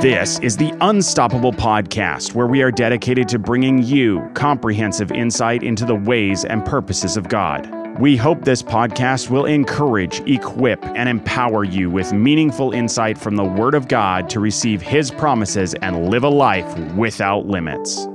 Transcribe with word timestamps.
This 0.00 0.38
is 0.38 0.56
the 0.56 0.72
Unstoppable 0.80 1.52
Podcast, 1.52 2.34
where 2.34 2.46
we 2.46 2.62
are 2.62 2.70
dedicated 2.70 3.28
to 3.28 3.38
bringing 3.38 3.82
you 3.82 4.30
comprehensive 4.32 5.12
insight 5.12 5.62
into 5.62 5.84
the 5.84 5.94
ways 5.94 6.46
and 6.46 6.64
purposes 6.64 7.18
of 7.18 7.28
God. 7.28 7.70
We 8.00 8.16
hope 8.16 8.42
this 8.42 8.62
podcast 8.62 9.28
will 9.28 9.44
encourage, 9.44 10.20
equip, 10.20 10.82
and 10.86 11.06
empower 11.06 11.64
you 11.64 11.90
with 11.90 12.14
meaningful 12.14 12.72
insight 12.72 13.18
from 13.18 13.36
the 13.36 13.44
Word 13.44 13.74
of 13.74 13.88
God 13.88 14.30
to 14.30 14.40
receive 14.40 14.80
His 14.80 15.10
promises 15.10 15.74
and 15.74 16.08
live 16.08 16.24
a 16.24 16.30
life 16.30 16.78
without 16.94 17.44
limits. 17.44 18.08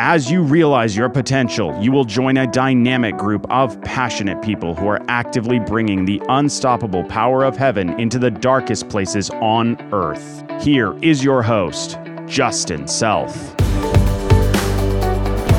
As 0.00 0.28
you 0.28 0.42
realize 0.42 0.96
your 0.96 1.08
potential, 1.08 1.72
you 1.80 1.92
will 1.92 2.04
join 2.04 2.36
a 2.36 2.48
dynamic 2.48 3.16
group 3.16 3.46
of 3.48 3.80
passionate 3.82 4.42
people 4.42 4.74
who 4.74 4.88
are 4.88 5.00
actively 5.06 5.60
bringing 5.60 6.04
the 6.04 6.20
unstoppable 6.28 7.04
power 7.04 7.44
of 7.44 7.56
heaven 7.56 7.98
into 8.00 8.18
the 8.18 8.30
darkest 8.30 8.88
places 8.88 9.30
on 9.30 9.76
earth. 9.92 10.42
Here 10.60 10.98
is 11.00 11.22
your 11.22 11.42
host, 11.42 11.96
Justin 12.26 12.88
Self. 12.88 13.54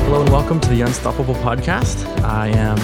Hello 0.04 0.20
and 0.20 0.30
welcome 0.30 0.60
to 0.60 0.68
the 0.68 0.82
Unstoppable 0.82 1.34
Podcast. 1.36 2.06
I 2.22 2.48
am 2.48 2.76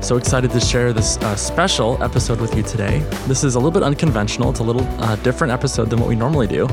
so 0.00 0.16
excited 0.16 0.50
to 0.50 0.60
share 0.60 0.92
this 0.92 1.18
uh, 1.18 1.36
special 1.36 2.02
episode 2.02 2.40
with 2.40 2.54
you 2.56 2.62
today. 2.62 3.00
This 3.26 3.44
is 3.44 3.54
a 3.54 3.58
little 3.58 3.70
bit 3.70 3.82
unconventional. 3.82 4.50
It's 4.50 4.60
a 4.60 4.64
little 4.64 4.82
uh, 5.02 5.16
different 5.16 5.52
episode 5.52 5.90
than 5.90 6.00
what 6.00 6.08
we 6.08 6.16
normally 6.16 6.46
do. 6.46 6.66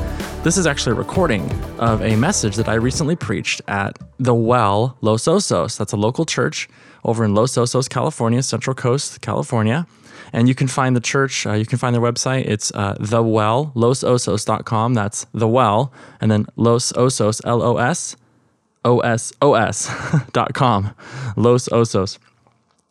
This 0.44 0.58
is 0.58 0.66
actually 0.66 0.94
a 0.94 0.95
recording 0.95 1.52
of 1.77 2.02
a 2.02 2.16
message 2.16 2.55
that 2.55 2.70
I 2.70 2.76
recently 2.76 3.16
preached 3.16 3.62
at 3.67 4.00
The 4.17 4.34
Well, 4.34 4.98
Los 5.02 5.26
Osos. 5.26 5.77
That's 5.77 5.91
a 5.91 5.98
local 5.98 6.26
church 6.26 6.70
over 7.03 7.26
in 7.26 7.36
Los 7.36 7.55
Osos, 7.55 7.90
California, 7.90 8.41
Central 8.41 8.73
Coast, 8.73 9.22
California. 9.22 9.86
And 10.31 10.48
you 10.48 10.55
can 10.55 10.67
find 10.67 10.95
the 10.95 11.02
church, 11.02 11.45
uh, 11.45 11.53
you 11.53 11.66
can 11.66 11.78
find 11.78 11.94
their 11.94 12.02
website. 12.02 12.45
It's 12.45 12.72
uh, 12.73 12.95
The 13.00 13.22
Well. 13.23 13.72
That's 13.75 15.25
The 15.34 15.48
Well, 15.48 15.94
and 16.22 16.31
then 16.31 16.45
Los 16.55 16.92
Osos, 16.94 17.42
L 17.45 17.61
O 17.61 17.78
S 17.78 18.16
O 18.86 19.00
S 19.00 19.33
O 19.42 19.53
S 19.53 19.94
dot 20.33 20.53
com. 20.53 20.95
Los 21.36 21.67
Osos. 21.70 22.20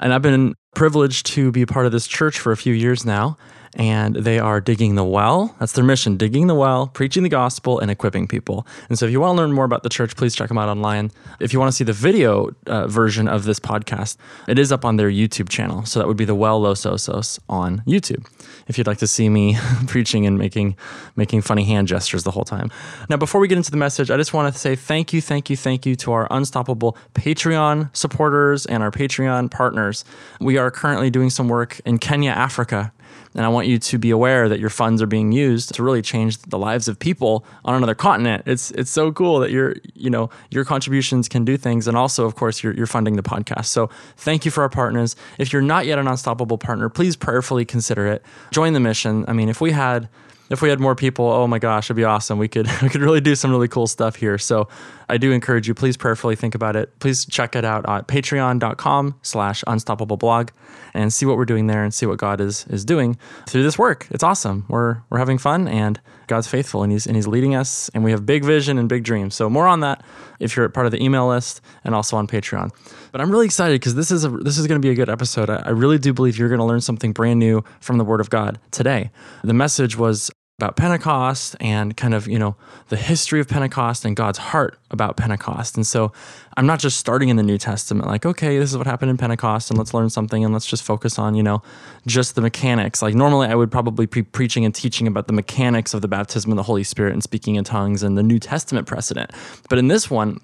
And 0.01 0.13
I've 0.13 0.23
been 0.23 0.55
privileged 0.75 1.27
to 1.27 1.51
be 1.51 1.65
part 1.67 1.87
of 1.87 1.93
this 1.93 2.07
church 2.07 2.39
for 2.39 2.53
a 2.53 2.57
few 2.57 2.75
years 2.75 3.05
now. 3.05 3.37
And 3.77 4.17
they 4.17 4.39
are 4.39 4.61
digging 4.61 4.95
the 4.95 5.05
well. 5.05 5.55
That's 5.61 5.73
their 5.73 5.85
mission 5.85 6.17
digging 6.17 6.47
the 6.47 6.55
well, 6.55 6.89
preaching 6.89 7.23
the 7.23 7.29
gospel, 7.29 7.79
and 7.79 7.91
equipping 7.91 8.27
people. 8.27 8.67
And 8.89 8.99
so, 8.99 9.05
if 9.07 9.13
you 9.13 9.21
want 9.21 9.37
to 9.37 9.43
learn 9.43 9.53
more 9.53 9.67
about 9.67 9.83
the 9.83 9.91
church, 9.91 10.17
please 10.17 10.35
check 10.35 10.49
them 10.49 10.57
out 10.57 10.69
online. 10.69 11.11
If 11.41 11.53
you 11.53 11.59
want 11.59 11.71
to 11.71 11.77
see 11.77 11.85
the 11.85 11.93
video 11.93 12.55
uh, 12.67 12.87
version 12.87 13.29
of 13.29 13.45
this 13.45 13.61
podcast, 13.61 14.17
it 14.49 14.59
is 14.59 14.73
up 14.73 14.85
on 14.85 14.97
their 14.97 15.11
YouTube 15.11 15.51
channel. 15.51 15.85
So, 15.85 15.99
that 15.99 16.09
would 16.09 16.17
be 16.17 16.25
the 16.25 16.35
Well 16.35 16.59
Los 16.61 16.83
Osos 16.83 17.39
on 17.49 17.83
YouTube. 17.87 18.27
If 18.67 18.79
you'd 18.79 18.87
like 18.87 18.99
to 18.99 19.07
see 19.07 19.29
me 19.29 19.57
preaching 19.87 20.27
and 20.27 20.39
making, 20.39 20.77
making 21.15 21.43
funny 21.43 21.65
hand 21.65 21.87
gestures 21.87 22.25
the 22.25 22.31
whole 22.31 22.45
time. 22.45 22.71
Now, 23.11 23.19
before 23.19 23.41
we 23.41 23.49
get 23.49 23.59
into 23.59 23.71
the 23.71 23.77
message, 23.77 24.11
I 24.11 24.17
just 24.17 24.33
want 24.33 24.53
to 24.53 24.59
say 24.59 24.75
thank 24.75 25.13
you, 25.13 25.21
thank 25.21 25.51
you, 25.51 25.57
thank 25.57 25.85
you 25.85 25.95
to 25.97 26.13
our 26.13 26.27
Unstoppable 26.31 26.97
Patreon 27.15 27.95
supporters 27.95 28.65
and 28.67 28.83
our 28.83 28.91
Patreon 28.91 29.51
partners. 29.51 30.05
We 30.41 30.57
are 30.57 30.71
currently 30.71 31.11
doing 31.11 31.31
some 31.31 31.49
work 31.49 31.81
in 31.85 31.99
Kenya, 31.99 32.31
Africa 32.31 32.93
and 33.35 33.45
I 33.45 33.49
want 33.49 33.67
you 33.67 33.79
to 33.79 33.99
be 33.99 34.11
aware 34.11 34.49
that 34.49 34.59
your 34.59 34.71
funds 34.71 35.03
are 35.03 35.07
being 35.07 35.33
used 35.33 35.75
to 35.75 35.83
really 35.83 36.03
change 36.03 36.39
the 36.39 36.59
lives 36.59 36.89
of 36.89 36.99
people 36.99 37.45
on 37.65 37.75
another 37.75 37.95
continent. 37.95 38.43
It's 38.47 38.71
it's 38.73 38.91
so 38.91 39.13
cool 39.13 39.41
that 39.41 39.51
your 39.51 39.77
you 39.95 40.11
know 40.11 40.31
your 40.51 40.65
contributions 40.65 41.29
can 41.29 41.45
do 41.45 41.57
things, 41.57 41.87
and 41.87 41.97
also 41.97 42.25
of 42.25 42.35
course 42.35 42.63
you're, 42.63 42.75
you're 42.75 42.87
funding 42.87 43.17
the 43.17 43.23
podcast. 43.23 43.67
So 43.67 43.91
thank 44.17 44.45
you 44.45 44.51
for 44.51 44.63
our 44.63 44.69
partners. 44.69 45.17
If 45.39 45.53
you're 45.53 45.63
not 45.63 45.87
yet 45.87 45.99
an 45.99 46.09
unstoppable 46.09 46.59
partner, 46.59 46.89
please 46.89 47.17
prayerfully 47.17 47.65
consider 47.65 48.07
it. 48.07 48.23
Join 48.51 48.73
the 48.73 48.81
mission. 48.81 49.25
I 49.29 49.33
mean, 49.33 49.49
if 49.49 49.61
we 49.61 49.73
had 49.73 50.09
if 50.49 50.63
we 50.63 50.69
had 50.69 50.79
more 50.79 50.95
people, 50.95 51.27
oh 51.27 51.47
my 51.47 51.59
gosh, 51.59 51.87
it'd 51.87 51.97
be 51.97 52.05
awesome. 52.05 52.39
We 52.39 52.49
could 52.49 52.69
we 52.83 52.89
could 52.89 53.01
really 53.01 53.21
do 53.21 53.35
some 53.35 53.51
really 53.51 53.69
cool 53.69 53.87
stuff 53.87 54.17
here. 54.17 54.39
So 54.39 54.69
I 55.09 55.19
do 55.19 55.33
encourage 55.33 55.69
you, 55.69 55.75
please 55.75 55.97
prayerfully 55.97 56.37
think 56.37 56.55
about 56.55 56.77
it. 56.77 56.99
Please 56.99 57.25
check 57.25 57.55
it 57.55 57.65
out 57.65 57.89
at 57.89 58.09
patreon.com 58.09 59.15
slash 59.23 59.63
unstoppable 59.67 60.17
blog 60.17 60.51
and 60.95 61.13
see 61.13 61.27
what 61.27 61.37
we're 61.37 61.45
doing 61.45 61.67
there 61.67 61.85
and 61.85 61.93
see 61.93 62.07
what 62.07 62.19
God 62.19 62.41
is 62.41 62.67
is 62.69 62.85
doing 62.85 63.19
through 63.49 63.63
this 63.63 63.79
work. 63.79 64.07
It's 64.11 64.23
awesome. 64.23 64.65
We're 64.69 64.99
we're 65.11 65.19
having 65.19 65.39
fun 65.39 65.69
and 65.69 66.01
God's 66.27 66.49
faithful 66.49 66.83
and 66.83 66.91
he's 66.91 67.07
and 67.07 67.15
he's 67.15 67.27
leading 67.27 67.55
us 67.55 67.89
and 67.95 68.03
we 68.03 68.11
have 68.11 68.27
big 68.27 68.45
vision 68.45 68.79
and 68.79 68.89
big 68.89 69.05
dreams. 69.05 69.35
So 69.35 69.49
more 69.49 69.67
on 69.67 69.81
that 69.81 70.03
if 70.41 70.57
you're 70.57 70.69
part 70.69 70.87
of 70.87 70.93
the 70.93 71.03
email 71.03 71.29
list 71.29 71.61
and 71.85 71.95
also 71.95 72.17
on 72.17 72.27
Patreon. 72.27 72.71
But 73.13 73.21
I'm 73.21 73.31
really 73.31 73.47
excited 73.47 73.81
because 73.81 73.95
this 73.95 74.11
is 74.11 74.25
a 74.25 74.31
this 74.31 74.59
is 74.59 74.67
going 74.67 74.81
to 74.81 74.87
be 74.87 74.91
a 74.91 74.97
good 74.97 75.11
episode. 75.11 75.51
I, 75.51 75.63
I 75.67 75.71
really 75.71 75.99
do 75.99 76.13
believe 76.13 76.39
you're 76.39 76.49
going 76.49 76.59
to 76.59 76.65
learn 76.65 76.81
something 76.81 77.13
brand 77.13 77.39
new 77.39 77.63
from 77.81 77.99
the 77.99 78.05
Word 78.05 78.21
of 78.21 78.31
God 78.31 78.59
today. 78.71 79.11
The 79.45 79.55
message 79.55 79.97
was 79.97 80.31
about 80.59 80.75
Pentecost 80.75 81.55
and 81.61 81.95
kind 81.99 82.15
of, 82.15 82.27
you 82.27 82.39
know, 82.39 82.57
the 82.89 82.97
history 82.97 83.41
of 83.41 83.49
Pentecost 83.49 84.07
and 84.07 84.17
God's 84.17 84.39
heart 84.39 84.79
about 84.91 85.19
Pentecost. 85.19 85.77
And 85.77 85.87
so 85.87 86.13
I'm 86.57 86.65
not 86.65 86.79
just 86.79 86.97
starting 86.97 87.29
in 87.29 87.37
the 87.37 87.43
New 87.43 87.59
Testament, 87.59 88.09
like, 88.09 88.25
okay, 88.25 88.59
this 88.59 88.71
is 88.71 88.79
what 88.79 88.87
happened 88.87 89.11
in 89.11 89.19
Pentecost 89.19 89.69
and 89.69 89.77
let's 89.77 89.93
learn 89.93 90.09
something 90.09 90.43
and 90.43 90.55
let's 90.55 90.65
just 90.65 90.83
focus 90.83 91.19
on, 91.19 91.35
you 91.35 91.43
know, 91.43 91.61
just 92.07 92.37
the 92.37 92.41
mechanics. 92.41 93.03
Like, 93.03 93.15
normally 93.15 93.49
I 93.49 93.55
would 93.55 93.71
probably 93.71 94.07
be 94.07 94.23
preaching 94.23 94.65
and 94.65 94.75
teaching 94.75 95.07
about 95.07 95.27
the 95.27 95.35
mechanics 95.35 95.93
of 95.93 96.01
the 96.01 96.09
baptism 96.09 96.51
of 96.53 96.57
the 96.57 96.63
Holy 96.63 96.85
Spirit 96.85 97.13
and 97.13 97.23
speaking 97.23 97.57
in 97.57 97.65
tongues 97.65 98.03
and 98.03 98.17
the 98.17 98.23
New 98.23 98.39
Testament 98.39 98.87
precedent. 98.87 99.33
But 99.69 99.79
in 99.79 99.89
this 99.89 100.11
one, 100.11 100.41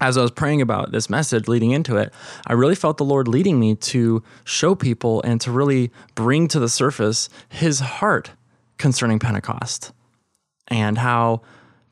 as 0.00 0.16
I 0.16 0.22
was 0.22 0.30
praying 0.30 0.62
about 0.62 0.92
this 0.92 1.10
message 1.10 1.46
leading 1.46 1.72
into 1.72 1.98
it, 1.98 2.10
I 2.46 2.54
really 2.54 2.74
felt 2.74 2.96
the 2.96 3.04
Lord 3.04 3.28
leading 3.28 3.60
me 3.60 3.74
to 3.74 4.22
show 4.44 4.74
people 4.74 5.20
and 5.24 5.42
to 5.42 5.52
really 5.52 5.90
bring 6.14 6.48
to 6.48 6.58
the 6.58 6.70
surface 6.70 7.28
his 7.50 7.80
heart 7.80 8.30
concerning 8.78 9.18
Pentecost 9.18 9.92
and 10.68 10.98
how 10.98 11.42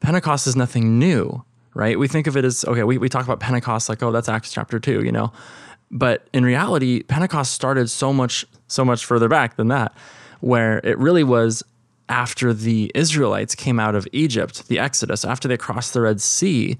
Pentecost 0.00 0.46
is 0.46 0.56
nothing 0.56 0.98
new, 0.98 1.44
right? 1.74 1.98
We 1.98 2.08
think 2.08 2.26
of 2.26 2.36
it 2.36 2.44
as, 2.44 2.64
okay, 2.64 2.82
we, 2.82 2.98
we 2.98 3.08
talk 3.08 3.24
about 3.24 3.40
Pentecost 3.40 3.88
like, 3.88 4.02
oh, 4.02 4.12
that's 4.12 4.28
Acts 4.28 4.52
chapter 4.52 4.78
two, 4.78 5.04
you 5.04 5.12
know? 5.12 5.32
But 5.90 6.28
in 6.32 6.44
reality, 6.44 7.02
Pentecost 7.02 7.52
started 7.52 7.90
so 7.90 8.12
much, 8.12 8.44
so 8.68 8.84
much 8.84 9.04
further 9.04 9.28
back 9.28 9.56
than 9.56 9.68
that, 9.68 9.92
where 10.40 10.78
it 10.84 10.96
really 10.98 11.24
was 11.24 11.62
after 12.08 12.52
the 12.52 12.90
Israelites 12.94 13.54
came 13.54 13.78
out 13.78 13.94
of 13.94 14.06
Egypt, 14.12 14.68
the 14.68 14.78
Exodus, 14.78 15.24
after 15.24 15.48
they 15.48 15.56
crossed 15.56 15.94
the 15.94 16.00
Red 16.00 16.20
Sea, 16.20 16.76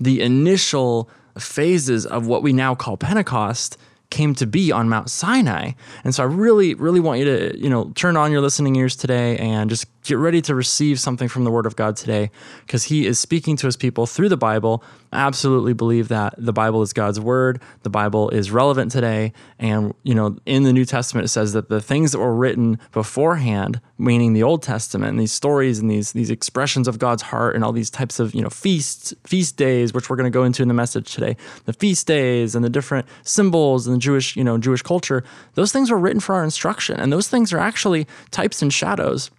the 0.00 0.20
initial 0.20 1.08
phases 1.38 2.04
of 2.04 2.26
what 2.26 2.42
we 2.42 2.52
now 2.52 2.74
call 2.74 2.96
Pentecost 2.96 3.76
came 4.12 4.34
to 4.36 4.46
be 4.46 4.70
on 4.70 4.88
Mount 4.88 5.10
Sinai. 5.10 5.72
And 6.04 6.14
so 6.14 6.22
I 6.22 6.26
really, 6.26 6.74
really 6.74 7.00
want 7.00 7.18
you 7.18 7.24
to, 7.24 7.58
you 7.58 7.68
know, 7.68 7.90
turn 7.96 8.16
on 8.16 8.30
your 8.30 8.40
listening 8.40 8.76
ears 8.76 8.94
today 8.94 9.36
and 9.38 9.68
just 9.68 9.86
get 10.02 10.18
ready 10.18 10.42
to 10.42 10.54
receive 10.54 10.98
something 10.98 11.28
from 11.28 11.44
the 11.44 11.50
Word 11.50 11.66
of 11.66 11.76
God 11.76 11.96
today 11.96 12.30
because 12.66 12.84
He 12.84 13.06
is 13.06 13.18
speaking 13.18 13.56
to 13.56 13.66
His 13.66 13.76
people 13.76 14.06
through 14.06 14.28
the 14.28 14.36
Bible. 14.36 14.82
I 15.12 15.20
absolutely 15.20 15.74
believe 15.74 16.08
that 16.08 16.34
the 16.38 16.52
Bible 16.52 16.82
is 16.82 16.92
God's 16.92 17.20
Word. 17.20 17.60
The 17.82 17.90
Bible 17.90 18.30
is 18.30 18.50
relevant 18.50 18.90
today. 18.90 19.32
And, 19.58 19.94
you 20.02 20.14
know, 20.14 20.36
in 20.46 20.64
the 20.64 20.72
New 20.72 20.84
Testament, 20.84 21.26
it 21.26 21.28
says 21.28 21.52
that 21.52 21.68
the 21.68 21.80
things 21.80 22.12
that 22.12 22.18
were 22.18 22.34
written 22.34 22.78
beforehand, 22.92 23.80
meaning 23.98 24.32
the 24.32 24.42
Old 24.42 24.62
Testament, 24.62 25.10
and 25.10 25.20
these 25.20 25.32
stories 25.32 25.78
and 25.78 25.90
these, 25.90 26.12
these 26.12 26.30
expressions 26.30 26.88
of 26.88 26.98
God's 26.98 27.22
heart 27.22 27.54
and 27.54 27.64
all 27.64 27.72
these 27.72 27.90
types 27.90 28.18
of, 28.18 28.34
you 28.34 28.42
know, 28.42 28.50
feasts, 28.50 29.14
feast 29.24 29.56
days, 29.56 29.92
which 29.92 30.10
we're 30.10 30.16
going 30.16 30.30
to 30.30 30.36
go 30.36 30.44
into 30.44 30.62
in 30.62 30.68
the 30.68 30.74
message 30.74 31.12
today, 31.14 31.36
the 31.66 31.72
feast 31.72 32.06
days 32.06 32.54
and 32.54 32.64
the 32.64 32.70
different 32.70 33.06
symbols 33.22 33.86
and 33.86 33.94
the 33.94 34.00
Jewish, 34.00 34.34
you 34.34 34.44
know, 34.44 34.58
Jewish 34.58 34.82
culture, 34.82 35.22
those 35.54 35.72
things 35.72 35.90
were 35.90 35.98
written 35.98 36.20
for 36.20 36.34
our 36.34 36.44
instruction. 36.44 36.98
And 36.98 37.12
those 37.12 37.28
things 37.28 37.52
are 37.52 37.58
actually 37.58 38.06
types 38.30 38.62
and 38.62 38.72
shadows 38.72 39.30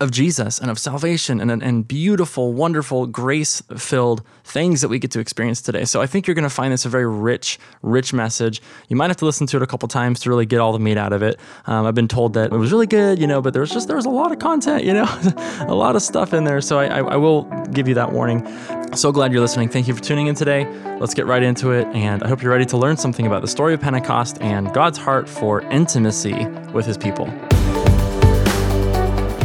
of 0.00 0.10
Jesus 0.10 0.58
and 0.58 0.70
of 0.70 0.78
salvation 0.78 1.40
and, 1.40 1.62
and 1.62 1.86
beautiful, 1.86 2.52
wonderful, 2.52 3.06
grace 3.06 3.62
filled 3.76 4.22
things 4.44 4.80
that 4.80 4.88
we 4.88 4.98
get 4.98 5.10
to 5.12 5.20
experience 5.20 5.60
today. 5.60 5.84
So 5.84 6.00
I 6.00 6.06
think 6.06 6.26
you're 6.26 6.34
going 6.34 6.42
to 6.42 6.50
find 6.50 6.72
this 6.72 6.86
a 6.86 6.88
very 6.88 7.06
rich, 7.06 7.58
rich 7.82 8.12
message. 8.12 8.62
You 8.88 8.96
might 8.96 9.08
have 9.08 9.18
to 9.18 9.26
listen 9.26 9.46
to 9.48 9.58
it 9.58 9.62
a 9.62 9.66
couple 9.66 9.88
times 9.88 10.20
to 10.20 10.30
really 10.30 10.46
get 10.46 10.58
all 10.58 10.72
the 10.72 10.78
meat 10.78 10.96
out 10.96 11.12
of 11.12 11.22
it. 11.22 11.38
Um, 11.66 11.86
I've 11.86 11.94
been 11.94 12.08
told 12.08 12.32
that 12.34 12.52
it 12.52 12.56
was 12.56 12.72
really 12.72 12.86
good, 12.86 13.18
you 13.18 13.26
know, 13.26 13.42
but 13.42 13.52
there 13.52 13.60
was 13.60 13.70
just, 13.70 13.88
there 13.88 13.96
was 13.96 14.06
a 14.06 14.10
lot 14.10 14.32
of 14.32 14.38
content, 14.38 14.84
you 14.84 14.94
know, 14.94 15.04
a 15.60 15.74
lot 15.74 15.96
of 15.96 16.02
stuff 16.02 16.32
in 16.32 16.44
there. 16.44 16.62
So 16.62 16.78
I, 16.78 16.86
I, 16.86 16.98
I 17.00 17.16
will 17.16 17.42
give 17.72 17.86
you 17.86 17.94
that 17.94 18.12
warning. 18.12 18.46
So 18.94 19.12
glad 19.12 19.32
you're 19.32 19.42
listening. 19.42 19.68
Thank 19.68 19.86
you 19.86 19.94
for 19.94 20.02
tuning 20.02 20.28
in 20.28 20.34
today. 20.34 20.66
Let's 20.98 21.14
get 21.14 21.26
right 21.26 21.42
into 21.42 21.72
it. 21.72 21.86
And 21.88 22.22
I 22.22 22.28
hope 22.28 22.42
you're 22.42 22.52
ready 22.52 22.66
to 22.66 22.76
learn 22.76 22.96
something 22.96 23.26
about 23.26 23.42
the 23.42 23.48
story 23.48 23.74
of 23.74 23.80
Pentecost 23.80 24.40
and 24.40 24.72
God's 24.72 24.98
heart 24.98 25.28
for 25.28 25.60
intimacy 25.62 26.46
with 26.72 26.86
his 26.86 26.98
people. 26.98 27.30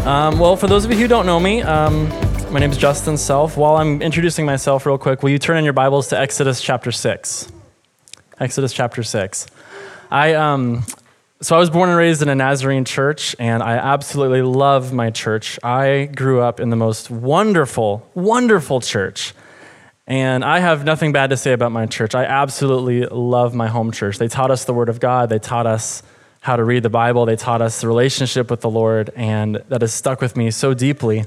Um, 0.06 0.38
well, 0.38 0.56
for 0.56 0.68
those 0.68 0.86
of 0.86 0.92
you 0.92 0.98
who 0.98 1.08
don't 1.08 1.26
know 1.26 1.40
me, 1.40 1.64
um, 1.64 2.08
my 2.54 2.60
name 2.60 2.70
is 2.70 2.78
Justin 2.78 3.18
Self. 3.18 3.58
While 3.58 3.78
I'm 3.78 4.04
introducing 4.04 4.46
myself 4.46 4.86
real 4.86 5.00
quick, 5.00 5.24
will 5.24 5.32
you 5.32 5.40
turn 5.40 5.58
in 5.58 5.64
your 5.64 5.74
Bibles 5.74 6.10
to 6.10 6.20
Exodus 6.20 6.62
chapter 6.62 6.92
6? 6.92 7.52
Exodus 8.40 8.72
chapter 8.72 9.02
6. 9.02 9.48
I, 10.12 10.36
um, 10.36 10.84
so 11.42 11.56
I 11.56 11.60
was 11.60 11.72
born 11.72 11.90
and 11.90 11.98
raised 11.98 12.22
in 12.22 12.30
a 12.30 12.36
Nazarene 12.36 12.86
church, 12.86 13.36
and 13.40 13.64
I 13.64 13.78
absolutely 13.78 14.44
love 14.44 14.94
my 14.94 15.10
church. 15.10 15.58
I 15.64 16.06
grew 16.16 16.40
up 16.40 16.60
in 16.60 16.70
the 16.70 16.76
most 16.76 17.10
wonderful, 17.10 18.08
wonderful 18.14 18.82
church. 18.82 19.34
And 20.06 20.46
I 20.46 20.60
have 20.60 20.84
nothing 20.84 21.14
bad 21.14 21.32
to 21.32 21.38
say 21.38 21.52
about 21.52 21.72
my 21.72 21.88
church. 21.88 22.14
I 22.14 22.26
absolutely 22.26 23.08
love 23.08 23.56
my 23.56 23.70
home 23.70 23.92
church. 23.92 24.20
They 24.20 24.28
taught 24.28 24.52
us 24.52 24.66
the 24.66 24.74
Word 24.74 24.90
of 24.90 25.00
God, 25.00 25.30
they 25.30 25.40
taught 25.40 25.66
us 25.66 26.04
how 26.46 26.56
to 26.56 26.64
read 26.64 26.84
the 26.84 26.92
Bible. 26.92 27.26
They 27.26 27.36
taught 27.36 27.64
us 27.64 27.82
the 27.82 27.88
relationship 27.88 28.52
with 28.52 28.62
the 28.62 28.70
Lord, 28.70 29.10
and 29.16 29.64
that 29.70 29.82
has 29.82 29.92
stuck 29.92 30.22
with 30.22 30.38
me 30.38 30.52
so 30.52 30.76
deeply. 30.76 31.26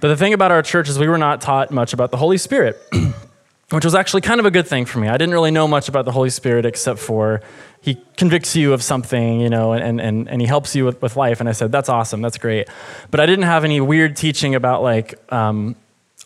But 0.00 0.08
the 0.08 0.16
thing 0.18 0.34
about 0.34 0.50
our 0.50 0.60
church 0.60 0.86
is 0.90 0.98
we 0.98 1.08
were 1.08 1.16
not 1.16 1.40
taught 1.40 1.70
much 1.70 1.94
about 1.94 2.10
the 2.10 2.18
Holy 2.18 2.36
Spirit, 2.36 2.78
which 3.70 3.86
was 3.86 3.94
actually 3.94 4.20
kind 4.20 4.38
of 4.38 4.44
a 4.44 4.50
good 4.50 4.68
thing 4.68 4.84
for 4.84 4.98
me. 4.98 5.08
I 5.08 5.16
didn't 5.16 5.32
really 5.32 5.50
know 5.50 5.66
much 5.66 5.88
about 5.88 6.04
the 6.04 6.12
Holy 6.12 6.28
Spirit 6.28 6.66
except 6.66 6.98
for 6.98 7.40
he 7.80 8.04
convicts 8.18 8.54
you 8.54 8.74
of 8.74 8.82
something, 8.82 9.40
you 9.40 9.48
know, 9.48 9.72
and, 9.72 9.98
and, 9.98 10.28
and 10.28 10.42
he 10.42 10.46
helps 10.46 10.76
you 10.76 10.84
with, 10.84 11.00
with 11.00 11.16
life. 11.16 11.40
And 11.40 11.48
I 11.48 11.52
said, 11.52 11.72
that's 11.72 11.88
awesome, 11.88 12.20
that's 12.20 12.36
great. 12.36 12.68
But 13.10 13.20
I 13.20 13.24
didn't 13.24 13.46
have 13.46 13.64
any 13.64 13.80
weird 13.80 14.14
teaching 14.14 14.54
about 14.54 14.82
like, 14.82 15.14
um, 15.32 15.74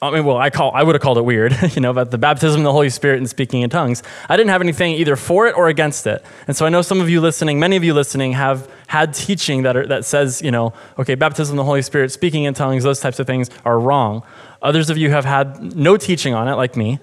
I 0.02 0.10
mean, 0.10 0.24
well, 0.24 0.36
I 0.36 0.50
call 0.50 0.72
I 0.74 0.82
would 0.82 0.94
have 0.94 1.02
called 1.02 1.18
it 1.18 1.24
weird, 1.24 1.56
you 1.74 1.80
know, 1.80 1.90
about 1.90 2.10
the 2.10 2.18
baptism 2.18 2.60
of 2.60 2.64
the 2.64 2.72
Holy 2.72 2.90
Spirit 2.90 3.18
and 3.18 3.30
speaking 3.30 3.62
in 3.62 3.70
tongues. 3.70 4.02
I 4.28 4.36
didn't 4.36 4.50
have 4.50 4.60
anything 4.60 4.94
either 4.94 5.16
for 5.16 5.46
it 5.46 5.56
or 5.56 5.68
against 5.68 6.06
it. 6.06 6.24
And 6.46 6.56
so 6.56 6.66
I 6.66 6.68
know 6.68 6.82
some 6.82 7.00
of 7.00 7.08
you 7.08 7.20
listening, 7.20 7.58
many 7.58 7.76
of 7.76 7.84
you 7.84 7.94
listening, 7.94 8.32
have 8.32 8.70
had 8.86 9.14
teaching 9.14 9.62
that 9.62 9.76
are, 9.76 9.86
that 9.86 10.04
says, 10.04 10.42
you 10.42 10.50
know, 10.50 10.72
okay, 10.98 11.14
baptism 11.14 11.54
of 11.54 11.56
the 11.58 11.64
Holy 11.64 11.82
Spirit, 11.82 12.12
speaking 12.12 12.44
in 12.44 12.54
tongues, 12.54 12.82
those 12.84 13.00
types 13.00 13.18
of 13.18 13.26
things 13.26 13.50
are 13.64 13.78
wrong. 13.78 14.22
Others 14.62 14.90
of 14.90 14.98
you 14.98 15.10
have 15.10 15.24
had 15.24 15.76
no 15.76 15.96
teaching 15.96 16.34
on 16.34 16.48
it, 16.48 16.54
like 16.54 16.76
me. 16.76 16.98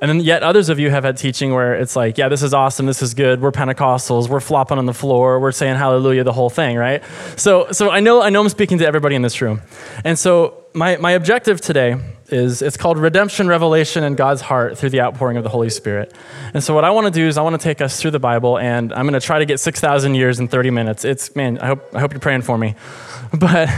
And 0.00 0.08
then 0.08 0.20
yet 0.20 0.42
others 0.42 0.70
of 0.70 0.78
you 0.78 0.88
have 0.90 1.04
had 1.04 1.18
teaching 1.18 1.52
where 1.52 1.74
it's 1.74 1.94
like, 1.94 2.16
yeah, 2.16 2.30
this 2.30 2.42
is 2.42 2.54
awesome, 2.54 2.86
this 2.86 3.02
is 3.02 3.12
good. 3.12 3.42
We're 3.42 3.52
Pentecostals, 3.52 4.28
we're 4.28 4.40
flopping 4.40 4.78
on 4.78 4.86
the 4.86 4.94
floor, 4.94 5.38
we're 5.38 5.52
saying 5.52 5.76
hallelujah, 5.76 6.24
the 6.24 6.32
whole 6.32 6.48
thing, 6.48 6.78
right? 6.78 7.02
So, 7.36 7.70
so 7.70 7.90
I 7.90 8.00
know 8.00 8.22
I 8.22 8.30
know 8.30 8.40
I'm 8.40 8.48
speaking 8.48 8.78
to 8.78 8.86
everybody 8.86 9.14
in 9.14 9.20
this 9.20 9.42
room. 9.42 9.60
And 10.02 10.18
so 10.18 10.64
my, 10.72 10.96
my 10.96 11.12
objective 11.12 11.60
today 11.60 12.00
is 12.32 12.62
it's 12.62 12.76
called 12.76 12.98
redemption, 12.98 13.48
revelation, 13.48 14.04
in 14.04 14.14
God's 14.14 14.40
heart 14.40 14.78
through 14.78 14.90
the 14.90 15.00
outpouring 15.00 15.36
of 15.36 15.42
the 15.42 15.48
Holy 15.48 15.70
Spirit. 15.70 16.14
And 16.54 16.62
so 16.62 16.74
what 16.74 16.84
I 16.84 16.90
want 16.90 17.06
to 17.06 17.10
do 17.10 17.26
is 17.26 17.38
I 17.38 17.42
want 17.42 17.60
to 17.60 17.62
take 17.62 17.80
us 17.80 18.00
through 18.00 18.12
the 18.12 18.18
Bible, 18.18 18.58
and 18.58 18.92
I'm 18.92 19.06
going 19.06 19.18
to 19.18 19.24
try 19.24 19.38
to 19.38 19.46
get 19.46 19.60
6,000 19.60 20.14
years 20.14 20.40
in 20.40 20.48
30 20.48 20.70
minutes. 20.70 21.04
It's 21.04 21.34
man, 21.36 21.58
I 21.58 21.66
hope 21.66 21.94
I 21.94 22.00
hope 22.00 22.12
you're 22.12 22.20
praying 22.20 22.42
for 22.42 22.56
me, 22.56 22.74
but 23.38 23.68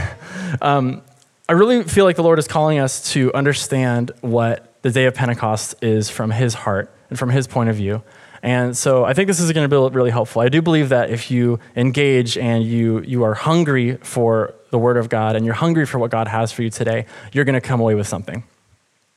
um, 0.61 1.01
I 1.47 1.53
really 1.53 1.83
feel 1.83 2.05
like 2.05 2.15
the 2.15 2.23
Lord 2.23 2.39
is 2.39 2.47
calling 2.47 2.79
us 2.79 3.11
to 3.13 3.33
understand 3.33 4.11
what 4.21 4.81
the 4.81 4.91
day 4.91 5.05
of 5.05 5.13
Pentecost 5.13 5.75
is 5.81 6.09
from 6.09 6.31
his 6.31 6.53
heart 6.53 6.93
and 7.09 7.17
from 7.17 7.29
his 7.29 7.47
point 7.47 7.69
of 7.69 7.75
view. 7.75 8.03
And 8.43 8.75
so 8.77 9.05
I 9.05 9.13
think 9.13 9.27
this 9.27 9.39
is 9.39 9.51
going 9.53 9.67
to 9.67 9.73
be 9.73 9.95
really 9.95 10.11
helpful. 10.11 10.41
I 10.41 10.49
do 10.49 10.61
believe 10.61 10.89
that 10.89 11.09
if 11.09 11.31
you 11.31 11.61
engage 11.77 12.37
and 12.37 12.61
you, 12.61 12.99
you 13.01 13.23
are 13.23 13.33
hungry 13.33 13.95
for 13.95 14.53
the 14.69 14.77
Word 14.77 14.97
of 14.97 15.07
God 15.07 15.37
and 15.37 15.45
you're 15.45 15.55
hungry 15.55 15.85
for 15.85 15.97
what 15.97 16.11
God 16.11 16.27
has 16.27 16.51
for 16.51 16.61
you 16.61 16.69
today, 16.69 17.05
you're 17.31 17.45
going 17.45 17.53
to 17.53 17.61
come 17.61 17.79
away 17.79 17.95
with 17.95 18.05
something. 18.05 18.43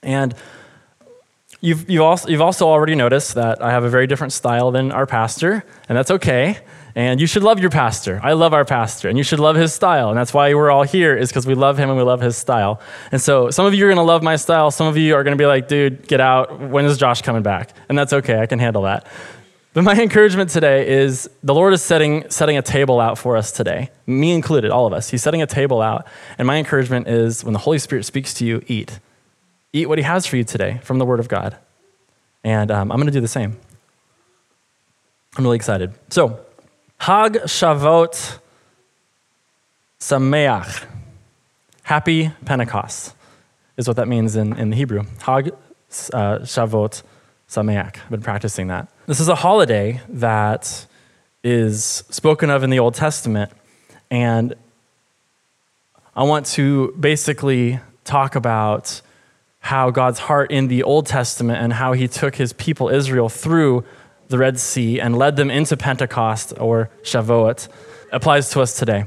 And 0.01 0.33
you've, 1.61 1.89
you've, 1.89 2.03
also, 2.03 2.29
you've 2.29 2.41
also 2.41 2.67
already 2.67 2.95
noticed 2.95 3.35
that 3.35 3.63
I 3.63 3.71
have 3.71 3.85
a 3.85 3.89
very 3.89 4.07
different 4.07 4.33
style 4.33 4.71
than 4.71 4.93
our 4.93 5.07
pastor, 5.07 5.65
and 5.89 5.97
that's 5.97 6.11
okay. 6.11 6.59
And 6.95 7.21
you 7.21 7.27
should 7.27 7.43
love 7.43 7.61
your 7.61 7.69
pastor. 7.69 8.21
I 8.23 8.33
love 8.33 8.55
our 8.55 8.65
pastor, 8.65 9.11
and 9.11 9.19
you 9.19 9.25
should 9.25 9.39
love 9.39 9.55
his 9.55 9.75
style. 9.75 10.09
And 10.09 10.17
that's 10.19 10.33
why 10.33 10.55
we're 10.55 10.71
all 10.71 10.85
here, 10.85 11.15
is 11.15 11.29
because 11.29 11.47
we 11.47 11.55
love 11.55 11.79
him 11.79 11.91
and 11.91 11.99
we 11.99 12.03
love 12.03 12.23
his 12.23 12.39
style. 12.39 12.81
And 13.13 13.21
so 13.21 13.51
some 13.51 13.67
of 13.67 13.75
you 13.75 13.85
are 13.85 13.89
going 13.89 13.97
to 13.99 14.03
love 14.03 14.23
my 14.23 14.37
style. 14.37 14.71
Some 14.71 14.87
of 14.87 14.97
you 14.97 15.15
are 15.15 15.23
going 15.23 15.37
to 15.37 15.41
be 15.41 15.47
like, 15.47 15.69
dude, 15.69 16.09
get 16.09 16.21
out. 16.21 16.59
When 16.59 16.87
is 16.87 16.97
Josh 16.97 17.21
coming 17.21 17.43
back? 17.43 17.75
And 17.91 17.99
that's 17.99 18.15
okay. 18.15 18.41
I 18.41 18.47
can 18.47 18.59
handle 18.59 18.83
that. 18.83 19.07
But 19.75 19.85
my 19.85 19.93
encouragement 19.93 20.49
today 20.49 20.89
is 20.89 21.29
the 21.43 21.53
Lord 21.53 21.75
is 21.75 21.83
setting, 21.83 22.31
setting 22.31 22.57
a 22.57 22.63
table 22.63 22.99
out 22.99 23.19
for 23.19 23.37
us 23.37 23.53
today, 23.53 23.91
me 24.07 24.33
included, 24.33 24.71
all 24.71 24.87
of 24.87 24.95
us. 24.95 25.11
He's 25.11 25.23
setting 25.23 25.43
a 25.43 25.47
table 25.47 25.83
out. 25.83 26.07
And 26.39 26.47
my 26.47 26.57
encouragement 26.57 27.09
is 27.09 27.45
when 27.45 27.53
the 27.53 27.59
Holy 27.59 27.79
Spirit 27.79 28.07
speaks 28.07 28.33
to 28.35 28.47
you, 28.47 28.63
eat. 28.69 28.99
Eat 29.77 29.91
what 29.91 29.99
He 29.99 30.05
has 30.05 30.25
for 30.25 30.39
you 30.39 30.45
today 30.45 30.81
from 30.83 30.99
the 30.99 31.05
Word 31.05 31.21
of 31.21 31.29
God. 31.29 31.55
And 32.43 32.71
um, 32.71 32.91
I'm 32.91 32.97
going 32.97 33.09
to 33.09 33.13
do 33.13 33.21
the 33.21 33.29
same. 33.29 33.59
I'm 35.37 35.45
really 35.45 35.57
excited. 35.57 35.93
So, 36.09 36.41
Hag 36.97 37.35
Shavuot 37.35 38.39
Sameach. 40.01 40.87
Happy 41.83 42.31
Pentecost 42.47 43.15
is 43.77 43.87
what 43.87 43.99
that 43.99 44.09
means 44.09 44.35
in, 44.35 44.59
in 44.59 44.71
the 44.71 44.77
Hebrew. 44.77 45.03
Hag 45.21 45.49
uh, 45.49 46.39
Shavuot 46.39 47.03
Sameach. 47.47 47.99
I've 48.03 48.11
been 48.11 48.23
practicing 48.23 48.69
that. 48.69 48.89
This 49.07 49.21
is 49.21 49.29
a 49.29 49.35
holiday 49.35 50.01
that 50.09 50.87
is 51.45 52.03
spoken 52.09 52.49
of 52.49 52.63
in 52.63 52.71
the 52.71 52.79
Old 52.79 52.95
Testament, 52.95 53.53
and 54.11 54.55
I 56.17 56.23
want 56.23 56.47
to 56.47 56.95
basically 56.99 57.79
talk 58.05 58.37
about 58.37 59.03
how 59.67 59.91
God's 59.91 60.21
heart 60.21 60.53
in 60.53 60.69
the 60.69 60.85
Old 60.85 61.07
Testament 61.07 61.59
and 61.61 61.73
how 61.73 61.93
he 61.93 62.07
took 62.07 62.37
his 62.37 62.53
people 62.53 62.89
Israel 62.89 63.29
through 63.29 63.85
the 64.29 64.39
Red 64.39 64.61
Sea 64.61 65.01
and 65.01 65.19
led 65.19 65.35
them 65.37 65.51
into 65.51 65.77
Pentecost 65.77 66.55
or 66.59 66.89
Shavuot 67.03 67.69
applies 68.13 68.51
to 68.51 68.61
us 68.61 68.79
today. 68.79 69.07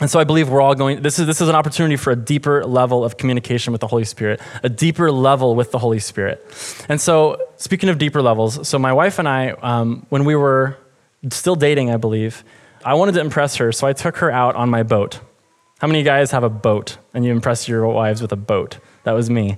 And 0.00 0.08
so 0.08 0.20
I 0.20 0.24
believe 0.24 0.48
we're 0.48 0.60
all 0.60 0.76
going, 0.76 1.02
this 1.02 1.18
is, 1.18 1.26
this 1.26 1.40
is 1.40 1.48
an 1.48 1.56
opportunity 1.56 1.96
for 1.96 2.12
a 2.12 2.16
deeper 2.16 2.64
level 2.64 3.04
of 3.04 3.16
communication 3.16 3.72
with 3.72 3.80
the 3.80 3.88
Holy 3.88 4.04
Spirit, 4.04 4.40
a 4.62 4.68
deeper 4.68 5.10
level 5.10 5.56
with 5.56 5.72
the 5.72 5.78
Holy 5.78 5.98
Spirit. 5.98 6.44
And 6.88 7.00
so, 7.00 7.40
speaking 7.56 7.88
of 7.88 7.98
deeper 7.98 8.22
levels, 8.22 8.66
so 8.68 8.78
my 8.78 8.92
wife 8.92 9.18
and 9.18 9.28
I, 9.28 9.50
um, 9.50 10.06
when 10.08 10.24
we 10.24 10.36
were 10.36 10.76
still 11.30 11.56
dating, 11.56 11.90
I 11.90 11.96
believe, 11.96 12.44
I 12.84 12.94
wanted 12.94 13.12
to 13.14 13.20
impress 13.20 13.56
her, 13.56 13.72
so 13.72 13.86
I 13.86 13.92
took 13.92 14.18
her 14.18 14.30
out 14.30 14.54
on 14.56 14.68
my 14.68 14.82
boat. 14.82 15.20
How 15.78 15.86
many 15.88 16.02
guys 16.02 16.30
have 16.30 16.44
a 16.44 16.50
boat 16.50 16.98
and 17.12 17.24
you 17.24 17.32
impress 17.32 17.68
your 17.68 17.86
wives 17.88 18.20
with 18.20 18.32
a 18.32 18.36
boat? 18.36 18.78
That 19.04 19.12
was 19.12 19.30
me. 19.30 19.56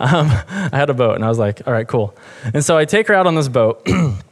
Um, 0.00 0.28
I 0.48 0.70
had 0.72 0.90
a 0.90 0.94
boat, 0.94 1.14
and 1.14 1.24
I 1.24 1.28
was 1.28 1.38
like, 1.38 1.66
all 1.66 1.72
right, 1.72 1.86
cool. 1.86 2.16
And 2.52 2.64
so 2.64 2.76
I 2.76 2.84
take 2.84 3.08
her 3.08 3.14
out 3.14 3.26
on 3.26 3.34
this 3.34 3.48
boat. 3.48 3.82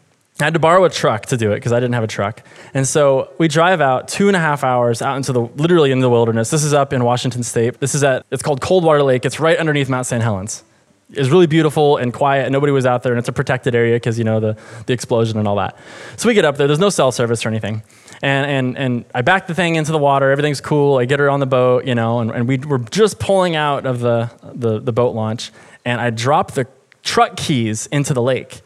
I 0.41 0.45
had 0.45 0.55
to 0.55 0.61
borrow 0.61 0.85
a 0.85 0.91
truck 0.91 1.27
to 1.27 1.37
do 1.37 1.53
it 1.53 1.57
because 1.57 1.73
I 1.73 1.79
didn't 1.79 1.95
have 1.95 2.03
a 2.03 2.09
truck. 2.09 2.43
And 2.75 2.89
so 2.89 3.31
we 3.39 3.49
drive 3.49 3.81
out 3.81 4.09
two 4.09 4.29
and 4.29 4.37
a 4.37 4.41
half 4.41 4.65
hours 4.65 5.03
out 5.03 5.17
into 5.17 5.33
the 5.33 5.41
literally 5.41 5.93
in 5.93 6.01
the 6.01 6.11
wilderness. 6.11 6.51
This 6.51 6.65
is 6.65 6.73
up 6.73 6.93
in 6.93 7.05
Washington 7.05 7.43
State. 7.43 7.79
This 7.81 7.95
is 7.95 8.03
at 8.03 8.25
it's 8.31 8.43
called 8.43 8.61
Coldwater 8.61 9.03
Lake. 9.03 9.25
It's 9.25 9.39
right 9.39 9.57
underneath 9.57 9.89
Mount 9.89 10.07
St. 10.07 10.23
Helens. 10.23 10.65
It's 11.11 11.29
really 11.29 11.47
beautiful 11.47 11.99
and 11.99 12.13
quiet, 12.13 12.45
and 12.47 12.53
nobody 12.53 12.73
was 12.73 12.87
out 12.87 13.03
there, 13.03 13.13
and 13.13 13.19
it's 13.19 13.29
a 13.29 13.33
protected 13.33 13.75
area 13.75 13.97
because 13.97 14.19
you 14.19 14.25
know 14.25 14.41
the, 14.41 14.57
the 14.87 14.95
explosion 14.95 15.39
and 15.39 15.47
all 15.47 15.57
that. 15.57 15.77
So 16.17 16.27
we 16.29 16.35
get 16.35 16.47
up 16.47 16.57
there. 16.57 16.67
There's 16.67 16.79
no 16.79 16.89
cell 16.89 17.13
service 17.13 17.45
or 17.45 17.51
anything, 17.51 17.83
and 18.23 18.51
and 18.51 18.79
and 18.79 19.05
I 19.15 19.23
back 19.23 19.47
the 19.47 19.55
thing 19.55 19.75
into 19.75 19.93
the 19.93 19.99
water. 19.99 20.31
Everything's 20.31 20.61
cool. 20.61 20.99
I 20.99 21.05
get 21.05 21.19
her 21.19 21.29
on 21.29 21.41
the 21.41 21.47
boat, 21.47 21.85
you 21.85 21.95
know, 21.95 22.21
and, 22.21 22.31
and 22.31 22.49
we 22.49 22.57
were 22.59 22.79
just 22.79 23.19
pulling 23.19 23.57
out 23.57 23.85
of 23.85 24.01
the, 24.01 24.31
the 24.55 24.79
the 24.79 24.93
boat 24.93 25.15
launch, 25.15 25.51
and 25.85 26.01
I 26.01 26.11
drop 26.11 26.53
the 26.53 26.67
truck 27.03 27.37
keys 27.37 27.87
into 27.87 28.15
the 28.15 28.23
lake 28.23 28.63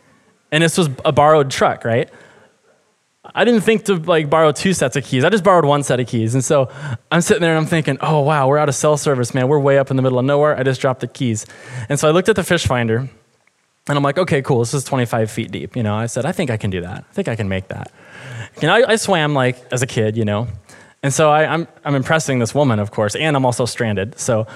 and 0.52 0.62
this 0.62 0.78
was 0.78 0.88
a 1.04 1.12
borrowed 1.12 1.50
truck, 1.50 1.84
right? 1.84 2.08
I 3.34 3.44
didn't 3.44 3.62
think 3.62 3.84
to 3.86 3.96
like 3.96 4.30
borrow 4.30 4.52
two 4.52 4.72
sets 4.72 4.96
of 4.96 5.04
keys. 5.04 5.24
I 5.24 5.28
just 5.30 5.42
borrowed 5.42 5.64
one 5.64 5.82
set 5.82 5.98
of 5.98 6.06
keys. 6.06 6.34
And 6.34 6.44
so 6.44 6.70
I'm 7.10 7.20
sitting 7.20 7.42
there 7.42 7.50
and 7.50 7.58
I'm 7.58 7.66
thinking, 7.66 7.98
oh 8.00 8.20
wow, 8.20 8.46
we're 8.46 8.58
out 8.58 8.68
of 8.68 8.74
cell 8.74 8.96
service, 8.96 9.34
man. 9.34 9.48
We're 9.48 9.58
way 9.58 9.78
up 9.78 9.90
in 9.90 9.96
the 9.96 10.02
middle 10.02 10.18
of 10.18 10.24
nowhere. 10.24 10.56
I 10.56 10.62
just 10.62 10.80
dropped 10.80 11.00
the 11.00 11.08
keys. 11.08 11.44
And 11.88 11.98
so 11.98 12.08
I 12.08 12.12
looked 12.12 12.28
at 12.28 12.36
the 12.36 12.44
fish 12.44 12.66
finder 12.66 12.98
and 12.98 13.98
I'm 13.98 14.02
like, 14.02 14.18
okay, 14.18 14.42
cool. 14.42 14.60
This 14.60 14.74
is 14.74 14.84
25 14.84 15.30
feet 15.30 15.50
deep. 15.50 15.76
You 15.76 15.82
know, 15.82 15.94
I 15.94 16.06
said, 16.06 16.24
I 16.24 16.32
think 16.32 16.50
I 16.50 16.56
can 16.56 16.70
do 16.70 16.80
that. 16.80 17.04
I 17.10 17.12
think 17.12 17.28
I 17.28 17.36
can 17.36 17.48
make 17.48 17.68
that. 17.68 17.90
You 18.60 18.68
know, 18.68 18.74
I, 18.74 18.92
I 18.92 18.96
swam 18.96 19.34
like 19.34 19.72
as 19.72 19.82
a 19.82 19.86
kid, 19.86 20.16
you 20.16 20.24
know. 20.24 20.48
And 21.02 21.12
so 21.12 21.30
I, 21.30 21.46
I'm, 21.46 21.68
I'm 21.84 21.94
impressing 21.94 22.38
this 22.38 22.54
woman, 22.54 22.78
of 22.78 22.90
course, 22.90 23.14
and 23.14 23.36
I'm 23.36 23.44
also 23.44 23.64
stranded. 23.64 24.18
So 24.18 24.46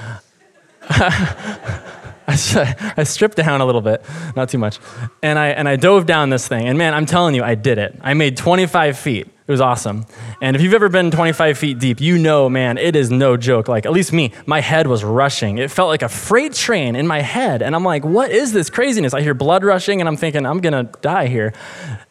I, 0.89 2.95
I 2.97 3.05
stripped 3.05 3.37
down 3.37 3.61
a 3.61 3.67
little 3.67 3.81
bit, 3.81 4.05
not 4.35 4.49
too 4.49 4.59
much, 4.59 4.79
and 5.23 5.39
I, 5.39 5.49
and 5.49 5.69
I 5.69 5.77
dove 5.77 6.07
down 6.07 6.31
this 6.31 6.49
thing. 6.49 6.67
And 6.67 6.79
man, 6.79 6.95
I'm 6.95 7.07
telling 7.07 7.35
you, 7.35 7.43
I 7.43 7.55
did 7.55 7.79
it. 7.79 7.99
I 8.01 8.15
made 8.15 8.37
25 8.37 8.99
feet. 8.99 9.29
It 9.51 9.55
was 9.55 9.61
awesome. 9.61 10.07
And 10.41 10.55
if 10.55 10.63
you've 10.63 10.75
ever 10.75 10.89
been 10.89 11.11
25 11.11 11.59
feet 11.59 11.81
deep, 11.81 12.01
you 12.01 12.19
know, 12.19 12.49
man, 12.49 12.79
it 12.79 12.95
is 12.95 13.11
no 13.11 13.37
joke. 13.37 13.67
Like, 13.67 13.85
at 13.85 13.91
least 13.91 14.13
me, 14.13 14.33
my 14.47 14.61
head 14.61 14.87
was 14.87 15.03
rushing. 15.03 15.59
It 15.59 15.73
felt 15.73 15.89
like 15.89 16.03
a 16.03 16.09
freight 16.09 16.53
train 16.53 16.95
in 16.95 17.05
my 17.05 17.21
head. 17.21 17.61
And 17.61 17.75
I'm 17.75 17.83
like, 17.83 18.05
what 18.05 18.31
is 18.31 18.53
this 18.53 18.71
craziness? 18.71 19.13
I 19.13 19.23
hear 19.23 19.35
blood 19.35 19.65
rushing, 19.65 20.01
and 20.01 20.07
I'm 20.07 20.17
thinking, 20.17 20.47
I'm 20.47 20.61
going 20.61 20.87
to 20.87 20.93
die 21.01 21.27
here. 21.27 21.53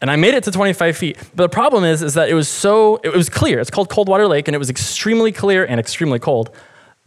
And 0.01 0.11
I 0.11 0.17
made 0.17 0.33
it 0.33 0.43
to 0.43 0.51
25 0.51 0.97
feet. 0.97 1.17
But 1.33 1.43
the 1.43 1.47
problem 1.47 1.85
is, 1.85 2.03
is 2.03 2.15
that 2.15 2.27
it 2.27 2.33
was 2.33 2.49
so, 2.49 2.97
it 3.05 3.15
was 3.15 3.29
clear. 3.29 3.61
It's 3.61 3.71
called 3.71 3.87
Coldwater 3.87 4.27
Lake, 4.27 4.49
and 4.49 4.53
it 4.53 4.59
was 4.59 4.69
extremely 4.69 5.31
clear 5.31 5.63
and 5.63 5.79
extremely 5.79 6.19
cold. 6.19 6.53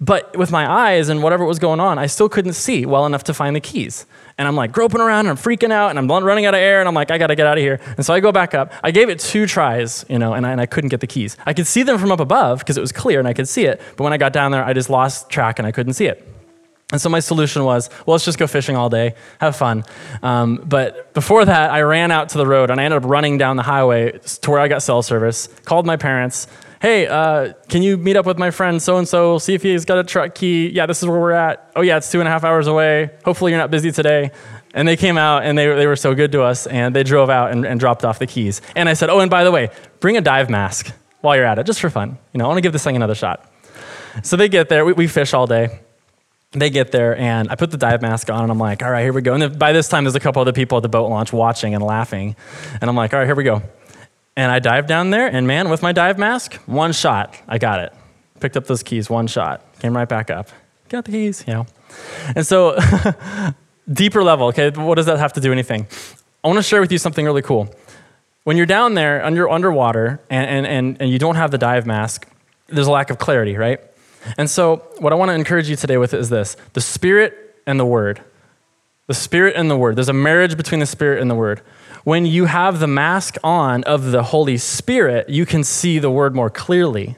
But 0.01 0.37
with 0.37 0.51
my 0.51 0.69
eyes 0.69 1.09
and 1.09 1.23
whatever 1.23 1.45
was 1.45 1.61
going 1.61 1.79
on, 1.79 1.99
I 1.99 2.07
still 2.07 2.29
couldn't 2.29 2.55
see 2.55 2.85
well 2.87 3.07
enough 3.07 3.23
to 3.25 3.35
find 3.35 3.55
the 3.55 3.61
keys. 3.61 4.05
And 4.37 4.49
I'm 4.49 4.57
like 4.57 4.73
groping 4.73 5.01
around 5.01 5.27
and 5.27 5.31
I'm 5.31 5.37
freaking 5.37 5.71
out 5.71 5.91
and 5.91 5.99
I'm 5.99 6.09
running 6.09 6.45
out 6.45 6.55
of 6.55 6.59
air 6.59 6.81
and 6.81 6.89
I'm 6.89 6.95
like, 6.95 7.13
I 7.13 7.19
gotta 7.19 7.37
get 7.37 7.47
out 7.47 7.57
of 7.57 7.63
here. 7.63 7.79
And 7.97 8.05
so 8.05 8.13
I 8.13 8.19
go 8.19 8.33
back 8.33 8.53
up. 8.53 8.73
I 8.83 8.91
gave 8.91 9.09
it 9.09 9.21
two 9.21 9.47
tries, 9.47 10.05
you 10.09 10.19
know, 10.19 10.33
and 10.33 10.45
I, 10.45 10.51
and 10.51 10.61
I 10.61 10.67
couldn't 10.67 10.89
get 10.89 11.01
the 11.01 11.07
keys. 11.07 11.37
I 11.47 11.53
could 11.53 11.69
see 11.69 11.85
them 11.85 11.99
from 11.99 12.11
up 12.11 12.19
above 12.19 12.59
because 12.59 12.77
it 12.77 12.81
was 12.81 12.91
clear 12.91 13.21
and 13.21 13.29
I 13.29 13.33
could 13.33 13.49
see 13.49 13.65
it. 13.65 13.81
But 13.97 14.03
when 14.03 14.13
I 14.13 14.17
got 14.17 14.33
down 14.33 14.51
there, 14.51 14.65
I 14.65 14.73
just 14.73 14.91
lost 14.91 15.31
track 15.31 15.61
and 15.61 15.67
I 15.69 15.73
couldn't 15.73 15.93
see 15.93 16.07
it. 16.07 16.27
And 16.93 17.01
so 17.01 17.09
my 17.09 17.21
solution 17.21 17.65
was, 17.65 17.89
well, 18.07 18.15
let's 18.15 18.25
just 18.25 18.39
go 18.39 18.47
fishing 18.47 18.77
all 18.77 18.91
day, 18.91 19.15
have 19.41 19.57
fun. 19.57 19.83
Um, 20.23 20.63
but 20.67 21.15
before 21.15 21.45
that, 21.45 21.71
I 21.71 21.81
ran 21.83 22.11
out 22.11 22.29
to 22.31 22.39
the 22.39 22.47
road 22.47 22.71
and 22.71 22.79
I 22.79 22.85
ended 22.85 23.03
up 23.03 23.09
running 23.09 23.39
down 23.39 23.57
the 23.57 23.63
highway 23.63 24.19
to 24.19 24.51
where 24.51 24.61
I 24.61 24.69
got 24.69 24.83
cell 24.83 25.03
service, 25.03 25.49
called 25.65 25.87
my 25.87 25.97
parents, 25.97 26.49
hey, 26.83 27.07
uh, 27.07 27.53
can 27.69 27.81
you 27.81 27.97
meet 27.97 28.17
up 28.17 28.27
with 28.27 28.39
my 28.39 28.51
friend 28.51 28.83
so 28.83 28.99
and 28.99 29.07
so, 29.07 29.39
see 29.39 29.55
if 29.55 29.63
he's 29.63 29.85
got 29.85 29.99
a 29.99 30.05
truck 30.05 30.35
key? 30.35 30.69
Yeah, 30.69 30.87
this 30.87 31.01
is 31.01 31.09
where 31.09 31.21
we're 31.21 31.31
at. 31.31 31.71
Oh, 31.77 31.81
yeah, 31.81 31.97
it's 31.97 32.11
two 32.11 32.19
and 32.19 32.27
a 32.27 32.31
half 32.31 32.43
hours 32.43 32.67
away. 32.67 33.11
Hopefully, 33.25 33.53
you're 33.53 33.61
not 33.61 33.71
busy 33.71 33.93
today. 33.93 34.33
And 34.75 34.89
they 34.89 34.97
came 34.97 35.17
out 35.17 35.45
and 35.45 35.57
they, 35.57 35.73
they 35.73 35.87
were 35.87 35.95
so 35.95 36.13
good 36.13 36.33
to 36.33 36.43
us, 36.43 36.67
and 36.67 36.93
they 36.95 37.05
drove 37.05 37.31
out 37.31 37.53
and, 37.53 37.65
and 37.65 37.79
dropped 37.79 38.05
off 38.05 38.19
the 38.19 38.27
keys. 38.27 38.61
And 38.75 38.89
I 38.89 38.95
said, 38.95 39.11
oh, 39.11 39.21
and 39.21 39.31
by 39.31 39.45
the 39.45 39.53
way, 39.53 39.71
bring 40.01 40.17
a 40.17 40.21
dive 40.21 40.51
mask 40.51 40.93
while 41.21 41.37
you're 41.37 41.45
at 41.45 41.61
it, 41.61 41.67
just 41.67 41.81
for 41.81 41.89
fun. 41.89 42.19
You 42.33 42.39
know, 42.39 42.47
I 42.47 42.49
want 42.49 42.59
to 42.59 42.63
give 42.63 42.73
this 42.73 42.83
thing 42.83 42.97
another 42.97 43.15
shot. 43.15 43.49
So 44.25 44.37
they 44.37 44.49
get 44.49 44.69
there, 44.69 44.85
we, 44.85 44.93
we 44.93 45.07
fish 45.07 45.35
all 45.35 45.47
day. 45.47 45.79
they 46.53 46.71
get 46.71 46.93
there 46.93 47.17
and 47.17 47.49
I 47.51 47.55
put 47.55 47.71
the 47.71 47.77
dive 47.79 48.03
mask 48.03 48.29
on 48.29 48.43
and 48.43 48.51
I'm 48.51 48.59
like, 48.59 48.83
all 48.83 48.91
right, 48.91 49.03
here 49.03 49.13
we 49.13 49.23
go. 49.23 49.35
And 49.35 49.59
by 49.59 49.73
this 49.73 49.89
time, 49.89 50.05
there's 50.05 50.15
a 50.15 50.21
couple 50.21 50.43
other 50.43 50.53
people 50.53 50.77
at 50.79 50.83
the 50.83 50.89
boat 50.89 51.09
launch 51.09 51.33
watching 51.33 51.75
and 51.75 51.83
laughing. 51.83 52.37
And 52.81 52.91
I'm 52.91 52.97
like, 52.97 53.13
all 53.15 53.21
right, 53.21 53.27
here 53.27 53.35
we 53.35 53.45
go. 53.45 53.63
And 54.37 54.51
I 54.51 54.59
dive 54.59 54.87
down 54.87 55.11
there 55.11 55.27
and 55.27 55.47
man, 55.47 55.69
with 55.69 55.83
my 55.83 55.93
dive 55.93 56.19
mask, 56.19 56.55
one 56.67 56.93
shot, 56.93 57.37
I 57.47 57.59
got 57.59 57.81
it. 57.81 57.93
Picked 58.41 58.57
up 58.57 58.67
those 58.67 58.83
keys, 58.83 59.11
one 59.11 59.27
shot, 59.27 59.63
came 59.81 59.95
right 59.95 60.09
back 60.09 60.31
up. 60.31 60.49
Got 60.89 61.05
the 61.05 61.13
keys, 61.13 61.45
you 61.47 61.53
know. 61.55 61.67
And 62.35 62.47
so, 62.47 62.79
deeper 63.93 64.23
level, 64.23 64.49
okay, 64.49 64.71
what 64.71 64.95
does 64.95 65.07
that 65.07 65.19
have 65.19 65.35
to 65.35 65.41
do 65.41 65.53
anything? 65.53 65.87
I 66.43 66.49
want 66.49 66.59
to 66.59 66.63
share 66.63 66.81
with 66.81 66.91
you 66.91 66.99
something 66.99 67.25
really 67.25 67.43
cool. 67.43 67.73
When 68.45 68.57
you're 68.57 68.67
down 68.67 68.95
there 68.95 69.25
under, 69.25 69.49
underwater 69.49 70.21
and, 70.29 70.49
and, 70.49 70.67
and, 70.67 71.01
and 71.01 71.11
you 71.11 71.19
don't 71.19 71.37
have 71.37 71.51
the 71.51 71.59
dive 71.59 71.87
mask, 71.87 72.27
there's 72.67 72.87
a 72.87 72.91
lack 72.91 73.11
of 73.11 73.19
clarity, 73.19 73.57
right? 73.57 73.81
And 74.37 74.51
so, 74.51 74.77
what 74.99 75.13
I 75.13 75.17
want 75.17 75.29
to 75.29 75.35
encourage 75.35 75.69
you 75.69 75.77
today 75.77 75.99
with 75.99 76.15
is 76.15 76.29
this 76.29 76.57
the 76.73 76.81
Spirit 76.81 77.57
and 77.67 77.79
the 77.79 77.87
Word. 77.87 78.21
The 79.07 79.15
Spirit 79.15 79.57
and 79.57 79.71
the 79.71 79.77
Word. 79.77 79.97
There's 79.97 80.09
a 80.09 80.15
marriage 80.15 80.57
between 80.57 80.81
the 80.81 80.87
Spirit 80.87 81.21
and 81.21 81.31
the 81.31 81.35
Word. 81.35 81.61
When 82.05 82.27
you 82.27 82.47
have 82.47 82.81
the 82.81 82.89
mask 82.89 83.37
on 83.45 83.85
of 83.85 84.11
the 84.11 84.25
Holy 84.25 84.57
Spirit, 84.57 85.29
you 85.29 85.47
can 85.47 85.63
see 85.63 85.99
the 85.99 86.11
Word 86.11 86.35
more 86.35 86.51
clearly. 86.51 87.17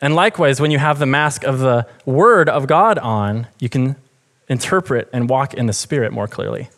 And 0.00 0.14
likewise, 0.14 0.60
when 0.60 0.70
you 0.70 0.78
have 0.78 0.98
the 0.98 1.06
mask 1.06 1.42
of 1.42 1.58
the 1.58 1.86
Word 2.04 2.48
of 2.48 2.66
God 2.66 2.98
on, 2.98 3.48
you 3.58 3.68
can 3.68 3.96
interpret 4.48 5.08
and 5.12 5.28
walk 5.28 5.54
in 5.54 5.66
the 5.66 5.72
Spirit 5.72 6.12
more 6.12 6.28
clearly. 6.28 6.68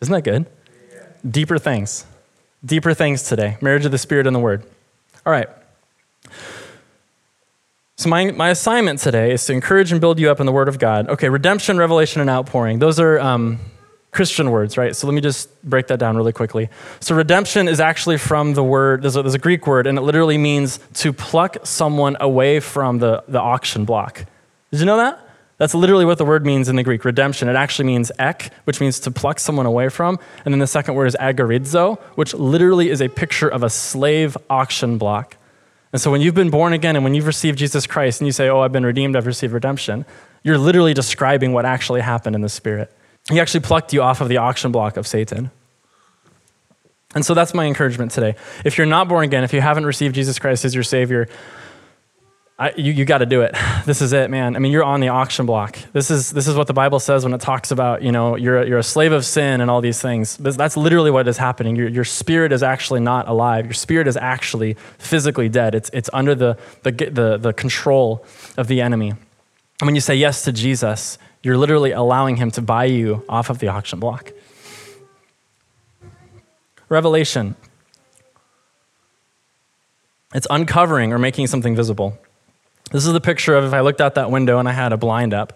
Isn't 0.00 0.12
that 0.12 0.22
good? 0.22 0.46
Yeah. 0.92 1.06
Deeper 1.28 1.58
things. 1.58 2.06
Deeper 2.64 2.94
things 2.94 3.22
today. 3.22 3.58
Marriage 3.60 3.84
of 3.84 3.92
the 3.92 3.98
Spirit 3.98 4.26
and 4.26 4.34
the 4.34 4.40
Word. 4.40 4.62
All 5.26 5.32
right. 5.32 5.48
So, 7.96 8.08
my, 8.08 8.30
my 8.30 8.50
assignment 8.50 9.00
today 9.00 9.32
is 9.32 9.44
to 9.46 9.52
encourage 9.52 9.90
and 9.90 10.00
build 10.00 10.18
you 10.18 10.30
up 10.30 10.40
in 10.40 10.46
the 10.46 10.52
Word 10.52 10.68
of 10.68 10.78
God. 10.78 11.08
Okay, 11.08 11.28
redemption, 11.28 11.78
revelation, 11.78 12.20
and 12.20 12.30
outpouring. 12.30 12.78
Those 12.78 13.00
are 13.00 13.18
um, 13.18 13.58
Christian 14.12 14.50
words, 14.50 14.78
right? 14.78 14.94
So, 14.96 15.06
let 15.06 15.14
me 15.14 15.20
just 15.20 15.62
break 15.62 15.88
that 15.88 15.98
down 15.98 16.16
really 16.16 16.32
quickly. 16.32 16.68
So, 17.00 17.14
redemption 17.14 17.68
is 17.68 17.80
actually 17.80 18.18
from 18.18 18.54
the 18.54 18.64
word, 18.64 19.02
there's 19.02 19.16
a, 19.16 19.22
there's 19.22 19.34
a 19.34 19.38
Greek 19.38 19.66
word, 19.66 19.86
and 19.86 19.98
it 19.98 20.02
literally 20.02 20.38
means 20.38 20.78
to 20.94 21.12
pluck 21.12 21.58
someone 21.64 22.16
away 22.20 22.60
from 22.60 22.98
the, 22.98 23.24
the 23.28 23.40
auction 23.40 23.84
block. 23.84 24.24
Did 24.70 24.80
you 24.80 24.86
know 24.86 24.96
that? 24.96 25.22
That's 25.58 25.74
literally 25.74 26.04
what 26.04 26.18
the 26.18 26.24
word 26.24 26.44
means 26.44 26.68
in 26.68 26.76
the 26.76 26.82
Greek, 26.82 27.04
redemption. 27.04 27.48
It 27.48 27.56
actually 27.56 27.86
means 27.86 28.12
ek, 28.18 28.52
which 28.64 28.80
means 28.80 29.00
to 29.00 29.10
pluck 29.10 29.38
someone 29.38 29.64
away 29.64 29.88
from. 29.88 30.18
And 30.44 30.52
then 30.52 30.58
the 30.58 30.66
second 30.66 30.94
word 30.94 31.06
is 31.06 31.16
agorizo, 31.18 31.98
which 32.14 32.34
literally 32.34 32.90
is 32.90 33.00
a 33.00 33.08
picture 33.08 33.48
of 33.48 33.62
a 33.62 33.70
slave 33.70 34.36
auction 34.50 34.98
block. 34.98 35.36
And 35.92 36.00
so 36.00 36.10
when 36.10 36.20
you've 36.20 36.34
been 36.34 36.50
born 36.50 36.74
again 36.74 36.94
and 36.94 37.04
when 37.04 37.14
you've 37.14 37.26
received 37.26 37.58
Jesus 37.58 37.86
Christ 37.86 38.20
and 38.20 38.26
you 38.26 38.32
say, 38.32 38.50
Oh, 38.50 38.60
I've 38.60 38.72
been 38.72 38.84
redeemed, 38.84 39.16
I've 39.16 39.26
received 39.26 39.54
redemption, 39.54 40.04
you're 40.42 40.58
literally 40.58 40.92
describing 40.92 41.54
what 41.54 41.64
actually 41.64 42.02
happened 42.02 42.36
in 42.36 42.42
the 42.42 42.50
Spirit. 42.50 42.92
He 43.30 43.40
actually 43.40 43.60
plucked 43.60 43.92
you 43.92 44.02
off 44.02 44.20
of 44.20 44.28
the 44.28 44.36
auction 44.36 44.72
block 44.72 44.96
of 44.96 45.06
Satan. 45.06 45.50
And 47.14 47.24
so 47.24 47.34
that's 47.34 47.54
my 47.54 47.64
encouragement 47.64 48.12
today. 48.12 48.36
If 48.64 48.78
you're 48.78 48.86
not 48.86 49.08
born 49.08 49.24
again, 49.24 49.42
if 49.42 49.52
you 49.52 49.60
haven't 49.60 49.86
received 49.86 50.14
Jesus 50.14 50.38
Christ 50.38 50.64
as 50.64 50.74
your 50.74 50.84
Savior, 50.84 51.28
I, 52.58 52.72
you, 52.76 52.92
you 52.92 53.04
got 53.04 53.18
to 53.18 53.26
do 53.26 53.42
it. 53.42 53.54
This 53.86 54.02
is 54.02 54.12
it, 54.12 54.30
man. 54.30 54.56
I 54.56 54.58
mean, 54.58 54.72
you're 54.72 54.82
on 54.82 54.98
the 54.98 55.10
auction 55.10 55.46
block. 55.46 55.78
This 55.92 56.10
is, 56.10 56.32
this 56.32 56.48
is 56.48 56.56
what 56.56 56.66
the 56.66 56.72
Bible 56.72 56.98
says 56.98 57.22
when 57.22 57.32
it 57.32 57.40
talks 57.40 57.70
about, 57.70 58.02
you 58.02 58.10
know, 58.10 58.34
you're, 58.34 58.62
a, 58.62 58.66
you're 58.66 58.78
a 58.78 58.82
slave 58.82 59.12
of 59.12 59.24
sin 59.24 59.60
and 59.60 59.70
all 59.70 59.80
these 59.80 60.02
things. 60.02 60.36
This, 60.38 60.56
that's 60.56 60.76
literally 60.76 61.12
what 61.12 61.28
is 61.28 61.38
happening. 61.38 61.76
Your, 61.76 61.86
your 61.86 62.02
spirit 62.02 62.50
is 62.50 62.64
actually 62.64 62.98
not 62.98 63.28
alive. 63.28 63.64
Your 63.64 63.74
spirit 63.74 64.08
is 64.08 64.16
actually 64.16 64.74
physically 64.98 65.48
dead. 65.48 65.76
It's, 65.76 65.88
it's 65.92 66.10
under 66.12 66.34
the, 66.34 66.58
the, 66.82 66.90
the, 66.90 67.38
the 67.38 67.52
control 67.52 68.24
of 68.56 68.66
the 68.66 68.80
enemy. 68.80 69.10
And 69.10 69.86
when 69.86 69.94
you 69.94 70.00
say 70.00 70.16
yes 70.16 70.42
to 70.42 70.52
Jesus, 70.52 71.16
you're 71.46 71.56
literally 71.56 71.92
allowing 71.92 72.34
him 72.34 72.50
to 72.50 72.60
buy 72.60 72.86
you 72.86 73.24
off 73.28 73.50
of 73.50 73.60
the 73.60 73.68
auction 73.68 74.00
block. 74.00 74.32
Revelation. 76.88 77.54
It's 80.34 80.48
uncovering 80.50 81.12
or 81.12 81.20
making 81.20 81.46
something 81.46 81.76
visible. 81.76 82.18
This 82.90 83.06
is 83.06 83.12
the 83.12 83.20
picture 83.20 83.54
of 83.54 83.62
if 83.62 83.72
I 83.72 83.80
looked 83.82 84.00
out 84.00 84.16
that 84.16 84.28
window 84.28 84.58
and 84.58 84.68
I 84.68 84.72
had 84.72 84.92
a 84.92 84.96
blind 84.96 85.32
up. 85.32 85.52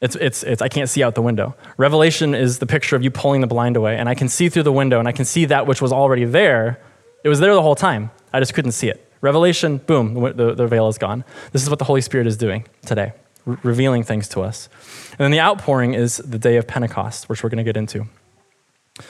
It's, 0.00 0.16
it's, 0.16 0.42
it's, 0.42 0.62
I 0.62 0.68
can't 0.68 0.88
see 0.88 1.02
out 1.02 1.14
the 1.14 1.20
window. 1.20 1.54
Revelation 1.76 2.34
is 2.34 2.58
the 2.58 2.66
picture 2.66 2.96
of 2.96 3.02
you 3.02 3.10
pulling 3.10 3.42
the 3.42 3.46
blind 3.46 3.76
away, 3.76 3.98
and 3.98 4.08
I 4.08 4.14
can 4.14 4.30
see 4.30 4.48
through 4.48 4.62
the 4.62 4.72
window, 4.72 4.98
and 4.98 5.06
I 5.06 5.12
can 5.12 5.26
see 5.26 5.44
that 5.44 5.66
which 5.66 5.82
was 5.82 5.92
already 5.92 6.24
there. 6.24 6.80
It 7.24 7.28
was 7.28 7.40
there 7.40 7.52
the 7.52 7.60
whole 7.60 7.74
time. 7.74 8.10
I 8.32 8.38
just 8.38 8.54
couldn't 8.54 8.72
see 8.72 8.88
it. 8.88 9.06
Revelation, 9.20 9.76
boom, 9.76 10.14
the, 10.14 10.54
the 10.54 10.66
veil 10.66 10.88
is 10.88 10.96
gone. 10.96 11.24
This 11.52 11.62
is 11.62 11.68
what 11.68 11.78
the 11.78 11.84
Holy 11.84 12.00
Spirit 12.00 12.26
is 12.26 12.38
doing 12.38 12.66
today, 12.86 13.12
re- 13.44 13.56
revealing 13.62 14.02
things 14.02 14.28
to 14.28 14.40
us. 14.40 14.68
And 15.12 15.18
then 15.18 15.30
the 15.30 15.40
outpouring 15.40 15.94
is 15.94 16.18
the 16.18 16.38
day 16.38 16.56
of 16.56 16.66
Pentecost, 16.66 17.28
which 17.28 17.42
we're 17.42 17.50
going 17.50 17.58
to 17.58 17.64
get 17.64 17.76
into. 17.76 18.06
Did 18.96 19.04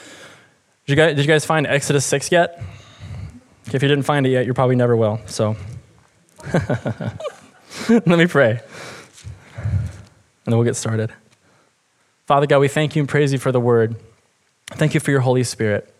you, 0.87 0.95
guys, 0.95 1.15
did 1.15 1.25
you 1.25 1.27
guys 1.27 1.45
find 1.45 1.67
Exodus 1.67 2.05
6 2.05 2.31
yet? 2.31 2.61
If 3.67 3.81
you 3.81 3.87
didn't 3.87 4.03
find 4.03 4.25
it 4.25 4.29
yet, 4.29 4.45
you 4.45 4.53
probably 4.53 4.75
never 4.75 4.95
will. 4.95 5.19
So. 5.27 5.55
Let 7.89 8.07
me 8.07 8.27
pray. 8.27 8.59
And 9.61 10.45
then 10.45 10.55
we'll 10.55 10.65
get 10.65 10.75
started. 10.75 11.13
Father 12.25 12.47
God, 12.47 12.59
we 12.59 12.67
thank 12.67 12.95
you 12.95 13.01
and 13.01 13.09
praise 13.09 13.31
you 13.31 13.39
for 13.39 13.51
the 13.51 13.59
word. 13.59 13.95
Thank 14.71 14.93
you 14.93 14.99
for 14.99 15.11
your 15.11 15.19
Holy 15.19 15.43
Spirit. 15.43 15.93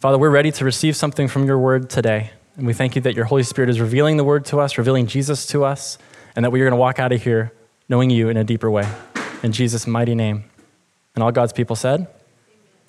Father, 0.00 0.16
we're 0.16 0.30
ready 0.30 0.52
to 0.52 0.64
receive 0.64 0.94
something 0.94 1.26
from 1.26 1.44
your 1.44 1.58
word 1.58 1.90
today. 1.90 2.30
And 2.56 2.66
we 2.66 2.72
thank 2.72 2.96
you 2.96 3.02
that 3.02 3.14
your 3.14 3.24
Holy 3.24 3.42
Spirit 3.42 3.70
is 3.70 3.80
revealing 3.80 4.16
the 4.16 4.24
word 4.24 4.44
to 4.46 4.60
us, 4.60 4.78
revealing 4.78 5.06
Jesus 5.06 5.46
to 5.46 5.64
us, 5.64 5.98
and 6.38 6.44
that 6.44 6.50
we 6.50 6.60
are 6.60 6.64
going 6.64 6.70
to 6.70 6.76
walk 6.76 7.00
out 7.00 7.10
of 7.10 7.20
here 7.20 7.50
knowing 7.88 8.10
you 8.10 8.28
in 8.28 8.36
a 8.36 8.44
deeper 8.44 8.70
way. 8.70 8.88
In 9.42 9.50
Jesus' 9.50 9.88
mighty 9.88 10.14
name. 10.14 10.44
And 11.16 11.24
all 11.24 11.32
God's 11.32 11.52
people 11.52 11.74
said, 11.74 12.06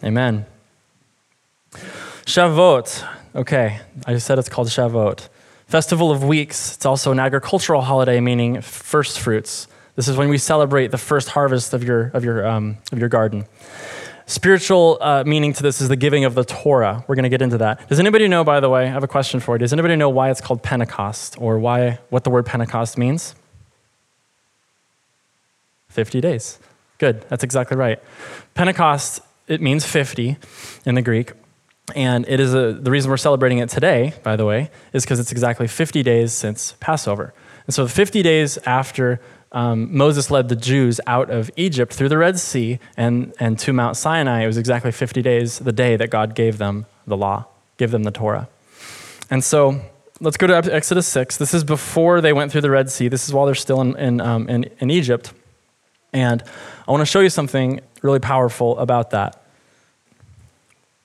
Amen. 0.04 0.46
Shavuot. 2.28 3.04
Okay, 3.34 3.80
I 4.06 4.14
just 4.14 4.28
said 4.28 4.38
it's 4.38 4.50
called 4.50 4.68
Shavuot. 4.68 5.30
Festival 5.66 6.12
of 6.12 6.24
Weeks, 6.24 6.76
it's 6.76 6.86
also 6.86 7.12
an 7.12 7.18
agricultural 7.18 7.82
holiday 7.82 8.20
meaning 8.20 8.62
first 8.62 9.20
fruits. 9.20 9.68
This 9.96 10.08
is 10.08 10.16
when 10.16 10.30
we 10.30 10.38
celebrate 10.38 10.92
the 10.92 11.00
first 11.00 11.30
harvest 11.30 11.74
of 11.74 11.84
your, 11.84 12.12
of 12.14 12.24
your, 12.24 12.46
um, 12.46 12.78
of 12.92 13.00
your 13.00 13.10
garden. 13.10 13.48
Spiritual 14.30 15.00
uh, 15.02 15.24
meaning 15.26 15.54
to 15.54 15.64
this 15.64 15.82
is 15.82 15.90
the 15.90 15.96
giving 15.96 16.24
of 16.24 16.36
the 16.36 16.44
Torah. 16.44 17.04
We're 17.08 17.16
going 17.16 17.24
to 17.24 17.30
get 17.30 17.42
into 17.42 17.58
that. 17.58 17.90
Does 17.90 18.00
anybody 18.00 18.28
know, 18.28 18.44
by 18.44 18.60
the 18.60 18.70
way, 18.70 18.84
I 18.84 18.90
have 18.90 19.04
a 19.04 19.08
question 19.08 19.40
for 19.40 19.56
you. 19.56 19.58
Does 19.58 19.74
anybody 19.74 19.96
know 19.96 20.08
why 20.08 20.30
it's 20.30 20.40
called 20.40 20.62
Pentecost 20.62 21.36
or 21.40 21.58
why, 21.58 21.98
what 22.12 22.26
the 22.26 22.30
word 22.30 22.46
Pentecost 22.46 22.96
means? 22.96 23.34
50 25.88 26.22
days. 26.22 26.60
Good, 27.00 27.26
that's 27.28 27.44
exactly 27.44 27.76
right. 27.76 28.00
Pentecost, 28.54 29.22
it 29.48 29.62
means 29.62 29.84
50 29.84 30.38
in 30.86 30.94
the 30.94 31.02
Greek. 31.02 31.32
And 31.96 32.24
it 32.30 32.40
is 32.40 32.54
a, 32.54 32.74
the 32.74 32.92
reason 32.92 33.10
we're 33.10 33.18
celebrating 33.18 33.58
it 33.58 33.70
today, 33.70 34.14
by 34.22 34.36
the 34.36 34.46
way, 34.46 34.70
is 34.94 35.06
because 35.06 35.20
it's 35.20 35.32
exactly 35.32 35.68
50 35.68 36.04
days 36.04 36.34
since 36.34 36.76
Passover. 36.80 37.34
And 37.70 37.74
so, 37.76 37.86
50 37.86 38.24
days 38.24 38.58
after 38.66 39.22
um, 39.52 39.96
Moses 39.96 40.32
led 40.32 40.50
the 40.50 40.56
Jews 40.56 41.00
out 41.06 41.30
of 41.30 41.52
Egypt 41.56 41.94
through 41.94 42.10
the 42.10 42.18
Red 42.18 42.40
Sea 42.40 42.80
and, 42.98 43.32
and 43.40 43.60
to 43.60 43.72
Mount 43.74 43.96
Sinai, 43.96 44.42
it 44.42 44.48
was 44.48 44.58
exactly 44.58 44.92
50 44.92 45.22
days, 45.22 45.60
the 45.60 45.72
day 45.72 45.96
that 45.96 46.10
God 46.10 46.34
gave 46.34 46.58
them 46.58 46.88
the 47.06 47.16
law, 47.16 47.46
gave 47.78 47.92
them 47.92 48.06
the 48.06 48.12
Torah. 48.12 48.50
And 49.30 49.44
so, 49.44 49.82
let's 50.20 50.36
go 50.36 50.48
to 50.48 50.74
Exodus 50.74 51.06
6. 51.10 51.38
This 51.38 51.54
is 51.54 51.64
before 51.64 52.22
they 52.22 52.34
went 52.34 52.52
through 52.52 52.62
the 52.62 52.72
Red 52.72 52.90
Sea. 52.90 53.08
This 53.08 53.28
is 53.28 53.36
while 53.36 53.46
they're 53.46 53.54
still 53.54 53.82
in, 53.82 53.96
in, 53.98 54.20
um, 54.20 54.50
in, 54.50 54.64
in 54.80 54.90
Egypt. 54.90 55.32
And 56.12 56.42
I 56.88 56.92
want 56.92 57.02
to 57.02 57.06
show 57.06 57.20
you 57.20 57.30
something 57.30 57.82
really 58.02 58.18
powerful 58.18 58.80
about 58.80 59.12
that. 59.12 59.39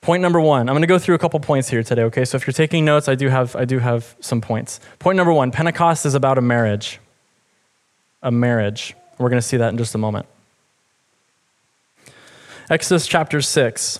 Point 0.05 0.21
number 0.21 0.39
one, 0.39 0.69
I'm 0.69 0.73
going 0.73 0.83
to 0.83 0.87
go 0.87 0.99
through 0.99 1.15
a 1.15 1.17
couple 1.17 1.39
points 1.39 1.67
here 1.67 1.81
today, 1.81 2.03
okay? 2.03 2.25
So 2.25 2.37
if 2.37 2.45
you're 2.45 2.53
taking 2.53 2.85
notes, 2.85 3.09
I 3.09 3.15
do 3.15 3.27
have, 3.27 3.55
I 3.55 3.65
do 3.65 3.79
have 3.79 4.15
some 4.19 4.39
points. 4.39 4.79
Point 4.99 5.15
number 5.15 5.33
one 5.33 5.49
Pentecost 5.49 6.05
is 6.05 6.13
about 6.13 6.37
a 6.37 6.41
marriage. 6.41 6.99
A 8.21 8.29
marriage. 8.29 8.93
We're 9.17 9.29
going 9.29 9.41
to 9.41 9.47
see 9.47 9.57
that 9.57 9.69
in 9.69 9.79
just 9.79 9.95
a 9.95 9.97
moment. 9.97 10.27
Exodus 12.69 13.07
chapter 13.07 13.41
6. 13.41 13.99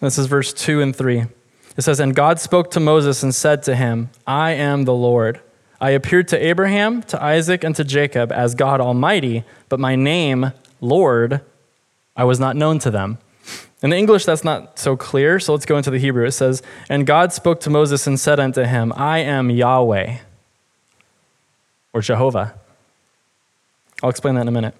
This 0.00 0.18
is 0.18 0.26
verse 0.26 0.52
2 0.54 0.80
and 0.80 0.96
3. 0.96 1.26
It 1.76 1.82
says, 1.82 2.00
And 2.00 2.12
God 2.12 2.40
spoke 2.40 2.72
to 2.72 2.80
Moses 2.80 3.22
and 3.22 3.32
said 3.32 3.62
to 3.62 3.76
him, 3.76 4.10
I 4.26 4.54
am 4.54 4.86
the 4.86 4.92
Lord. 4.92 5.38
I 5.80 5.90
appeared 5.90 6.26
to 6.28 6.44
Abraham, 6.44 7.04
to 7.04 7.22
Isaac, 7.22 7.62
and 7.62 7.76
to 7.76 7.84
Jacob 7.84 8.32
as 8.32 8.56
God 8.56 8.80
Almighty, 8.80 9.44
but 9.68 9.78
my 9.78 9.94
name, 9.94 10.50
Lord, 10.80 11.42
I 12.16 12.24
was 12.24 12.40
not 12.40 12.56
known 12.56 12.80
to 12.80 12.90
them. 12.90 13.18
In 13.82 13.90
the 13.90 13.96
English, 13.96 14.26
that's 14.26 14.44
not 14.44 14.78
so 14.78 14.96
clear, 14.96 15.40
so 15.40 15.52
let's 15.52 15.64
go 15.64 15.76
into 15.76 15.90
the 15.90 15.98
Hebrew. 15.98 16.26
It 16.26 16.32
says, 16.32 16.62
And 16.88 17.06
God 17.06 17.32
spoke 17.32 17.60
to 17.60 17.70
Moses 17.70 18.06
and 18.06 18.20
said 18.20 18.38
unto 18.38 18.62
him, 18.62 18.92
I 18.94 19.20
am 19.20 19.48
Yahweh, 19.50 20.18
or 21.94 22.00
Jehovah. 22.02 22.54
I'll 24.02 24.10
explain 24.10 24.34
that 24.34 24.42
in 24.42 24.48
a 24.48 24.52
minute. 24.52 24.74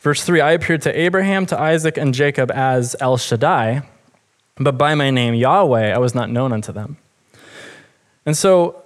Verse 0.00 0.24
3 0.24 0.40
I 0.40 0.52
appeared 0.52 0.82
to 0.82 0.98
Abraham, 0.98 1.46
to 1.46 1.58
Isaac, 1.58 1.96
and 1.96 2.12
Jacob 2.12 2.50
as 2.50 2.96
El 2.98 3.16
Shaddai, 3.16 3.82
but 4.56 4.76
by 4.76 4.96
my 4.96 5.10
name 5.10 5.34
Yahweh 5.34 5.94
I 5.94 5.98
was 5.98 6.14
not 6.14 6.28
known 6.28 6.52
unto 6.52 6.72
them. 6.72 6.96
And 8.26 8.36
so 8.36 8.82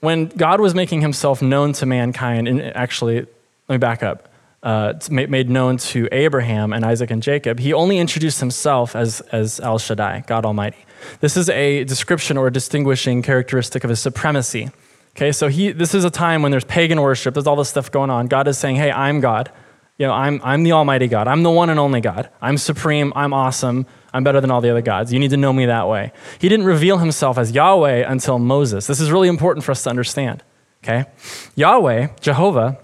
when 0.00 0.26
God 0.26 0.60
was 0.60 0.74
making 0.74 1.00
himself 1.00 1.40
known 1.40 1.72
to 1.74 1.86
mankind, 1.86 2.48
and 2.48 2.60
actually, 2.76 3.20
let 3.68 3.74
me 3.74 3.78
back 3.78 4.02
up, 4.02 4.28
uh, 4.62 4.94
made 5.10 5.48
known 5.48 5.76
to 5.76 6.08
Abraham 6.12 6.72
and 6.72 6.84
Isaac 6.84 7.10
and 7.10 7.22
Jacob, 7.22 7.58
he 7.58 7.72
only 7.72 7.98
introduced 7.98 8.40
himself 8.40 8.96
as, 8.96 9.20
as 9.32 9.60
El 9.60 9.78
Shaddai, 9.78 10.24
God 10.26 10.44
Almighty. 10.44 10.84
This 11.20 11.36
is 11.36 11.48
a 11.50 11.84
description 11.84 12.36
or 12.36 12.48
a 12.48 12.52
distinguishing 12.52 13.22
characteristic 13.22 13.84
of 13.84 13.90
his 13.90 14.00
supremacy. 14.00 14.70
Okay, 15.16 15.32
so 15.32 15.48
he, 15.48 15.72
this 15.72 15.94
is 15.94 16.04
a 16.04 16.10
time 16.10 16.42
when 16.42 16.50
there's 16.50 16.64
pagan 16.64 17.00
worship, 17.00 17.34
there's 17.34 17.46
all 17.46 17.56
this 17.56 17.70
stuff 17.70 17.90
going 17.90 18.10
on. 18.10 18.26
God 18.26 18.48
is 18.48 18.58
saying, 18.58 18.76
hey, 18.76 18.90
I'm 18.90 19.20
God. 19.20 19.50
You 19.98 20.06
know, 20.06 20.12
I'm, 20.12 20.42
I'm 20.44 20.62
the 20.62 20.72
Almighty 20.72 21.06
God. 21.06 21.26
I'm 21.26 21.42
the 21.42 21.50
one 21.50 21.70
and 21.70 21.80
only 21.80 22.02
God. 22.02 22.28
I'm 22.42 22.58
supreme. 22.58 23.14
I'm 23.16 23.32
awesome. 23.32 23.86
I'm 24.12 24.24
better 24.24 24.42
than 24.42 24.50
all 24.50 24.60
the 24.60 24.68
other 24.68 24.82
gods. 24.82 25.12
You 25.12 25.18
need 25.18 25.30
to 25.30 25.38
know 25.38 25.54
me 25.54 25.66
that 25.66 25.88
way. 25.88 26.12
He 26.38 26.50
didn't 26.50 26.66
reveal 26.66 26.98
himself 26.98 27.38
as 27.38 27.52
Yahweh 27.52 28.04
until 28.06 28.38
Moses. 28.38 28.86
This 28.86 29.00
is 29.00 29.10
really 29.10 29.28
important 29.28 29.64
for 29.64 29.72
us 29.72 29.84
to 29.84 29.90
understand. 29.90 30.42
Okay? 30.84 31.06
Yahweh, 31.54 32.08
Jehovah, 32.20 32.78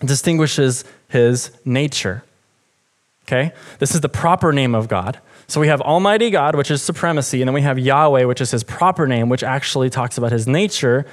distinguishes 0.00 0.84
his 1.08 1.50
nature. 1.64 2.24
Okay? 3.26 3.52
This 3.78 3.94
is 3.94 4.00
the 4.00 4.08
proper 4.08 4.52
name 4.52 4.74
of 4.74 4.88
God. 4.88 5.18
So 5.46 5.60
we 5.60 5.68
have 5.68 5.80
Almighty 5.80 6.30
God, 6.30 6.54
which 6.54 6.70
is 6.70 6.82
supremacy, 6.82 7.40
and 7.40 7.48
then 7.48 7.54
we 7.54 7.62
have 7.62 7.78
Yahweh, 7.78 8.24
which 8.24 8.40
is 8.40 8.50
his 8.50 8.62
proper 8.62 9.06
name, 9.06 9.28
which 9.28 9.42
actually 9.42 9.88
talks 9.88 10.18
about 10.18 10.30
his 10.30 10.46
nature, 10.46 11.06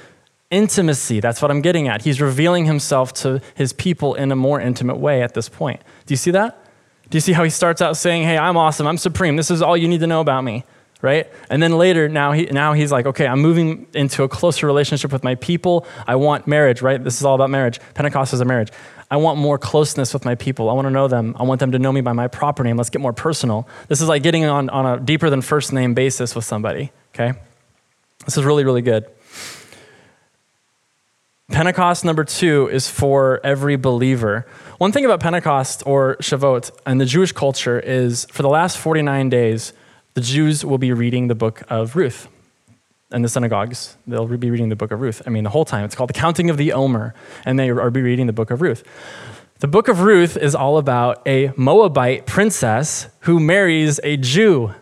intimacy. 0.50 1.20
That's 1.20 1.40
what 1.40 1.50
I'm 1.50 1.62
getting 1.62 1.88
at. 1.88 2.02
He's 2.02 2.20
revealing 2.20 2.66
himself 2.66 3.12
to 3.14 3.40
his 3.54 3.72
people 3.72 4.14
in 4.14 4.30
a 4.30 4.36
more 4.36 4.60
intimate 4.60 4.98
way 4.98 5.22
at 5.22 5.34
this 5.34 5.48
point. 5.48 5.80
Do 6.04 6.12
you 6.12 6.16
see 6.16 6.30
that? 6.32 6.62
Do 7.08 7.16
you 7.16 7.20
see 7.20 7.32
how 7.32 7.44
he 7.44 7.50
starts 7.50 7.80
out 7.80 7.96
saying, 7.96 8.24
Hey, 8.24 8.36
I'm 8.36 8.56
awesome, 8.56 8.86
I'm 8.86 8.98
supreme, 8.98 9.36
this 9.36 9.50
is 9.50 9.62
all 9.62 9.76
you 9.76 9.88
need 9.88 10.00
to 10.00 10.06
know 10.06 10.20
about 10.20 10.42
me? 10.42 10.64
Right? 11.06 11.30
And 11.50 11.62
then 11.62 11.78
later, 11.78 12.08
now, 12.08 12.32
he, 12.32 12.46
now 12.46 12.72
he's 12.72 12.90
like, 12.90 13.06
okay, 13.06 13.28
I'm 13.28 13.40
moving 13.40 13.86
into 13.94 14.24
a 14.24 14.28
closer 14.28 14.66
relationship 14.66 15.12
with 15.12 15.22
my 15.22 15.36
people. 15.36 15.86
I 16.04 16.16
want 16.16 16.48
marriage, 16.48 16.82
right? 16.82 17.02
This 17.02 17.18
is 17.18 17.24
all 17.24 17.36
about 17.36 17.48
marriage. 17.48 17.78
Pentecost 17.94 18.34
is 18.34 18.40
a 18.40 18.44
marriage. 18.44 18.72
I 19.08 19.16
want 19.18 19.38
more 19.38 19.56
closeness 19.56 20.12
with 20.12 20.24
my 20.24 20.34
people. 20.34 20.68
I 20.68 20.72
want 20.72 20.86
to 20.86 20.90
know 20.90 21.06
them. 21.06 21.36
I 21.38 21.44
want 21.44 21.60
them 21.60 21.70
to 21.70 21.78
know 21.78 21.92
me 21.92 22.00
by 22.00 22.12
my 22.12 22.26
proper 22.26 22.64
name. 22.64 22.76
Let's 22.76 22.90
get 22.90 23.00
more 23.00 23.12
personal. 23.12 23.68
This 23.86 24.00
is 24.00 24.08
like 24.08 24.24
getting 24.24 24.46
on, 24.46 24.68
on 24.68 24.84
a 24.84 25.00
deeper 25.00 25.30
than 25.30 25.42
first 25.42 25.72
name 25.72 25.94
basis 25.94 26.34
with 26.34 26.44
somebody, 26.44 26.90
okay? 27.14 27.38
This 28.24 28.36
is 28.36 28.42
really, 28.42 28.64
really 28.64 28.82
good. 28.82 29.06
Pentecost 31.52 32.04
number 32.04 32.24
two 32.24 32.68
is 32.72 32.90
for 32.90 33.40
every 33.44 33.76
believer. 33.76 34.44
One 34.78 34.90
thing 34.90 35.04
about 35.04 35.20
Pentecost 35.20 35.84
or 35.86 36.16
Shavuot 36.16 36.72
and 36.84 37.00
the 37.00 37.06
Jewish 37.06 37.30
culture 37.30 37.78
is 37.78 38.24
for 38.32 38.42
the 38.42 38.48
last 38.48 38.76
49 38.76 39.28
days, 39.28 39.72
the 40.16 40.22
Jews 40.22 40.64
will 40.64 40.78
be 40.78 40.94
reading 40.94 41.28
the 41.28 41.34
book 41.34 41.62
of 41.68 41.94
Ruth 41.94 42.28
in 43.12 43.20
the 43.20 43.28
synagogues. 43.28 43.98
They'll 44.06 44.26
be 44.26 44.50
reading 44.50 44.70
the 44.70 44.74
book 44.74 44.90
of 44.90 45.02
Ruth. 45.02 45.20
I 45.26 45.28
mean, 45.28 45.44
the 45.44 45.50
whole 45.50 45.66
time. 45.66 45.84
It's 45.84 45.94
called 45.94 46.08
the 46.08 46.14
Counting 46.14 46.48
of 46.48 46.56
the 46.56 46.72
Omer, 46.72 47.14
and 47.44 47.58
they 47.58 47.68
are 47.68 47.90
be 47.90 48.00
reading 48.00 48.26
the 48.26 48.32
book 48.32 48.50
of 48.50 48.62
Ruth. 48.62 48.82
The 49.58 49.68
book 49.68 49.88
of 49.88 50.00
Ruth 50.00 50.38
is 50.38 50.54
all 50.54 50.78
about 50.78 51.20
a 51.28 51.52
Moabite 51.54 52.24
princess 52.24 53.08
who 53.20 53.38
marries 53.38 54.00
a 54.02 54.16
Jew. 54.16 54.74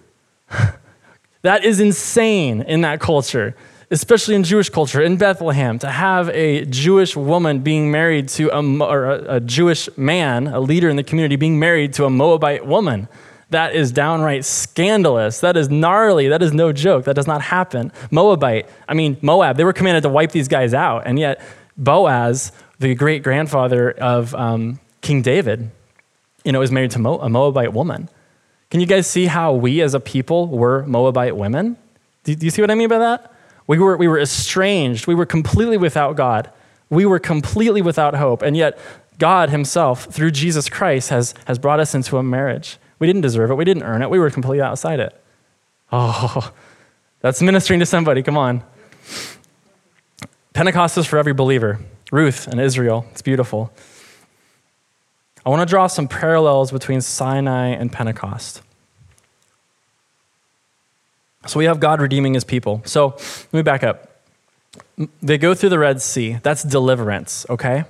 that 1.43 1.65
is 1.65 1.81
insane 1.81 2.63
in 2.63 2.83
that 2.83 3.01
culture, 3.01 3.57
especially 3.91 4.37
in 4.37 4.45
Jewish 4.45 4.69
culture, 4.69 5.03
in 5.03 5.17
Bethlehem, 5.17 5.81
to 5.81 5.91
have 5.91 6.29
a 6.29 6.65
Jewish 6.67 7.17
woman 7.17 7.59
being 7.59 7.91
married 7.91 8.29
to 8.29 8.57
a, 8.57 8.63
a, 8.63 9.37
a 9.39 9.41
Jewish 9.41 9.89
man, 9.97 10.47
a 10.47 10.61
leader 10.61 10.89
in 10.89 10.95
the 10.95 11.03
community, 11.03 11.35
being 11.35 11.59
married 11.59 11.93
to 11.95 12.05
a 12.05 12.11
Moabite 12.11 12.65
woman. 12.65 13.09
That 13.51 13.75
is 13.75 13.93
downright 13.93 14.45
scandalous. 14.45 15.41
That 15.41 15.57
is 15.57 15.69
gnarly. 15.69 16.29
That 16.29 16.43
is 16.43 16.53
no 16.53 16.73
joke. 16.73 17.05
That 17.05 17.15
does 17.15 17.27
not 17.27 17.43
happen. 17.43 17.93
Moabite, 18.11 18.69
I 18.89 18.95
mean, 18.95 19.17
Moab, 19.23 19.57
they 19.57 19.65
were 19.65 19.73
commanded 19.73 20.03
to 20.03 20.09
wipe 20.09 20.33
these 20.33 20.49
guys 20.49 20.75
out. 20.75 21.07
And 21.07 21.19
yet, 21.19 21.41
Boaz, 21.77 22.53
the 22.79 22.95
great 22.95 23.23
grandfather 23.23 23.91
of 23.91 24.35
um, 24.35 24.81
King 25.01 25.23
David, 25.23 25.71
you 26.45 26.53
know, 26.53 26.63
is 26.63 26.71
married 26.71 26.91
to 26.93 26.99
Mo- 26.99 27.19
a 27.19 27.29
Moabite 27.29 27.73
woman. 27.73 28.09
Can 28.71 28.81
you 28.81 28.87
guys 28.87 29.07
see 29.07 29.27
how 29.27 29.53
we 29.53 29.81
as 29.83 29.95
a 29.95 30.01
people 30.01 30.49
were 30.49 30.85
Moabite 30.87 31.37
women? 31.37 31.77
Do, 32.25 32.35
do 32.35 32.47
you 32.47 32.51
see 32.51 32.63
what 32.63 32.71
I 32.71 32.75
mean 32.75 32.89
by 32.89 32.99
that? 32.99 33.33
We 33.67 33.79
were, 33.79 33.97
we 33.97 34.09
were 34.09 34.19
estranged. 34.19 35.07
We 35.07 35.15
were 35.15 35.27
completely 35.27 35.77
without 35.77 36.17
God. 36.17 36.51
We 36.91 37.07
were 37.07 37.19
completely 37.19 37.83
without 37.83 38.15
hope. 38.15 38.43
And 38.43 38.57
yet, 38.57 38.79
God 39.19 39.51
Himself, 39.51 40.07
through 40.13 40.33
Jesus 40.33 40.69
Christ, 40.69 41.11
has, 41.11 41.35
has 41.47 41.59
brought 41.59 41.81
us 41.81 41.95
into 41.95 42.17
a 42.19 42.23
marriage. 42.23 42.79
We 42.99 43.07
didn't 43.07 43.23
deserve 43.23 43.51
it. 43.51 43.55
We 43.55 43.65
didn't 43.65 43.83
earn 43.83 44.03
it. 44.03 44.11
We 44.11 44.19
were 44.19 44.31
completely 44.31 44.63
outside 44.63 45.01
it. 45.01 45.21
Oh, 45.93 46.53
that's 47.21 47.43
ministering 47.43 47.81
to 47.81 47.87
somebody. 47.87 48.23
Come 48.23 48.37
on. 48.37 48.63
Pentecost 50.53 50.97
is 50.99 51.07
for 51.07 51.19
every 51.19 51.35
believer. 51.35 51.81
Ruth 52.13 52.47
and 52.47 52.61
Israel. 52.61 53.07
It's 53.11 53.23
beautiful. 53.23 53.73
I 55.45 55.51
want 55.51 55.61
to 55.61 55.71
draw 55.71 55.89
some 55.89 56.09
parallels 56.09 56.71
between 56.71 57.01
Sinai 57.01 57.69
and 57.69 57.93
Pentecost. 57.93 58.63
So 61.47 61.59
we 61.59 61.67
have 61.67 61.81
God 61.81 62.01
redeeming 62.01 62.35
his 62.35 62.45
people. 62.45 62.83
So 62.87 63.09
let 63.09 63.53
me 63.53 63.63
back 63.63 63.83
up. 63.83 64.11
They 65.23 65.39
go 65.39 65.55
through 65.55 65.69
the 65.69 65.79
Red 65.79 66.01
Sea. 66.01 66.39
That's 66.43 66.63
deliverance, 66.63 67.45
okay? 67.51 67.85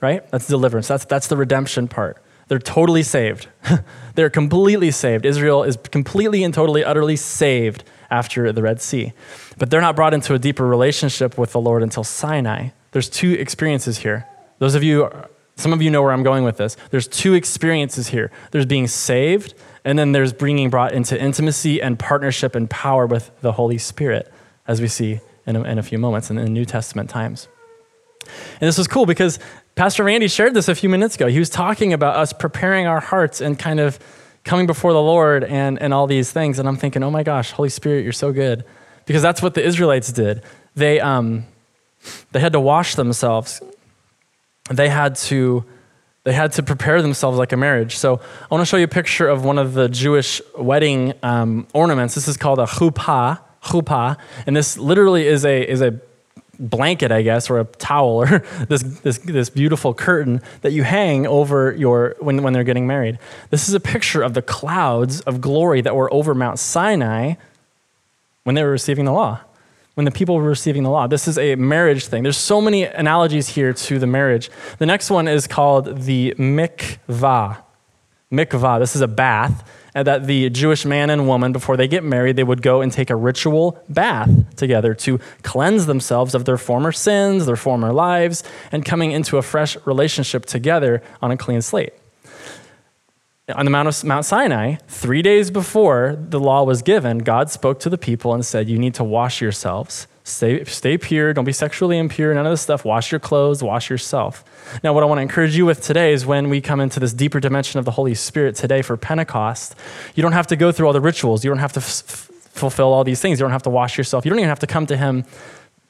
Right? 0.00 0.28
That's 0.30 0.46
deliverance. 0.46 0.88
That's, 0.88 1.04
that's 1.06 1.28
the 1.28 1.36
redemption 1.36 1.88
part. 1.88 2.22
They're 2.48 2.58
totally 2.58 3.02
saved. 3.02 3.48
They're 4.14 4.30
completely 4.30 4.90
saved. 4.90 5.24
Israel 5.24 5.62
is 5.62 5.76
completely 5.76 6.44
and 6.44 6.52
totally, 6.52 6.84
utterly 6.84 7.16
saved 7.16 7.84
after 8.10 8.52
the 8.52 8.62
Red 8.62 8.80
Sea. 8.80 9.12
But 9.58 9.70
they're 9.70 9.80
not 9.80 9.96
brought 9.96 10.14
into 10.14 10.34
a 10.34 10.38
deeper 10.38 10.66
relationship 10.66 11.36
with 11.36 11.52
the 11.52 11.60
Lord 11.60 11.82
until 11.82 12.04
Sinai. 12.04 12.68
There's 12.92 13.08
two 13.08 13.32
experiences 13.32 13.98
here. 13.98 14.26
Those 14.58 14.74
of 14.74 14.84
you, 14.84 15.10
some 15.56 15.72
of 15.72 15.82
you 15.82 15.90
know 15.90 16.02
where 16.02 16.12
I'm 16.12 16.22
going 16.22 16.44
with 16.44 16.56
this. 16.56 16.76
There's 16.90 17.08
two 17.08 17.34
experiences 17.34 18.08
here 18.08 18.30
there's 18.52 18.66
being 18.66 18.86
saved, 18.86 19.54
and 19.84 19.98
then 19.98 20.12
there's 20.12 20.32
being 20.32 20.70
brought 20.70 20.92
into 20.92 21.20
intimacy 21.20 21.82
and 21.82 21.98
partnership 21.98 22.54
and 22.54 22.70
power 22.70 23.06
with 23.06 23.30
the 23.40 23.52
Holy 23.52 23.78
Spirit, 23.78 24.32
as 24.68 24.80
we 24.80 24.88
see 24.88 25.20
in 25.46 25.56
a, 25.56 25.62
in 25.62 25.78
a 25.78 25.82
few 25.82 25.98
moments 25.98 26.30
in 26.30 26.36
the 26.36 26.48
New 26.48 26.64
Testament 26.64 27.10
times. 27.10 27.48
And 28.60 28.68
this 28.68 28.78
was 28.78 28.88
cool 28.88 29.06
because 29.06 29.38
Pastor 29.74 30.04
Randy 30.04 30.28
shared 30.28 30.54
this 30.54 30.68
a 30.68 30.74
few 30.74 30.88
minutes 30.88 31.16
ago. 31.16 31.26
He 31.26 31.40
was 31.40 31.50
talking 31.50 31.92
about 31.92 32.14
us 32.14 32.32
preparing 32.32 32.86
our 32.86 33.00
hearts 33.00 33.40
and 33.40 33.58
kind 33.58 33.80
of 33.80 33.98
coming 34.44 34.66
before 34.66 34.92
the 34.92 35.02
Lord 35.02 35.42
and, 35.42 35.80
and 35.80 35.92
all 35.92 36.06
these 36.06 36.30
things. 36.30 36.60
And 36.60 36.68
I'm 36.68 36.76
thinking, 36.76 37.02
oh 37.02 37.10
my 37.10 37.24
gosh, 37.24 37.50
Holy 37.50 37.68
Spirit, 37.68 38.04
you're 38.04 38.12
so 38.12 38.32
good. 38.32 38.64
Because 39.04 39.20
that's 39.20 39.42
what 39.42 39.54
the 39.54 39.64
Israelites 39.64 40.12
did. 40.12 40.42
They, 40.76 41.00
um, 41.00 41.46
they 42.30 42.38
had 42.38 42.52
to 42.52 42.60
wash 42.60 42.94
themselves, 42.94 43.60
they 44.70 44.88
had 44.88 45.16
to. 45.16 45.64
They 46.22 46.32
had 46.32 46.52
to 46.52 46.62
prepare 46.62 47.02
themselves 47.02 47.36
like 47.36 47.52
a 47.52 47.56
marriage. 47.58 47.98
So 47.98 48.14
I 48.18 48.46
want 48.54 48.62
to 48.62 48.64
show 48.64 48.78
you 48.78 48.84
a 48.84 48.88
picture 48.88 49.28
of 49.28 49.44
one 49.44 49.58
of 49.58 49.74
the 49.74 49.90
Jewish 49.90 50.40
wedding 50.56 51.12
um, 51.22 51.66
ornaments. 51.74 52.14
This 52.14 52.28
is 52.28 52.38
called 52.38 52.58
a 52.58 52.64
chuppah, 52.64 53.40
chuppah, 53.62 54.16
and 54.46 54.56
this 54.56 54.78
literally 54.78 55.26
is 55.26 55.44
a 55.44 55.70
is 55.70 55.82
a 55.82 56.00
blanket, 56.58 57.12
I 57.12 57.22
guess, 57.22 57.50
or 57.50 57.60
a 57.60 57.64
towel, 57.64 58.22
or 58.22 58.38
this, 58.68 58.82
this, 58.82 59.18
this 59.18 59.50
beautiful 59.50 59.94
curtain 59.94 60.40
that 60.62 60.72
you 60.72 60.82
hang 60.82 61.26
over 61.26 61.74
your, 61.74 62.16
when, 62.20 62.42
when 62.42 62.52
they're 62.52 62.64
getting 62.64 62.86
married. 62.86 63.18
This 63.50 63.68
is 63.68 63.74
a 63.74 63.80
picture 63.80 64.22
of 64.22 64.34
the 64.34 64.42
clouds 64.42 65.20
of 65.22 65.40
glory 65.40 65.80
that 65.80 65.94
were 65.96 66.12
over 66.12 66.34
Mount 66.34 66.58
Sinai 66.58 67.34
when 68.44 68.54
they 68.54 68.62
were 68.62 68.70
receiving 68.70 69.04
the 69.04 69.12
law, 69.12 69.40
when 69.94 70.04
the 70.04 70.10
people 70.10 70.36
were 70.36 70.42
receiving 70.42 70.82
the 70.82 70.90
law. 70.90 71.06
This 71.06 71.26
is 71.26 71.38
a 71.38 71.56
marriage 71.56 72.06
thing. 72.06 72.22
There's 72.22 72.36
so 72.36 72.60
many 72.60 72.84
analogies 72.84 73.48
here 73.48 73.72
to 73.72 73.98
the 73.98 74.06
marriage. 74.06 74.50
The 74.78 74.86
next 74.86 75.10
one 75.10 75.28
is 75.28 75.46
called 75.46 76.02
the 76.02 76.34
mikvah. 76.38 77.63
Mikvah, 78.32 78.78
this 78.78 78.96
is 78.96 79.02
a 79.02 79.08
bath 79.08 79.68
that 79.94 80.26
the 80.26 80.50
Jewish 80.50 80.84
man 80.84 81.08
and 81.08 81.28
woman, 81.28 81.52
before 81.52 81.76
they 81.76 81.86
get 81.86 82.02
married, 82.02 82.34
they 82.34 82.42
would 82.42 82.62
go 82.62 82.80
and 82.80 82.90
take 82.90 83.10
a 83.10 83.16
ritual 83.16 83.80
bath 83.88 84.28
together 84.56 84.92
to 84.94 85.20
cleanse 85.42 85.86
themselves 85.86 86.34
of 86.34 86.44
their 86.44 86.58
former 86.58 86.90
sins, 86.90 87.46
their 87.46 87.56
former 87.56 87.92
lives, 87.92 88.42
and 88.72 88.84
coming 88.84 89.12
into 89.12 89.36
a 89.36 89.42
fresh 89.42 89.76
relationship 89.84 90.46
together 90.46 91.00
on 91.22 91.30
a 91.30 91.36
clean 91.36 91.62
slate. 91.62 91.92
On 93.54 93.64
the 93.64 93.70
Mount, 93.70 93.88
of, 93.88 94.04
Mount 94.04 94.24
Sinai, 94.24 94.76
three 94.88 95.22
days 95.22 95.50
before 95.50 96.16
the 96.18 96.40
law 96.40 96.64
was 96.64 96.82
given, 96.82 97.18
God 97.18 97.50
spoke 97.50 97.78
to 97.80 97.90
the 97.90 97.98
people 97.98 98.34
and 98.34 98.44
said, 98.44 98.68
You 98.68 98.78
need 98.78 98.94
to 98.94 99.04
wash 99.04 99.40
yourselves 99.40 100.08
Stay, 100.26 100.64
stay 100.64 100.96
pure. 100.96 101.34
Don't 101.34 101.44
be 101.44 101.52
sexually 101.52 101.98
impure. 101.98 102.32
None 102.32 102.46
of 102.46 102.52
this 102.52 102.62
stuff. 102.62 102.82
Wash 102.82 103.12
your 103.12 103.20
clothes. 103.20 103.62
Wash 103.62 103.90
yourself. 103.90 104.42
Now, 104.82 104.94
what 104.94 105.02
I 105.02 105.06
want 105.06 105.18
to 105.18 105.22
encourage 105.22 105.54
you 105.54 105.66
with 105.66 105.82
today 105.82 106.14
is 106.14 106.24
when 106.24 106.48
we 106.48 106.62
come 106.62 106.80
into 106.80 106.98
this 106.98 107.12
deeper 107.12 107.40
dimension 107.40 107.78
of 107.78 107.84
the 107.84 107.90
Holy 107.90 108.14
Spirit 108.14 108.56
today 108.56 108.80
for 108.80 108.96
Pentecost, 108.96 109.76
you 110.14 110.22
don't 110.22 110.32
have 110.32 110.46
to 110.46 110.56
go 110.56 110.72
through 110.72 110.86
all 110.86 110.94
the 110.94 111.00
rituals. 111.00 111.44
You 111.44 111.50
don't 111.50 111.58
have 111.58 111.74
to 111.74 111.80
f- 111.80 112.30
fulfill 112.54 112.94
all 112.94 113.04
these 113.04 113.20
things. 113.20 113.38
You 113.38 113.44
don't 113.44 113.52
have 113.52 113.64
to 113.64 113.70
wash 113.70 113.98
yourself. 113.98 114.24
You 114.24 114.30
don't 114.30 114.38
even 114.38 114.48
have 114.48 114.60
to 114.60 114.66
come 114.66 114.86
to 114.86 114.96
Him 114.96 115.26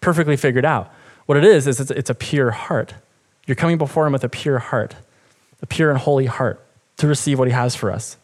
perfectly 0.00 0.36
figured 0.36 0.64
out. 0.64 0.92
What 1.26 1.38
it 1.38 1.44
is, 1.44 1.68
is 1.68 1.78
it's, 1.78 1.92
it's 1.92 2.10
a 2.10 2.14
pure 2.14 2.50
heart. 2.50 2.92
You're 3.46 3.54
coming 3.54 3.78
before 3.78 4.04
Him 4.04 4.12
with 4.12 4.24
a 4.24 4.28
pure 4.28 4.58
heart, 4.58 4.96
a 5.62 5.66
pure 5.66 5.90
and 5.90 5.98
holy 5.98 6.26
heart 6.26 6.60
to 6.96 7.06
receive 7.06 7.38
what 7.38 7.46
He 7.46 7.54
has 7.54 7.76
for 7.76 7.92
us. 7.92 8.16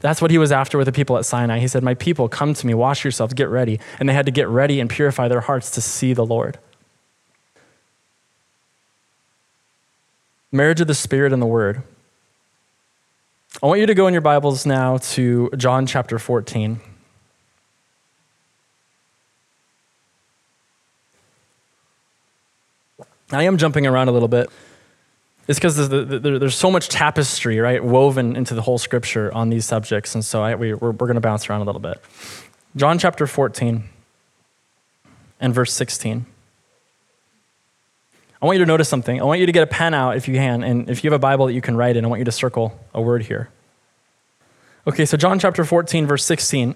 That's 0.00 0.22
what 0.22 0.30
he 0.30 0.38
was 0.38 0.52
after 0.52 0.78
with 0.78 0.86
the 0.86 0.92
people 0.92 1.16
at 1.16 1.24
Sinai. 1.24 1.58
He 1.58 1.68
said, 1.68 1.82
My 1.82 1.94
people, 1.94 2.28
come 2.28 2.54
to 2.54 2.66
me, 2.66 2.74
wash 2.74 3.04
yourselves, 3.04 3.34
get 3.34 3.48
ready. 3.48 3.80
And 3.98 4.08
they 4.08 4.12
had 4.12 4.26
to 4.26 4.32
get 4.32 4.48
ready 4.48 4.80
and 4.80 4.88
purify 4.88 5.28
their 5.28 5.40
hearts 5.40 5.70
to 5.72 5.80
see 5.80 6.12
the 6.12 6.24
Lord. 6.24 6.58
Marriage 10.52 10.80
of 10.80 10.86
the 10.86 10.94
Spirit 10.94 11.32
and 11.32 11.42
the 11.42 11.46
Word. 11.46 11.82
I 13.62 13.66
want 13.66 13.80
you 13.80 13.86
to 13.86 13.94
go 13.94 14.06
in 14.06 14.14
your 14.14 14.20
Bibles 14.20 14.66
now 14.66 14.98
to 14.98 15.50
John 15.56 15.86
chapter 15.86 16.18
14. 16.18 16.80
I 23.32 23.42
am 23.44 23.56
jumping 23.56 23.86
around 23.86 24.08
a 24.08 24.12
little 24.12 24.28
bit. 24.28 24.50
It's 25.46 25.58
because 25.58 25.76
there's, 25.76 25.88
the, 25.90 26.18
the, 26.18 26.38
there's, 26.38 26.56
so 26.56 26.70
much 26.70 26.88
tapestry, 26.88 27.58
right, 27.58 27.84
woven 27.84 28.34
into 28.34 28.54
the 28.54 28.62
whole 28.62 28.78
scripture 28.78 29.32
on 29.34 29.50
these 29.50 29.66
subjects. 29.66 30.14
And 30.14 30.24
so 30.24 30.42
I, 30.42 30.54
we, 30.54 30.72
we're, 30.72 30.90
we're 30.90 31.06
going 31.06 31.16
to 31.16 31.20
bounce 31.20 31.50
around 31.50 31.60
a 31.60 31.64
little 31.64 31.80
bit. 31.80 32.00
John 32.76 32.98
chapter 32.98 33.26
14 33.26 33.84
and 35.40 35.54
verse 35.54 35.72
16. 35.74 36.24
I 38.40 38.46
want 38.46 38.58
you 38.58 38.64
to 38.64 38.68
notice 38.68 38.88
something. 38.88 39.20
I 39.20 39.24
want 39.24 39.40
you 39.40 39.46
to 39.46 39.52
get 39.52 39.62
a 39.62 39.66
pen 39.66 39.94
out 39.94 40.16
if 40.16 40.28
you 40.28 40.34
can. 40.34 40.62
And 40.62 40.88
if 40.88 41.04
you 41.04 41.10
have 41.10 41.16
a 41.16 41.20
Bible 41.20 41.46
that 41.46 41.52
you 41.52 41.60
can 41.60 41.76
write 41.76 41.96
in, 41.96 42.04
I 42.04 42.08
want 42.08 42.20
you 42.20 42.24
to 42.26 42.32
circle 42.32 42.78
a 42.94 43.00
word 43.00 43.22
here. 43.22 43.50
Okay, 44.86 45.06
so 45.06 45.16
John 45.16 45.38
chapter 45.38 45.64
14, 45.64 46.06
verse 46.06 46.24
16. 46.24 46.74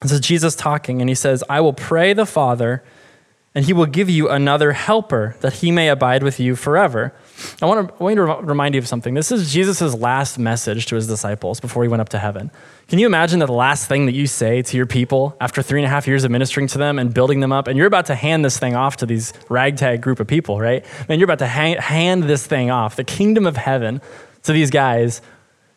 This 0.00 0.12
is 0.12 0.20
Jesus 0.20 0.54
talking, 0.54 1.00
and 1.00 1.08
he 1.08 1.14
says, 1.14 1.44
I 1.48 1.60
will 1.60 1.72
pray 1.72 2.12
the 2.12 2.26
Father 2.26 2.82
and 3.54 3.66
he 3.66 3.72
will 3.72 3.86
give 3.86 4.08
you 4.08 4.30
another 4.30 4.72
helper 4.72 5.36
that 5.40 5.54
he 5.54 5.70
may 5.70 5.88
abide 5.88 6.22
with 6.22 6.40
you 6.40 6.56
forever. 6.56 7.12
I 7.60 7.66
want 7.66 7.88
to, 7.88 7.94
I 7.94 8.02
want 8.02 8.16
to 8.16 8.46
remind 8.46 8.74
you 8.74 8.78
of 8.78 8.88
something. 8.88 9.12
This 9.12 9.30
is 9.30 9.52
Jesus' 9.52 9.94
last 9.94 10.38
message 10.38 10.86
to 10.86 10.94
his 10.94 11.06
disciples 11.06 11.60
before 11.60 11.82
he 11.82 11.88
went 11.88 12.00
up 12.00 12.08
to 12.10 12.18
heaven. 12.18 12.50
Can 12.88 12.98
you 12.98 13.06
imagine 13.06 13.40
that 13.40 13.46
the 13.46 13.52
last 13.52 13.88
thing 13.88 14.06
that 14.06 14.12
you 14.12 14.26
say 14.26 14.62
to 14.62 14.76
your 14.76 14.86
people 14.86 15.36
after 15.40 15.62
three 15.62 15.80
and 15.80 15.86
a 15.86 15.88
half 15.90 16.06
years 16.06 16.24
of 16.24 16.30
ministering 16.30 16.66
to 16.68 16.78
them 16.78 16.98
and 16.98 17.12
building 17.12 17.40
them 17.40 17.52
up, 17.52 17.68
and 17.68 17.76
you're 17.76 17.86
about 17.86 18.06
to 18.06 18.14
hand 18.14 18.44
this 18.44 18.58
thing 18.58 18.74
off 18.74 18.96
to 18.98 19.06
these 19.06 19.34
ragtag 19.50 20.00
group 20.00 20.18
of 20.18 20.26
people, 20.26 20.58
right? 20.58 20.84
Man, 21.08 21.18
you're 21.18 21.26
about 21.26 21.40
to 21.40 21.46
hang, 21.46 21.76
hand 21.76 22.24
this 22.24 22.46
thing 22.46 22.70
off, 22.70 22.96
the 22.96 23.04
kingdom 23.04 23.46
of 23.46 23.56
heaven, 23.56 24.00
to 24.44 24.52
these 24.52 24.70
guys. 24.70 25.20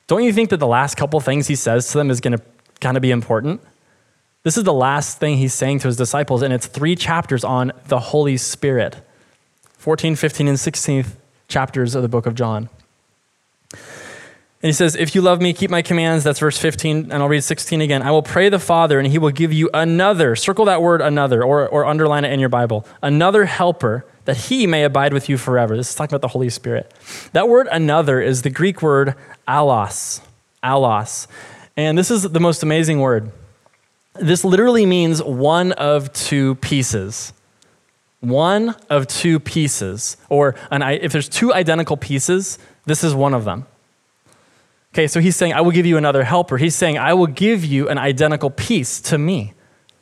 Don't 0.07 0.23
you 0.23 0.31
think 0.31 0.49
that 0.49 0.57
the 0.57 0.67
last 0.67 0.95
couple 0.95 1.19
things 1.19 1.47
he 1.47 1.55
says 1.55 1.89
to 1.91 1.97
them 1.97 2.09
is 2.09 2.21
going 2.21 2.37
to 2.37 2.43
kind 2.79 2.95
of 2.95 3.01
be 3.01 3.11
important? 3.11 3.61
This 4.45 4.57
is 4.57 4.63
the 4.63 4.73
last 4.73 5.17
thing 5.17 5.37
he's 5.37 5.55
saying 5.55 5.79
to 5.79 5.87
his 5.87 5.97
disciples, 5.97 6.43
and 6.43 6.53
it's 6.53 6.67
three 6.67 6.95
chapters 6.95 7.43
on 7.43 7.71
the 7.87 7.99
Holy 7.99 8.37
Spirit 8.37 8.97
14, 9.79 10.15
15, 10.15 10.47
and 10.47 10.57
16th 10.57 11.15
chapters 11.47 11.95
of 11.95 12.03
the 12.03 12.07
book 12.07 12.27
of 12.27 12.35
John. 12.35 12.69
And 13.71 13.79
he 14.69 14.71
says, 14.71 14.95
If 14.95 15.15
you 15.15 15.21
love 15.23 15.41
me, 15.41 15.51
keep 15.51 15.71
my 15.71 15.81
commands. 15.81 16.23
That's 16.23 16.37
verse 16.37 16.59
15, 16.59 17.11
and 17.11 17.13
I'll 17.13 17.27
read 17.27 17.43
16 17.43 17.81
again. 17.81 18.03
I 18.03 18.11
will 18.11 18.21
pray 18.21 18.49
the 18.49 18.59
Father, 18.59 18.99
and 18.99 19.07
he 19.07 19.17
will 19.17 19.31
give 19.31 19.51
you 19.51 19.71
another, 19.73 20.35
circle 20.35 20.65
that 20.65 20.79
word 20.79 21.01
another, 21.01 21.43
or, 21.43 21.67
or 21.67 21.83
underline 21.83 22.23
it 22.23 22.31
in 22.31 22.39
your 22.39 22.49
Bible, 22.49 22.85
another 23.01 23.45
helper 23.45 24.05
that 24.25 24.37
he 24.37 24.67
may 24.67 24.83
abide 24.83 25.11
with 25.11 25.27
you 25.27 25.39
forever. 25.39 25.75
This 25.75 25.89
is 25.89 25.95
talking 25.95 26.13
about 26.13 26.21
the 26.21 26.33
Holy 26.33 26.51
Spirit. 26.51 26.93
That 27.33 27.49
word 27.49 27.67
another 27.71 28.21
is 28.21 28.43
the 28.43 28.51
Greek 28.51 28.83
word 28.83 29.15
allos. 29.47 30.21
Allos. 30.63 31.25
And 31.75 31.97
this 31.97 32.11
is 32.11 32.21
the 32.21 32.39
most 32.39 32.61
amazing 32.61 32.99
word. 32.99 33.31
This 34.19 34.43
literally 34.43 34.85
means 34.85 35.21
one 35.21 35.71
of 35.73 36.11
two 36.13 36.55
pieces. 36.55 37.33
One 38.21 38.75
of 38.89 39.07
two 39.07 39.39
pieces. 39.39 40.17
Or 40.29 40.55
an, 40.71 40.81
if 40.81 41.11
there's 41.11 41.29
two 41.29 41.53
identical 41.53 41.97
pieces, 41.97 42.57
this 42.85 43.03
is 43.03 43.13
one 43.13 43.33
of 43.33 43.45
them. 43.45 43.65
Okay, 44.93 45.07
so 45.07 45.19
he's 45.19 45.35
saying, 45.35 45.51
I 45.51 45.59
will 45.59 45.71
give 45.71 45.85
you 45.85 45.97
another 45.97 46.23
helper. 46.23 46.57
He's 46.57 46.75
saying, 46.75 46.97
I 46.97 47.13
will 47.13 47.27
give 47.27 47.65
you 47.65 47.89
an 47.89 47.97
identical 47.97 48.49
piece 48.49 49.01
to 49.01 49.17
me. 49.17 49.53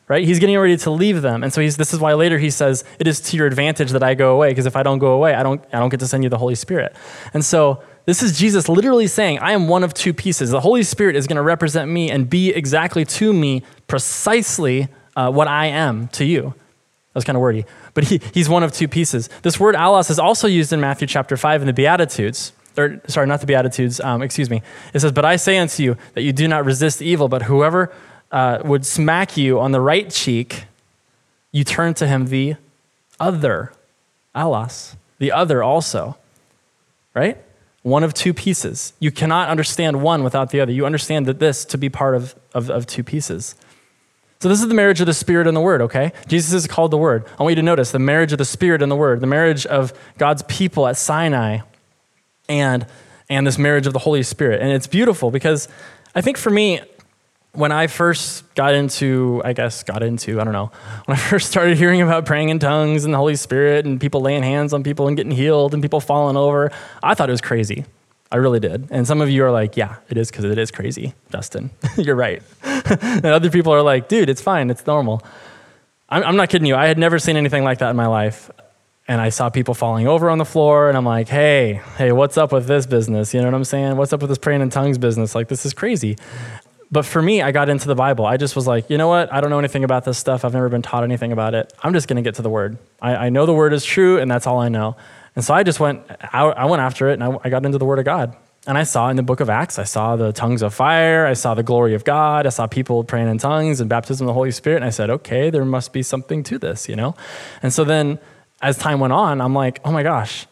Right? 0.08 0.24
He's 0.24 0.38
getting 0.38 0.56
ready 0.60 0.78
to 0.78 0.92
leave 0.92 1.24
them. 1.24 1.44
And 1.44 1.52
so 1.52 1.62
he's, 1.62 1.78
this 1.78 1.94
is 1.94 2.00
why 2.00 2.14
later 2.14 2.38
he 2.38 2.52
says, 2.52 2.84
It 3.00 3.08
is 3.08 3.20
to 3.22 3.38
your 3.38 3.48
advantage 3.48 3.92
that 3.92 4.04
I 4.04 4.14
go 4.14 4.36
away, 4.36 4.50
because 4.50 4.68
if 4.68 4.76
I 4.76 4.84
don't 4.84 5.00
go 5.00 5.14
away, 5.14 5.34
I 5.34 5.42
don't, 5.42 5.64
I 5.74 5.80
don't 5.80 5.90
get 5.90 6.02
to 6.02 6.08
send 6.08 6.24
you 6.24 6.30
the 6.30 6.38
Holy 6.38 6.54
Spirit. 6.54 6.96
And 7.34 7.44
so 7.44 7.82
this 8.06 8.22
is 8.22 8.38
Jesus 8.38 8.68
literally 8.68 9.08
saying, 9.08 9.40
I 9.40 9.54
am 9.54 9.68
one 9.68 9.84
of 9.84 9.94
two 9.94 10.14
pieces. 10.14 10.50
The 10.50 10.60
Holy 10.60 10.84
Spirit 10.84 11.16
is 11.16 11.28
going 11.28 11.38
to 11.38 11.42
represent 11.42 11.90
me 11.90 12.12
and 12.12 12.30
be 12.30 12.50
exactly 12.50 13.06
to 13.06 13.32
me 13.32 13.64
precisely 13.88 14.90
uh, 15.16 15.32
what 15.32 15.48
I 15.48 15.68
am 15.68 16.10
to 16.10 16.26
you. 16.26 16.42
That 16.42 17.16
was 17.16 17.24
kind 17.24 17.36
of 17.36 17.42
wordy. 17.42 17.66
But 17.94 18.06
he, 18.06 18.20
he's 18.34 18.50
one 18.50 18.64
of 18.64 18.74
two 18.74 18.88
pieces. 18.88 19.30
This 19.44 19.60
word 19.60 19.76
allos 19.76 20.10
is 20.10 20.20
also 20.20 20.48
used 20.48 20.74
in 20.74 20.82
Matthew 20.82 21.08
chapter 21.08 21.38
5 21.38 21.62
in 21.62 21.68
the 21.68 21.74
Beatitudes. 21.74 22.52
Or, 22.76 23.00
sorry, 23.08 23.28
not 23.28 23.40
the 23.40 23.46
Beatitudes, 23.46 24.00
um, 24.00 24.22
excuse 24.24 24.50
me. 24.50 24.64
It 24.94 25.00
says, 25.00 25.12
But 25.12 25.24
I 25.24 25.36
say 25.36 25.58
unto 25.60 25.84
you 25.84 25.98
that 26.16 26.24
you 26.24 26.34
do 26.34 26.48
not 26.48 26.66
resist 26.66 27.02
evil, 27.02 27.30
but 27.30 27.44
whoever 27.44 27.94
uh, 28.32 28.62
would 28.66 28.86
smack 28.86 29.38
you 29.38 29.60
on 29.60 29.72
the 29.72 29.80
right 29.80 30.10
cheek, 30.10 30.66
you 31.52 31.64
turn 31.64 31.94
to 31.94 32.08
him 32.08 32.28
the 32.28 32.56
other. 33.20 33.72
Allos, 34.36 34.96
the 35.20 35.32
other 35.32 35.62
also. 35.62 36.18
Right? 37.14 37.38
One 37.84 38.04
of 38.04 38.14
two 38.14 38.34
pieces. 38.34 38.94
You 39.00 39.12
cannot 39.12 39.50
understand 39.50 40.02
one 40.02 40.24
without 40.24 40.50
the 40.50 40.62
other. 40.62 40.72
You 40.72 40.86
understand 40.86 41.26
that 41.28 41.40
this 41.40 41.64
to 41.66 41.78
be 41.78 41.90
part 41.90 42.16
of, 42.16 42.36
of, 42.54 42.70
of, 42.70 42.88
two 42.88 43.04
pieces. 43.04 43.56
So, 44.40 44.50
this 44.50 44.62
is 44.62 44.68
the 44.68 44.74
marriage 44.74 45.00
of 45.00 45.06
the 45.06 45.14
Spirit 45.14 45.48
and 45.48 45.56
the 45.56 45.62
Word, 45.62 45.82
okay? 45.82 46.12
Jesus 46.28 46.54
is 46.54 46.68
called 46.68 46.92
the 46.92 46.98
Word. 46.98 47.26
I 47.40 47.44
want 47.44 47.52
you 47.52 47.58
to 47.58 47.62
notice 47.62 47.92
the 47.92 48.00
marriage 48.00 48.32
of 48.32 48.38
the 48.38 48.46
Spirit 48.46 48.82
and 48.82 48.92
the 48.92 48.96
Word, 48.96 49.20
the 49.22 49.28
marriage 49.28 49.66
of 49.66 49.94
God's 50.18 50.44
people 50.44 50.88
at 50.88 50.98
Sinai, 50.98 51.60
and, 52.50 52.86
and 53.30 53.46
this 53.46 53.58
marriage 53.58 53.86
of 53.86 53.94
the 53.94 54.00
Holy 54.00 54.24
Spirit. 54.24 54.62
And 54.62 54.72
it's 54.72 54.88
beautiful 54.88 55.30
because 55.30 55.68
I 56.16 56.22
think 56.22 56.38
for 56.38 56.50
me, 56.50 56.82
when 57.54 57.72
I 57.72 57.86
first 57.88 58.56
got 58.56 58.74
into, 58.74 59.42
I 59.46 59.54
guess, 59.54 59.84
got 59.84 60.02
into, 60.02 60.42
I 60.42 60.44
don't 60.44 60.54
know, 60.54 60.72
when 61.06 61.18
I 61.18 61.20
first 61.20 61.50
started 61.50 61.78
hearing 61.78 62.02
about 62.02 62.26
praying 62.26 62.50
in 62.50 62.60
tongues 62.60 63.06
and 63.06 63.14
the 63.14 63.18
Holy 63.18 63.36
Spirit 63.36 63.86
and 63.86 64.02
people 64.02 64.22
laying 64.22 64.44
hands 64.44 64.74
on 64.74 64.84
people 64.84 65.08
and 65.08 65.16
getting 65.16 65.32
healed 65.32 65.74
and 65.74 65.82
people 65.82 66.00
falling 66.00 66.36
over, 66.36 66.72
I 67.02 67.14
thought 67.14 67.30
it 67.30 67.34
was 67.34 67.42
crazy. 67.42 67.86
I 68.32 68.38
really 68.38 68.60
did. 68.60 68.88
And 68.90 69.06
some 69.06 69.22
of 69.22 69.30
you 69.30 69.46
are 69.46 69.52
like, 69.52 69.78
yeah, 69.78 69.98
it 70.10 70.18
is 70.18 70.32
because 70.32 70.46
it 70.46 70.58
is 70.58 70.72
crazy, 70.72 71.14
Justin. 71.32 71.70
You're 71.98 72.16
right. 72.16 72.42
and 72.64 73.26
other 73.28 73.52
people 73.52 73.72
are 73.72 73.84
like, 73.84 74.08
dude, 74.08 74.30
it's 74.30 74.42
fine, 74.42 74.72
it's 74.72 74.86
normal. 74.88 75.22
I'm, 76.10 76.24
I'm 76.24 76.36
not 76.36 76.50
kidding 76.50 76.66
you. 76.66 76.76
I 76.76 76.88
had 76.88 76.98
never 76.98 77.20
seen 77.20 77.38
anything 77.38 77.64
like 77.64 77.78
that 77.80 77.92
in 77.92 77.96
my 77.96 78.08
life. 78.08 78.50
And 79.08 79.20
I 79.20 79.30
saw 79.30 79.50
people 79.50 79.74
falling 79.74 80.08
over 80.08 80.30
on 80.30 80.38
the 80.38 80.46
floor, 80.46 80.88
and 80.88 80.98
I'm 80.98 81.06
like, 81.06 81.28
hey, 81.28 81.82
hey, 81.98 82.14
what's 82.14 82.38
up 82.38 82.54
with 82.54 82.68
this 82.68 82.86
business? 82.86 83.34
You 83.34 83.42
know 83.42 83.48
what 83.48 83.54
I'm 83.54 83.66
saying? 83.66 83.98
What's 83.98 84.14
up 84.14 84.22
with 84.22 84.30
this 84.30 84.38
praying 84.38 84.62
in 84.62 84.70
tongues 84.70 84.98
business? 84.98 85.36
Like, 85.36 85.50
this 85.50 85.66
is 85.66 85.74
crazy. 85.74 86.16
But 86.94 87.08
for 87.08 87.24
me, 87.24 87.42
I 87.42 87.52
got 87.52 87.70
into 87.70 87.88
the 87.88 87.96
Bible. 87.96 88.24
I 88.24 88.38
just 88.38 88.56
was 88.56 88.68
like, 88.68 88.88
you 88.92 89.00
know 89.00 89.08
what? 89.08 89.34
I 89.34 89.42
don't 89.42 89.50
know 89.50 89.58
anything 89.58 89.84
about 89.84 90.06
this 90.06 90.20
stuff. 90.20 90.46
I've 90.46 90.54
never 90.54 90.70
been 90.70 90.84
taught 90.84 91.04
anything 91.04 91.32
about 91.32 91.56
it. 91.56 91.74
I'm 91.82 91.92
just 91.92 92.08
going 92.08 92.18
to 92.18 92.22
get 92.22 92.36
to 92.36 92.44
the 92.44 92.52
Word. 92.52 92.78
I, 93.02 93.16
I, 93.16 93.30
know 93.30 93.48
the 93.48 93.54
Word 93.54 93.74
is 93.74 93.84
true, 93.84 94.20
and 94.20 94.30
that's 94.30 94.46
all 94.46 94.60
I 94.60 94.70
know. 94.70 94.96
And 95.36 95.44
so 95.44 95.56
I 95.56 95.64
just 95.64 95.80
went, 95.80 96.04
I, 96.22 96.44
I 96.44 96.66
went 96.66 96.84
after 96.84 97.10
it, 97.10 97.14
and 97.14 97.24
I, 97.24 97.36
I 97.46 97.50
got 97.50 97.66
into 97.66 97.80
the 97.80 97.86
Word 97.86 97.98
of 97.98 98.06
God. 98.06 98.38
And 98.68 98.78
I 98.78 98.84
saw 98.84 99.10
in 99.10 99.16
the 99.16 99.24
book 99.24 99.40
of 99.40 99.50
Acts, 99.50 99.80
I 99.80 99.86
saw 99.86 100.16
the 100.16 100.32
tongues 100.34 100.62
of 100.62 100.72
fire, 100.72 101.26
I 101.26 101.34
saw 101.34 101.56
the 101.56 101.64
glory 101.64 101.96
of 101.96 102.04
God, 102.04 102.46
I 102.46 102.50
saw 102.50 102.68
people 102.68 103.04
praying 103.04 103.28
in 103.28 103.40
tongues 103.40 103.80
and 103.80 103.90
baptism 103.90 104.26
of 104.26 104.28
the 104.28 104.34
Holy 104.36 104.52
Spirit. 104.52 104.76
And 104.76 104.86
I 104.86 104.92
said, 104.92 105.10
okay, 105.10 105.50
there 105.50 105.66
must 105.66 105.94
be 105.94 106.04
something 106.04 106.44
to 106.44 106.60
this, 106.60 106.88
you 106.88 106.96
know? 106.96 107.16
And 107.64 107.74
so 107.74 107.84
then 107.84 108.20
as 108.62 108.78
time 108.78 109.00
went 109.00 109.14
on, 109.14 109.42
I'm 109.42 109.56
like, 109.56 109.80
oh 109.84 109.92
my 109.92 110.04
gosh, 110.04 110.46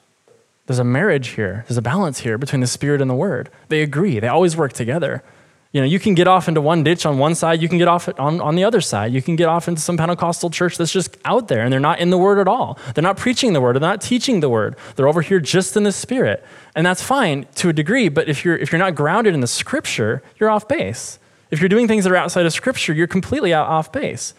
there's 0.65 0.79
a 0.79 0.83
marriage 0.83 1.29
here, 1.29 1.65
there's 1.67 1.77
a 1.77 1.83
balance 1.83 2.21
here 2.21 2.39
between 2.39 2.61
the 2.61 2.67
Spirit 2.67 2.99
and 2.99 3.11
the 3.11 3.15
Word. 3.15 3.51
They 3.69 3.83
agree, 3.83 4.19
they 4.19 4.27
always 4.27 4.57
work 4.57 4.73
together. 4.73 5.23
You 5.71 5.79
know, 5.79 5.87
you 5.87 5.99
can 5.99 6.15
get 6.15 6.27
off 6.27 6.49
into 6.49 6.59
one 6.59 6.83
ditch 6.83 7.05
on 7.05 7.17
one 7.17 7.33
side, 7.33 7.61
you 7.61 7.69
can 7.69 7.77
get 7.77 7.87
off 7.87 8.09
on, 8.19 8.41
on 8.41 8.55
the 8.55 8.63
other 8.65 8.81
side. 8.81 9.13
You 9.13 9.21
can 9.21 9.37
get 9.37 9.47
off 9.47 9.69
into 9.69 9.79
some 9.79 9.95
Pentecostal 9.95 10.49
church 10.49 10.77
that's 10.77 10.91
just 10.91 11.17
out 11.23 11.47
there 11.47 11.61
and 11.61 11.71
they're 11.71 11.79
not 11.79 11.99
in 11.99 12.09
the 12.09 12.17
word 12.17 12.39
at 12.39 12.47
all. 12.47 12.77
They're 12.93 13.01
not 13.01 13.15
preaching 13.15 13.53
the 13.53 13.61
word, 13.61 13.75
they're 13.75 13.81
not 13.81 14.01
teaching 14.01 14.41
the 14.41 14.49
word. 14.49 14.75
They're 14.95 15.07
over 15.07 15.21
here 15.21 15.39
just 15.39 15.77
in 15.77 15.83
the 15.83 15.93
spirit. 15.93 16.43
And 16.75 16.85
that's 16.85 17.01
fine 17.01 17.47
to 17.55 17.69
a 17.69 17.73
degree, 17.73 18.09
but 18.09 18.27
if 18.27 18.43
you're 18.43 18.57
if 18.57 18.71
you're 18.71 18.79
not 18.79 18.95
grounded 18.95 19.33
in 19.33 19.39
the 19.39 19.47
scripture, 19.47 20.21
you're 20.37 20.49
off 20.49 20.67
base. 20.67 21.19
If 21.51 21.59
you're 21.59 21.69
doing 21.69 21.87
things 21.87 22.03
that 22.03 22.11
are 22.11 22.17
outside 22.17 22.45
of 22.45 22.53
scripture, 22.53 22.93
you're 22.93 23.07
completely 23.07 23.53
out 23.53 23.67
off 23.67 23.91
base. 23.91 24.33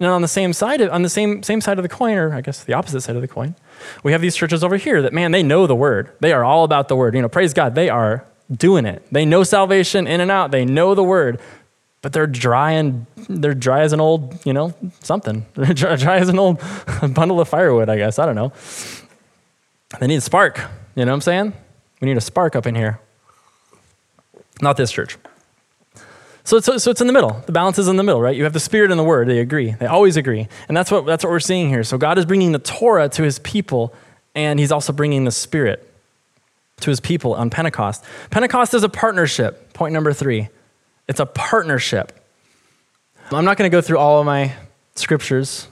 And 0.00 0.08
on 0.08 0.20
the 0.20 0.28
same 0.28 0.52
side 0.52 0.80
of, 0.80 0.90
on 0.90 1.02
the 1.02 1.08
same 1.08 1.42
same 1.42 1.60
side 1.60 1.78
of 1.78 1.82
the 1.82 1.88
coin, 1.88 2.16
or 2.16 2.32
I 2.32 2.40
guess 2.40 2.64
the 2.64 2.72
opposite 2.72 3.02
side 3.02 3.14
of 3.14 3.22
the 3.22 3.28
coin, 3.28 3.54
we 4.02 4.12
have 4.12 4.22
these 4.22 4.34
churches 4.34 4.64
over 4.64 4.76
here 4.76 5.02
that 5.02 5.12
man, 5.12 5.32
they 5.32 5.42
know 5.42 5.66
the 5.66 5.76
word. 5.76 6.10
They 6.20 6.32
are 6.32 6.42
all 6.44 6.64
about 6.64 6.88
the 6.88 6.96
word. 6.96 7.14
You 7.14 7.20
know, 7.20 7.28
praise 7.28 7.52
God, 7.52 7.74
they 7.74 7.90
are 7.90 8.24
doing 8.52 8.86
it. 8.86 9.02
They 9.10 9.24
know 9.24 9.44
salvation 9.44 10.06
in 10.06 10.20
and 10.20 10.30
out. 10.30 10.50
They 10.50 10.64
know 10.64 10.94
the 10.94 11.04
word, 11.04 11.40
but 12.02 12.12
they're 12.12 12.26
dry 12.26 12.72
and 12.72 13.06
they're 13.28 13.54
dry 13.54 13.80
as 13.80 13.92
an 13.92 14.00
old, 14.00 14.44
you 14.44 14.52
know, 14.52 14.74
something. 15.00 15.46
They're 15.54 15.74
dry, 15.74 15.96
dry 15.96 16.16
as 16.18 16.28
an 16.28 16.38
old 16.38 16.60
bundle 17.14 17.40
of 17.40 17.48
firewood, 17.48 17.88
I 17.88 17.96
guess. 17.96 18.18
I 18.18 18.26
don't 18.26 18.34
know. 18.34 18.52
They 20.00 20.06
need 20.06 20.16
a 20.16 20.20
spark. 20.20 20.58
You 20.94 21.04
know 21.04 21.12
what 21.12 21.16
I'm 21.16 21.20
saying? 21.20 21.52
We 22.00 22.08
need 22.08 22.16
a 22.16 22.20
spark 22.20 22.56
up 22.56 22.66
in 22.66 22.74
here. 22.74 23.00
Not 24.60 24.76
this 24.76 24.90
church. 24.90 25.16
So, 26.44 26.58
so, 26.58 26.76
so 26.76 26.90
it's 26.90 27.00
in 27.00 27.06
the 27.06 27.12
middle. 27.12 27.40
The 27.46 27.52
balance 27.52 27.78
is 27.78 27.86
in 27.86 27.96
the 27.96 28.02
middle, 28.02 28.20
right? 28.20 28.36
You 28.36 28.44
have 28.44 28.52
the 28.52 28.60
Spirit 28.60 28.90
and 28.90 28.98
the 28.98 29.04
Word. 29.04 29.28
They 29.28 29.38
agree. 29.38 29.72
They 29.72 29.86
always 29.86 30.16
agree. 30.16 30.48
And 30.66 30.76
that's 30.76 30.90
what, 30.90 31.06
that's 31.06 31.22
what 31.22 31.30
we're 31.30 31.40
seeing 31.40 31.68
here. 31.68 31.84
So 31.84 31.98
God 31.98 32.18
is 32.18 32.26
bringing 32.26 32.50
the 32.50 32.58
Torah 32.58 33.08
to 33.10 33.22
his 33.22 33.38
people, 33.40 33.94
and 34.34 34.58
he's 34.58 34.72
also 34.72 34.92
bringing 34.92 35.24
the 35.24 35.30
Spirit 35.30 35.88
to 36.82 36.90
his 36.90 37.00
people 37.00 37.34
on 37.34 37.50
Pentecost. 37.50 38.04
Pentecost 38.30 38.74
is 38.74 38.84
a 38.84 38.88
partnership. 38.88 39.72
Point 39.72 39.92
number 39.92 40.12
three 40.12 40.48
It's 41.08 41.20
a 41.20 41.26
partnership. 41.26 42.12
I'm 43.30 43.44
not 43.44 43.56
going 43.56 43.70
to 43.70 43.74
go 43.74 43.80
through 43.80 43.98
all 43.98 44.20
of 44.20 44.26
my 44.26 44.52
scriptures 44.94 45.68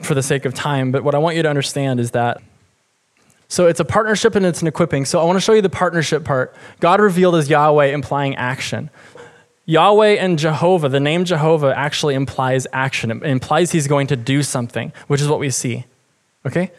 for 0.00 0.14
the 0.14 0.22
sake 0.22 0.46
of 0.46 0.54
time, 0.54 0.90
but 0.90 1.04
what 1.04 1.14
I 1.14 1.18
want 1.18 1.36
you 1.36 1.42
to 1.42 1.50
understand 1.50 2.00
is 2.00 2.12
that 2.12 2.40
so 3.48 3.66
it's 3.66 3.78
a 3.78 3.84
partnership 3.84 4.34
and 4.34 4.44
it's 4.44 4.62
an 4.62 4.68
equipping. 4.68 5.04
So 5.04 5.20
I 5.20 5.24
want 5.24 5.36
to 5.36 5.40
show 5.40 5.52
you 5.52 5.62
the 5.62 5.68
partnership 5.68 6.24
part. 6.24 6.56
God 6.80 7.00
revealed 7.00 7.36
as 7.36 7.48
Yahweh, 7.48 7.86
implying 7.86 8.34
action. 8.34 8.90
Yahweh 9.66 10.14
and 10.14 10.38
Jehovah, 10.38 10.88
the 10.88 11.00
name 11.00 11.24
Jehovah 11.24 11.72
actually 11.76 12.14
implies 12.14 12.66
action. 12.72 13.10
It 13.10 13.22
implies 13.22 13.70
he's 13.70 13.86
going 13.86 14.08
to 14.08 14.16
do 14.16 14.42
something, 14.42 14.92
which 15.06 15.20
is 15.20 15.28
what 15.28 15.38
we 15.38 15.50
see. 15.50 15.84
Okay? 16.44 16.72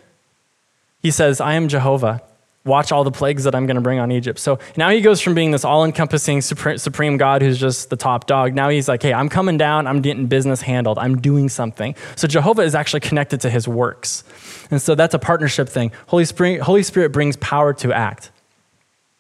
He 1.02 1.12
says, 1.12 1.40
I 1.40 1.54
am 1.54 1.68
Jehovah. 1.68 2.22
Watch 2.66 2.92
all 2.92 3.04
the 3.04 3.12
plagues 3.12 3.44
that 3.44 3.54
I'm 3.54 3.68
going 3.68 3.76
to 3.76 3.82
bring 3.82 4.00
on 4.00 4.12
Egypt. 4.12 4.40
So 4.40 4.58
now 4.76 4.90
he 4.90 5.00
goes 5.00 5.22
from 5.22 5.36
being 5.36 5.52
this 5.52 5.64
all 5.64 5.86
encompassing 5.86 6.42
supreme 6.42 7.18
God 7.18 7.44
who's 7.44 7.60
just 7.60 7.92
the 7.92 7.96
top 7.96 8.26
dog. 8.26 8.56
Now 8.56 8.70
he's 8.70 8.88
like, 8.88 9.04
hey, 9.04 9.14
I'm 9.14 9.30
coming 9.30 9.58
down. 9.58 9.86
I'm 9.86 10.02
getting 10.02 10.26
business 10.26 10.62
handled. 10.62 10.98
I'm 10.98 11.22
doing 11.22 11.48
something. 11.48 11.96
So 12.16 12.28
Jehovah 12.28 12.64
is 12.64 12.74
actually 12.74 13.02
connected 13.02 13.42
to 13.42 13.52
his 13.52 13.68
works. 13.68 14.24
And 14.72 14.82
so 14.82 14.96
that's 14.96 15.14
a 15.14 15.20
partnership 15.20 15.70
thing. 15.70 15.92
Holy 16.08 16.26
Spirit, 16.26 16.62
Holy 16.62 16.82
Spirit 16.82 17.12
brings 17.12 17.38
power 17.38 17.72
to 17.76 17.94
act. 17.94 18.32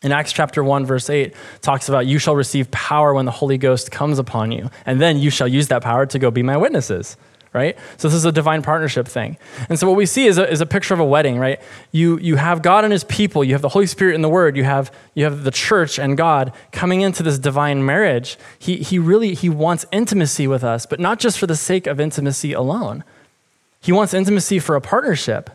In 0.01 0.11
Acts 0.11 0.33
chapter 0.33 0.63
1, 0.63 0.85
verse 0.85 1.09
8, 1.09 1.33
talks 1.61 1.87
about 1.87 2.05
you 2.05 2.19
shall 2.19 2.35
receive 2.35 2.69
power 2.69 3.13
when 3.13 3.25
the 3.25 3.31
Holy 3.31 3.57
Ghost 3.57 3.91
comes 3.91 4.19
upon 4.19 4.51
you, 4.51 4.69
and 4.85 5.01
then 5.01 5.17
you 5.17 5.31
shall 5.31 5.47
use 5.47 5.67
that 5.69 5.81
power 5.81 6.05
to 6.05 6.19
go 6.19 6.29
be 6.29 6.43
my 6.43 6.57
witnesses, 6.57 7.17
right? 7.55 7.77
So 7.95 8.09
this 8.09 8.15
is 8.15 8.25
a 8.25 8.33
divine 8.33 8.61
partnership 8.61 9.07
thing. 9.07 9.37
And 9.69 9.79
so 9.79 9.87
what 9.87 9.95
we 9.95 10.05
see 10.05 10.27
is 10.27 10.37
a, 10.37 10.51
is 10.51 10.59
a 10.59 10.65
picture 10.65 10.93
of 10.93 10.99
a 10.99 11.05
wedding, 11.05 11.39
right? 11.39 11.61
You, 11.93 12.19
you 12.19 12.35
have 12.35 12.61
God 12.61 12.83
and 12.83 12.91
his 12.91 13.05
people, 13.05 13.45
you 13.45 13.53
have 13.53 13.61
the 13.61 13.69
Holy 13.69 13.87
Spirit 13.87 14.13
and 14.13 14.21
the 14.21 14.29
Word, 14.29 14.57
you 14.57 14.65
have, 14.65 14.91
you 15.13 15.23
have 15.23 15.45
the 15.45 15.51
church 15.51 15.97
and 15.97 16.17
God 16.17 16.51
coming 16.73 16.99
into 16.99 17.23
this 17.23 17.39
divine 17.39 17.85
marriage. 17.85 18.37
He, 18.59 18.75
he 18.75 18.99
really, 18.99 19.35
he 19.35 19.47
wants 19.47 19.85
intimacy 19.93 20.47
with 20.47 20.65
us, 20.65 20.85
but 20.85 20.99
not 20.99 21.17
just 21.17 21.39
for 21.39 21.47
the 21.47 21.55
sake 21.55 21.87
of 21.87 21.97
intimacy 21.97 22.51
alone. 22.51 23.05
He 23.79 23.93
wants 23.93 24.13
intimacy 24.13 24.59
for 24.59 24.75
a 24.75 24.81
partnership 24.81 25.49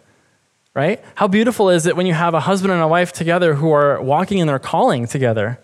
right? 0.72 1.02
How 1.16 1.26
beautiful 1.26 1.68
is 1.68 1.84
it 1.86 1.96
when 1.96 2.06
you 2.06 2.14
have 2.14 2.32
a 2.32 2.40
husband 2.40 2.72
and 2.72 2.80
a 2.80 2.86
wife 2.86 3.12
together 3.12 3.54
who 3.54 3.72
are 3.72 4.00
walking 4.00 4.38
in 4.38 4.46
their 4.46 4.60
calling 4.60 5.08
together, 5.08 5.58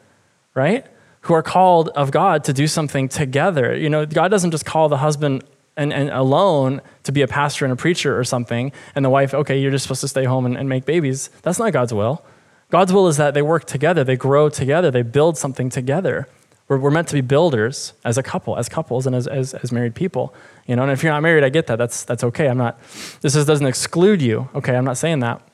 right? 0.53 0.85
Who 1.23 1.35
are 1.35 1.45
called 1.45 1.91
of 1.91 2.11
God 2.11 2.43
to 2.45 2.53
do 2.53 2.67
something 2.67 3.09
together. 3.09 3.77
You 3.77 3.89
know, 3.89 4.05
God 4.05 4.33
doesn't 4.33 4.51
just 4.51 4.65
call 4.65 4.89
the 4.89 4.97
husband 4.97 5.45
and, 5.77 5.93
and 5.93 6.11
alone 6.11 6.81
to 7.03 7.13
be 7.13 7.23
a 7.23 7.29
pastor 7.29 7.65
and 7.65 7.73
a 7.73 7.77
preacher 7.77 8.19
or 8.19 8.25
something, 8.25 8.73
and 8.95 9.05
the 9.05 9.11
wife, 9.11 9.35
okay, 9.35 9.59
you're 9.61 9.71
just 9.71 9.85
supposed 9.85 10.01
to 10.01 10.09
stay 10.09 10.25
home 10.25 10.47
and, 10.47 10.57
and 10.57 10.69
make 10.69 10.85
babies. 10.85 11.29
That's 11.43 11.59
not 11.59 11.73
God's 11.73 11.93
will. 11.93 12.25
God's 12.71 12.93
will 12.93 13.07
is 13.09 13.17
that 13.17 13.35
they 13.35 13.43
work 13.43 13.65
together, 13.65 14.03
they 14.03 14.17
grow 14.17 14.49
together, 14.49 14.91
they 14.91 15.03
build 15.03 15.39
something 15.39 15.71
together. 15.71 16.29
We're, 16.69 16.79
we're 16.79 16.91
meant 16.91 17.09
to 17.09 17.15
be 17.15 17.21
builders 17.21 17.93
as 18.05 18.19
a 18.19 18.23
couple, 18.23 18.57
as 18.57 18.69
couples, 18.69 19.07
and 19.07 19.15
as, 19.15 19.29
as, 19.29 19.55
as 19.55 19.71
married 19.71 19.95
people. 19.95 20.35
You 20.67 20.75
know, 20.75 20.83
and 20.83 20.91
if 20.91 21.03
you're 21.03 21.13
not 21.13 21.23
married, 21.23 21.45
I 21.45 21.49
get 21.49 21.69
that. 21.69 21.77
That's, 21.77 22.03
that's 22.03 22.25
okay. 22.25 22.49
I'm 22.49 22.59
not, 22.59 22.81
this 23.21 23.37
is, 23.37 23.47
doesn't 23.47 23.67
exclude 23.67 24.21
you. 24.21 24.49
Okay, 24.55 24.75
I'm 24.75 24.85
not 24.85 24.97
saying 24.97 25.21
that. 25.21 25.46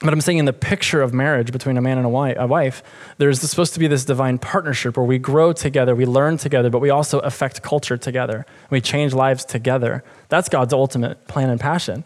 But 0.00 0.12
I'm 0.12 0.20
saying 0.20 0.38
in 0.38 0.44
the 0.44 0.52
picture 0.52 1.00
of 1.00 1.14
marriage 1.14 1.52
between 1.52 1.78
a 1.78 1.80
man 1.80 1.96
and 1.96 2.06
a 2.06 2.46
wife, 2.46 2.82
there's 3.16 3.40
supposed 3.40 3.72
to 3.74 3.80
be 3.80 3.86
this 3.86 4.04
divine 4.04 4.36
partnership 4.36 4.96
where 4.96 5.06
we 5.06 5.18
grow 5.18 5.54
together, 5.54 5.94
we 5.94 6.04
learn 6.04 6.36
together, 6.36 6.68
but 6.68 6.80
we 6.80 6.90
also 6.90 7.18
affect 7.20 7.62
culture 7.62 7.96
together. 7.96 8.44
We 8.68 8.82
change 8.82 9.14
lives 9.14 9.44
together. 9.44 10.04
That's 10.28 10.50
God's 10.50 10.74
ultimate 10.74 11.26
plan 11.28 11.48
and 11.48 11.58
passion. 11.58 12.04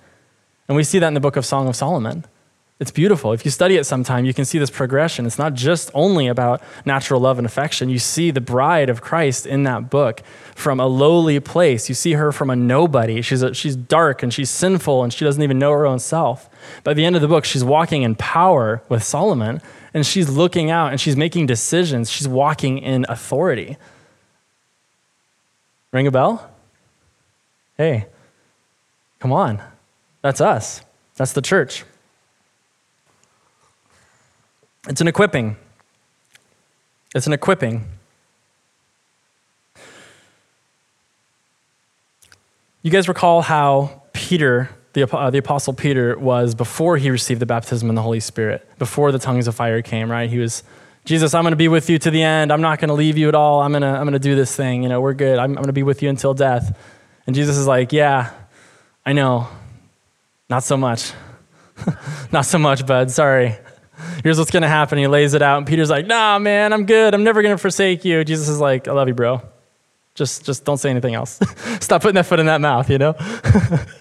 And 0.68 0.76
we 0.76 0.85
see 0.85 1.00
that 1.00 1.09
in 1.09 1.14
the 1.14 1.20
book 1.20 1.35
of 1.35 1.44
Song 1.44 1.66
of 1.66 1.74
Solomon. 1.74 2.24
It's 2.79 2.92
beautiful. 2.92 3.33
If 3.33 3.44
you 3.44 3.50
study 3.50 3.76
it 3.76 3.85
sometime, 3.85 4.24
you 4.24 4.33
can 4.33 4.44
see 4.44 4.59
this 4.59 4.70
progression. 4.70 5.26
It's 5.26 5.38
not 5.38 5.55
just 5.55 5.90
only 5.92 6.29
about 6.29 6.62
natural 6.87 7.20
love 7.20 7.38
and 7.38 7.46
affection. 7.46 7.90
You 7.90 7.98
see 7.98 8.31
the 8.31 8.40
bride 8.40 8.88
of 8.88 9.03
Christ 9.03 9.46
in 9.46 9.64
that 9.64 9.90
book 9.90 10.22
from 10.55 10.79
a 10.79 10.87
lowly 10.87 11.40
place. 11.40 11.88
You 11.88 11.96
see 11.96 12.12
her 12.12 12.31
from 12.31 12.50
a 12.50 12.57
nobody. 12.57 13.20
She's, 13.20 13.42
a, 13.42 13.53
she's 13.53 13.74
dark 13.74 14.22
and 14.22 14.33
she's 14.33 14.48
sinful 14.48 15.03
and 15.03 15.12
she 15.12 15.24
doesn't 15.24 15.42
even 15.42 15.59
know 15.59 15.72
her 15.72 15.87
own 15.87 15.98
self. 15.98 16.48
By 16.85 16.94
the 16.94 17.05
end 17.05 17.16
of 17.16 17.23
the 17.23 17.29
book, 17.29 17.44
she's 17.44 17.64
walking 17.64 18.03
in 18.03 18.14
power 18.14 18.83
with 18.88 19.03
Solomon 19.03 19.61
and 19.92 20.07
she's 20.07 20.29
looking 20.29 20.70
out 20.70 20.90
and 20.90 21.01
she's 21.01 21.16
making 21.16 21.46
decisions. 21.46 22.11
She's 22.11 22.29
walking 22.29 22.79
in 22.79 23.07
authority. 23.09 23.77
Ring 25.92 26.07
a 26.07 26.11
bell? 26.11 26.51
Hey, 27.77 28.07
come 29.18 29.33
on. 29.33 29.61
That's 30.23 30.40
us. 30.40 30.83
That's 31.16 31.33
the 31.33 31.42
church. 31.42 31.85
It's 34.88 35.01
an 35.01 35.09
equipping. 35.09 35.57
It's 37.14 37.27
an 37.27 37.33
equipping. 37.33 37.87
You 42.83 42.90
guys 42.90 43.09
recall 43.09 43.42
how 43.42 44.03
Peter, 44.14 44.70
the, 44.92 45.03
uh, 45.16 45.31
the 45.31 45.38
Apostle 45.38 45.72
Peter, 45.72 46.18
was 46.18 46.55
before 46.55 46.96
he 46.96 47.11
received 47.11 47.40
the 47.40 47.46
baptism 47.46 47.88
in 47.88 47.94
the 47.94 48.03
Holy 48.03 48.20
Spirit, 48.20 48.68
before 48.79 49.12
the 49.12 49.18
tongues 49.18 49.46
of 49.46 49.55
fire 49.55 49.83
came, 49.83 50.11
right? 50.11 50.29
He 50.29 50.38
was, 50.38 50.62
Jesus, 51.05 51.35
I'm 51.35 51.42
going 51.42 51.53
to 51.53 51.57
be 51.57 51.68
with 51.68 51.88
you 51.90 51.98
to 51.98 52.11
the 52.11 52.22
end. 52.22 52.53
I'm 52.53 52.61
not 52.61 52.79
going 52.79 52.88
to 52.88 52.94
leave 52.94 53.16
you 53.16 53.29
at 53.29 53.35
all. 53.35 53.61
I'm 53.61 53.72
going 53.72 53.83
to, 53.83 53.88
I'm 53.88 54.03
going 54.03 54.12
to 54.12 54.18
do 54.18 54.35
this 54.35 54.55
thing. 54.55 54.83
You 54.83 54.88
know, 54.88 55.00
we're 55.00 55.14
good. 55.14 55.38
I'm, 55.38 55.50
I'm 55.50 55.55
going 55.55 55.66
to 55.66 55.72
be 55.72 55.83
with 55.83 56.03
you 56.03 56.09
until 56.09 56.35
death. 56.35 56.76
And 57.26 57.37
Jesus 57.37 57.57
is 57.57 57.66
like, 57.66 57.92
Yeah, 57.92 58.31
I 59.07 59.12
know. 59.12 59.48
Not 60.48 60.64
so 60.64 60.76
much. 60.76 61.12
not 62.33 62.44
so 62.44 62.59
much, 62.59 62.85
bud. 62.85 63.11
Sorry 63.11 63.57
here's 64.22 64.38
what's 64.38 64.50
going 64.50 64.62
to 64.62 64.68
happen. 64.68 64.98
He 64.98 65.07
lays 65.07 65.35
it 65.35 65.42
out, 65.42 65.59
and 65.59 65.66
Peter's 65.66 65.90
like, 65.90 66.07
nah, 66.07 66.38
man, 66.38 66.72
I'm 66.72 66.87
good. 66.87 67.14
I'm 67.14 67.24
never 67.24 67.42
going 67.42 67.55
to 67.55 67.59
forsake 67.59 68.05
you. 68.05 68.24
Jesus 68.24 68.48
is 68.48 68.61
like, 68.61 68.88
I 68.88 68.92
love 68.92 69.09
you, 69.09 69.14
bro. 69.14 69.42
Just, 70.14 70.44
just 70.44 70.64
don't 70.64 70.79
say 70.79 70.90
anything 70.90 71.14
else. 71.14 71.40
Stop 71.81 72.03
putting 72.03 72.16
that 72.16 72.26
foot 72.26 72.40
in 72.40 72.46
that 72.46 72.61
mouth, 72.61 72.90
you 72.90 72.98
know? 72.98 73.14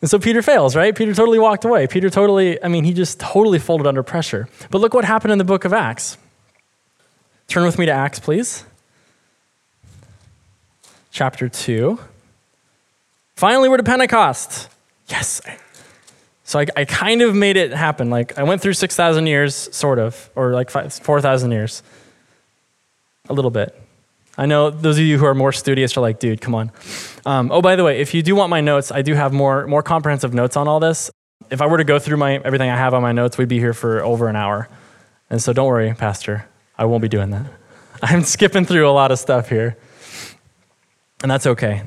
and 0.00 0.10
so 0.10 0.18
Peter 0.18 0.42
fails, 0.42 0.76
right? 0.76 0.94
Peter 0.94 1.14
totally 1.14 1.38
walked 1.38 1.64
away. 1.64 1.86
Peter 1.86 2.10
totally, 2.10 2.62
I 2.62 2.68
mean, 2.68 2.84
he 2.84 2.92
just 2.92 3.20
totally 3.20 3.58
folded 3.58 3.86
under 3.86 4.02
pressure. 4.02 4.48
But 4.70 4.80
look 4.80 4.94
what 4.94 5.04
happened 5.04 5.32
in 5.32 5.38
the 5.38 5.44
book 5.44 5.64
of 5.64 5.72
Acts. 5.72 6.16
Turn 7.48 7.64
with 7.64 7.78
me 7.78 7.86
to 7.86 7.92
Acts, 7.92 8.20
please. 8.20 8.64
Chapter 11.10 11.48
2. 11.48 11.98
Finally, 13.36 13.68
we're 13.68 13.76
to 13.76 13.82
Pentecost. 13.82 14.68
Yes, 15.08 15.40
so 16.44 16.58
I, 16.58 16.66
I 16.76 16.84
kind 16.84 17.22
of 17.22 17.34
made 17.34 17.56
it 17.56 17.72
happen. 17.72 18.10
Like 18.10 18.38
I 18.38 18.42
went 18.42 18.60
through 18.60 18.74
6,000 18.74 19.26
years, 19.26 19.54
sort 19.54 19.98
of, 19.98 20.30
or 20.36 20.52
like 20.52 20.70
4,000 20.70 21.50
years. 21.50 21.82
A 23.28 23.32
little 23.32 23.50
bit. 23.50 23.80
I 24.36 24.46
know 24.46 24.70
those 24.70 24.98
of 24.98 25.04
you 25.04 25.18
who 25.18 25.26
are 25.26 25.34
more 25.34 25.52
studious 25.52 25.96
are 25.96 26.00
like, 26.00 26.18
dude, 26.18 26.40
come 26.40 26.54
on. 26.54 26.72
Um, 27.24 27.52
oh, 27.52 27.62
by 27.62 27.76
the 27.76 27.84
way, 27.84 28.00
if 28.00 28.14
you 28.14 28.22
do 28.22 28.34
want 28.34 28.50
my 28.50 28.60
notes, 28.60 28.90
I 28.90 29.02
do 29.02 29.14
have 29.14 29.32
more, 29.32 29.66
more 29.66 29.82
comprehensive 29.82 30.34
notes 30.34 30.56
on 30.56 30.66
all 30.66 30.80
this. 30.80 31.10
If 31.50 31.62
I 31.62 31.66
were 31.66 31.78
to 31.78 31.84
go 31.84 31.98
through 31.98 32.16
my, 32.16 32.36
everything 32.38 32.70
I 32.70 32.76
have 32.76 32.94
on 32.94 33.02
my 33.02 33.12
notes, 33.12 33.38
we'd 33.38 33.48
be 33.48 33.58
here 33.58 33.74
for 33.74 34.02
over 34.02 34.28
an 34.28 34.36
hour. 34.36 34.68
And 35.30 35.42
so 35.42 35.52
don't 35.52 35.66
worry, 35.66 35.94
Pastor, 35.94 36.48
I 36.76 36.84
won't 36.86 37.02
be 37.02 37.08
doing 37.08 37.30
that. 37.30 37.46
I'm 38.02 38.22
skipping 38.22 38.64
through 38.64 38.88
a 38.88 38.90
lot 38.90 39.12
of 39.12 39.18
stuff 39.18 39.48
here. 39.48 39.76
And 41.22 41.30
that's 41.30 41.46
okay. 41.46 41.82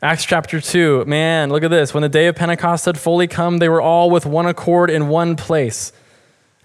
Acts 0.00 0.24
chapter 0.24 0.60
2, 0.60 1.06
man, 1.06 1.50
look 1.50 1.64
at 1.64 1.70
this. 1.70 1.92
When 1.92 2.02
the 2.02 2.08
day 2.08 2.28
of 2.28 2.36
Pentecost 2.36 2.84
had 2.84 2.96
fully 2.96 3.26
come, 3.26 3.58
they 3.58 3.68
were 3.68 3.82
all 3.82 4.10
with 4.10 4.24
one 4.24 4.46
accord 4.46 4.90
in 4.90 5.08
one 5.08 5.34
place. 5.34 5.92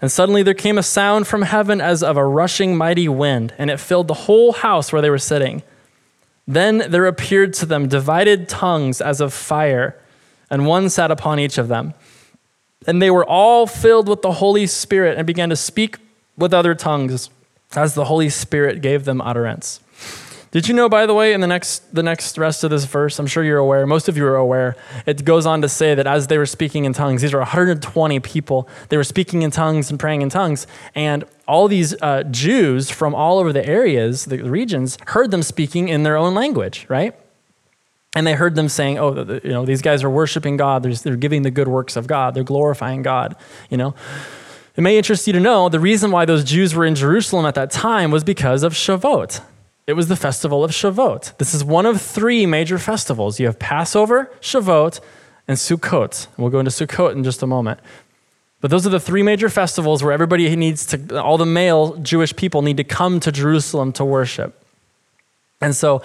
And 0.04 0.12
suddenly 0.12 0.42
there 0.42 0.52
came 0.52 0.76
a 0.76 0.82
sound 0.82 1.26
from 1.26 1.40
heaven 1.40 1.80
as 1.80 2.02
of 2.02 2.18
a 2.18 2.26
rushing 2.26 2.76
mighty 2.76 3.08
wind, 3.08 3.54
and 3.56 3.70
it 3.70 3.80
filled 3.80 4.06
the 4.06 4.12
whole 4.12 4.52
house 4.52 4.92
where 4.92 5.00
they 5.00 5.08
were 5.08 5.16
sitting. 5.16 5.62
Then 6.46 6.84
there 6.90 7.06
appeared 7.06 7.54
to 7.54 7.64
them 7.64 7.88
divided 7.88 8.46
tongues 8.46 9.00
as 9.00 9.22
of 9.22 9.32
fire, 9.32 9.98
and 10.50 10.66
one 10.66 10.90
sat 10.90 11.10
upon 11.10 11.40
each 11.40 11.56
of 11.56 11.68
them. 11.68 11.94
And 12.86 13.00
they 13.00 13.10
were 13.10 13.24
all 13.24 13.66
filled 13.66 14.06
with 14.06 14.20
the 14.20 14.32
Holy 14.32 14.66
Spirit 14.66 15.16
and 15.16 15.26
began 15.26 15.48
to 15.48 15.56
speak 15.56 15.96
with 16.36 16.52
other 16.52 16.74
tongues 16.74 17.30
as 17.74 17.94
the 17.94 18.04
Holy 18.04 18.28
Spirit 18.28 18.82
gave 18.82 19.06
them 19.06 19.22
utterance. 19.22 19.80
Did 20.54 20.68
you 20.68 20.74
know, 20.74 20.88
by 20.88 21.04
the 21.04 21.14
way, 21.14 21.32
in 21.32 21.40
the 21.40 21.48
next, 21.48 21.92
the 21.92 22.04
next 22.04 22.38
rest 22.38 22.62
of 22.62 22.70
this 22.70 22.84
verse, 22.84 23.18
I'm 23.18 23.26
sure 23.26 23.42
you're 23.42 23.58
aware, 23.58 23.88
most 23.88 24.08
of 24.08 24.16
you 24.16 24.24
are 24.24 24.36
aware, 24.36 24.76
it 25.04 25.24
goes 25.24 25.46
on 25.46 25.62
to 25.62 25.68
say 25.68 25.96
that 25.96 26.06
as 26.06 26.28
they 26.28 26.38
were 26.38 26.46
speaking 26.46 26.84
in 26.84 26.92
tongues, 26.92 27.22
these 27.22 27.34
are 27.34 27.40
120 27.40 28.20
people, 28.20 28.68
they 28.88 28.96
were 28.96 29.02
speaking 29.02 29.42
in 29.42 29.50
tongues 29.50 29.90
and 29.90 29.98
praying 29.98 30.22
in 30.22 30.28
tongues, 30.28 30.68
and 30.94 31.24
all 31.48 31.66
these 31.66 32.00
uh, 32.00 32.22
Jews 32.30 32.88
from 32.88 33.16
all 33.16 33.40
over 33.40 33.52
the 33.52 33.66
areas, 33.66 34.26
the 34.26 34.44
regions, 34.44 34.96
heard 35.08 35.32
them 35.32 35.42
speaking 35.42 35.88
in 35.88 36.04
their 36.04 36.16
own 36.16 36.34
language, 36.34 36.86
right? 36.88 37.16
And 38.14 38.24
they 38.24 38.34
heard 38.34 38.54
them 38.54 38.68
saying, 38.68 38.96
oh, 38.96 39.40
you 39.42 39.50
know, 39.50 39.64
these 39.64 39.82
guys 39.82 40.04
are 40.04 40.10
worshiping 40.10 40.56
God, 40.56 40.84
they're, 40.84 40.94
they're 40.94 41.16
giving 41.16 41.42
the 41.42 41.50
good 41.50 41.66
works 41.66 41.96
of 41.96 42.06
God, 42.06 42.34
they're 42.34 42.44
glorifying 42.44 43.02
God, 43.02 43.34
you 43.70 43.76
know? 43.76 43.96
It 44.76 44.82
may 44.82 44.98
interest 44.98 45.26
you 45.26 45.32
to 45.32 45.40
know 45.40 45.68
the 45.68 45.80
reason 45.80 46.12
why 46.12 46.24
those 46.24 46.44
Jews 46.44 46.76
were 46.76 46.84
in 46.84 46.94
Jerusalem 46.94 47.44
at 47.44 47.56
that 47.56 47.72
time 47.72 48.12
was 48.12 48.22
because 48.22 48.62
of 48.62 48.74
Shavuot. 48.74 49.40
It 49.86 49.92
was 49.92 50.08
the 50.08 50.16
festival 50.16 50.64
of 50.64 50.70
Shavuot. 50.70 51.36
This 51.36 51.54
is 51.54 51.62
one 51.62 51.84
of 51.84 52.00
three 52.00 52.46
major 52.46 52.78
festivals. 52.78 53.38
You 53.38 53.46
have 53.46 53.58
Passover, 53.58 54.30
Shavuot, 54.40 55.00
and 55.46 55.58
Sukkot. 55.58 56.26
We'll 56.38 56.50
go 56.50 56.58
into 56.58 56.70
Sukkot 56.70 57.12
in 57.12 57.22
just 57.22 57.42
a 57.42 57.46
moment. 57.46 57.80
But 58.62 58.70
those 58.70 58.86
are 58.86 58.90
the 58.90 59.00
three 59.00 59.22
major 59.22 59.50
festivals 59.50 60.02
where 60.02 60.12
everybody 60.12 60.56
needs 60.56 60.86
to, 60.86 61.22
all 61.22 61.36
the 61.36 61.44
male 61.44 61.96
Jewish 61.96 62.34
people 62.34 62.62
need 62.62 62.78
to 62.78 62.84
come 62.84 63.20
to 63.20 63.30
Jerusalem 63.30 63.92
to 63.92 64.06
worship. 64.06 64.58
And 65.60 65.76
so 65.76 66.02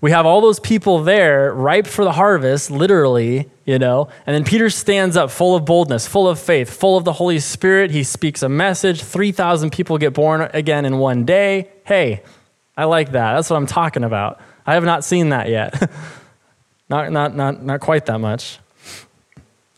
we 0.00 0.10
have 0.12 0.24
all 0.24 0.40
those 0.40 0.58
people 0.58 1.02
there, 1.02 1.52
ripe 1.52 1.86
for 1.86 2.04
the 2.04 2.12
harvest, 2.12 2.70
literally, 2.70 3.50
you 3.66 3.78
know. 3.78 4.08
And 4.26 4.34
then 4.34 4.44
Peter 4.44 4.70
stands 4.70 5.18
up 5.18 5.30
full 5.30 5.54
of 5.54 5.66
boldness, 5.66 6.06
full 6.06 6.28
of 6.28 6.38
faith, 6.38 6.70
full 6.70 6.96
of 6.96 7.04
the 7.04 7.12
Holy 7.12 7.40
Spirit. 7.40 7.90
He 7.90 8.04
speaks 8.04 8.42
a 8.42 8.48
message. 8.48 9.02
3,000 9.02 9.70
people 9.70 9.98
get 9.98 10.14
born 10.14 10.48
again 10.54 10.86
in 10.86 10.96
one 10.96 11.26
day. 11.26 11.68
Hey, 11.84 12.22
I 12.78 12.84
like 12.84 13.12
that. 13.12 13.34
That's 13.34 13.50
what 13.50 13.56
I'm 13.56 13.66
talking 13.66 14.04
about. 14.04 14.40
I 14.64 14.74
have 14.74 14.84
not 14.84 15.04
seen 15.04 15.30
that 15.30 15.48
yet. 15.48 15.90
not, 16.88 17.10
not, 17.10 17.34
not, 17.34 17.62
not 17.62 17.80
quite 17.80 18.06
that 18.06 18.20
much. 18.20 18.60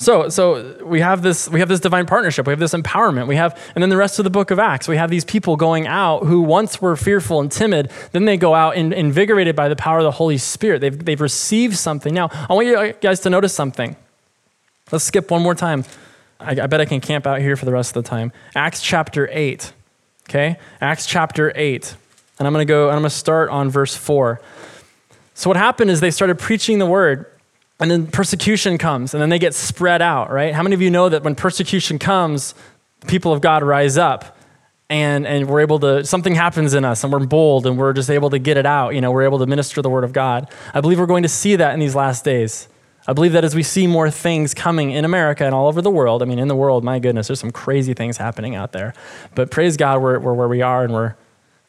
So, 0.00 0.28
so 0.28 0.82
we 0.84 1.00
have 1.00 1.20
this 1.20 1.48
we 1.48 1.60
have 1.60 1.68
this 1.68 1.80
divine 1.80 2.06
partnership. 2.06 2.46
We 2.46 2.52
have 2.52 2.58
this 2.58 2.72
empowerment. 2.72 3.26
We 3.26 3.36
have, 3.36 3.58
and 3.74 3.82
then 3.82 3.90
the 3.90 3.98
rest 3.98 4.18
of 4.18 4.24
the 4.24 4.30
book 4.30 4.50
of 4.50 4.58
Acts, 4.58 4.88
we 4.88 4.96
have 4.96 5.10
these 5.10 5.26
people 5.26 5.56
going 5.56 5.86
out 5.86 6.24
who 6.24 6.40
once 6.40 6.80
were 6.80 6.96
fearful 6.96 7.40
and 7.40 7.52
timid. 7.52 7.90
Then 8.12 8.24
they 8.24 8.38
go 8.38 8.54
out 8.54 8.76
and 8.76 8.94
invigorated 8.94 9.54
by 9.56 9.68
the 9.68 9.76
power 9.76 9.98
of 9.98 10.04
the 10.04 10.10
Holy 10.10 10.38
Spirit. 10.38 10.80
They've 10.80 11.04
they've 11.04 11.20
received 11.20 11.76
something. 11.76 12.14
Now, 12.14 12.30
I 12.48 12.54
want 12.54 12.66
you 12.66 12.94
guys 13.02 13.20
to 13.20 13.30
notice 13.30 13.54
something. 13.54 13.94
Let's 14.90 15.04
skip 15.04 15.30
one 15.30 15.42
more 15.42 15.54
time. 15.54 15.84
I, 16.38 16.52
I 16.52 16.66
bet 16.66 16.80
I 16.80 16.86
can 16.86 17.00
camp 17.00 17.26
out 17.26 17.40
here 17.40 17.56
for 17.56 17.66
the 17.66 17.72
rest 17.72 17.94
of 17.94 18.02
the 18.02 18.08
time. 18.08 18.32
Acts 18.54 18.80
chapter 18.80 19.28
eight. 19.32 19.74
Okay, 20.30 20.58
Acts 20.80 21.04
chapter 21.04 21.52
eight, 21.54 21.94
and 22.40 22.46
I'm 22.46 22.53
going 22.53 22.66
to 22.66 22.68
go. 22.68 22.88
and 22.88 22.96
I'm 22.96 23.03
going 23.03 23.11
to 23.11 23.16
start 23.16 23.50
on 23.50 23.70
verse 23.70 23.94
four. 23.94 24.40
So 25.35 25.48
what 25.48 25.57
happened 25.57 25.90
is 25.90 26.00
they 26.00 26.11
started 26.11 26.38
preaching 26.38 26.79
the 26.79 26.87
word 26.87 27.26
and 27.79 27.90
then 27.90 28.07
persecution 28.07 28.76
comes, 28.76 29.14
and 29.14 29.22
then 29.22 29.31
they 29.31 29.38
get 29.38 29.55
spread 29.55 30.03
out, 30.03 30.31
right? 30.31 30.53
How 30.55 30.62
many 30.62 30.74
of 30.74 30.83
you 30.83 30.90
know 30.90 31.09
that 31.09 31.22
when 31.22 31.35
persecution 31.35 31.98
comes, 31.98 32.55
the 33.00 33.07
people 33.07 33.33
of 33.33 33.40
God 33.40 33.62
rise 33.62 33.96
up 33.96 34.37
and, 34.90 35.26
and 35.26 35.48
we're 35.48 35.61
able 35.61 35.79
to, 35.81 36.05
something 36.05 36.35
happens 36.35 36.74
in 36.74 36.85
us 36.85 37.05
and 37.05 37.12
we're 37.12 37.24
bold 37.24 37.66
and 37.66 37.79
we're 37.79 37.94
just 37.94 38.11
able 38.11 38.29
to 38.31 38.38
get 38.38 38.59
it 38.59 38.66
out. 38.66 38.94
You 38.94 39.00
know, 39.00 39.11
we're 39.11 39.22
able 39.22 39.38
to 39.38 39.46
minister 39.46 39.81
the 39.81 39.88
word 39.88 40.05
of 40.05 40.12
God. 40.12 40.50
I 40.74 40.83
believe 40.83 40.98
we're 40.98 41.07
going 41.07 41.22
to 41.22 41.29
see 41.29 41.57
that 41.57 41.72
in 41.72 41.81
these 41.81 41.94
last 41.94 42.22
days. 42.22 42.68
I 43.07 43.14
believe 43.14 43.33
that 43.33 43.44
as 43.44 43.55
we 43.55 43.62
see 43.62 43.87
more 43.87 44.11
things 44.11 44.53
coming 44.53 44.90
in 44.90 45.07
America 45.07 45.46
and 45.46 45.55
all 45.55 45.66
over 45.66 45.81
the 45.81 45.90
world, 45.90 46.22
I 46.22 46.26
mean, 46.26 46.38
in 46.38 46.48
the 46.48 46.57
world, 46.57 46.85
my 46.85 46.98
goodness, 46.98 47.29
there's 47.29 47.40
some 47.40 47.50
crazy 47.50 47.94
things 47.94 48.18
happening 48.18 48.57
out 48.57 48.72
there. 48.72 48.92
But 49.35 49.50
praise 49.50 49.79
God, 49.79 50.03
we're, 50.03 50.18
we're 50.18 50.35
where 50.35 50.48
we 50.48 50.61
are, 50.61 50.85
and 50.85 50.92
we're, 50.92 51.14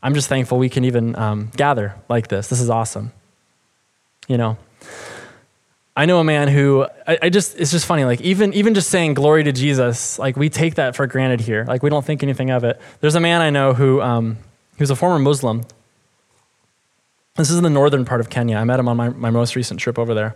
I'm 0.03 0.13
just 0.13 0.27
thankful 0.27 0.57
we 0.57 0.69
can 0.69 0.85
even 0.85 1.15
um, 1.15 1.51
gather 1.55 1.95
like 2.09 2.27
this. 2.27 2.47
This 2.47 2.59
is 2.59 2.69
awesome. 2.69 3.11
You 4.27 4.37
know, 4.37 4.57
I 5.95 6.05
know 6.05 6.19
a 6.19 6.23
man 6.23 6.47
who 6.47 6.87
I, 7.05 7.17
I, 7.23 7.29
just 7.29 7.59
it's 7.59 7.71
just 7.71 7.85
funny 7.85 8.05
like 8.05 8.21
even 8.21 8.53
even 8.53 8.73
just 8.73 8.89
saying 8.89 9.13
glory 9.13 9.43
to 9.43 9.51
Jesus 9.51 10.17
like 10.17 10.37
we 10.37 10.49
take 10.49 10.75
that 10.75 10.95
for 10.95 11.05
granted 11.05 11.41
here 11.41 11.65
like 11.67 11.83
we 11.83 11.89
don't 11.89 12.05
think 12.05 12.23
anything 12.23 12.49
of 12.49 12.63
it. 12.63 12.79
There's 13.01 13.15
a 13.15 13.19
man 13.19 13.41
I 13.41 13.49
know 13.49 13.73
who 13.73 14.01
um, 14.01 14.37
who's 14.77 14.89
a 14.89 14.95
former 14.95 15.19
Muslim. 15.19 15.63
This 17.35 17.49
is 17.49 17.57
in 17.57 17.63
the 17.63 17.69
northern 17.69 18.05
part 18.05 18.21
of 18.21 18.29
Kenya. 18.29 18.57
I 18.57 18.63
met 18.63 18.79
him 18.79 18.87
on 18.87 18.97
my, 18.97 19.09
my 19.09 19.29
most 19.29 19.55
recent 19.55 19.79
trip 19.79 19.97
over 19.97 20.13
there, 20.13 20.35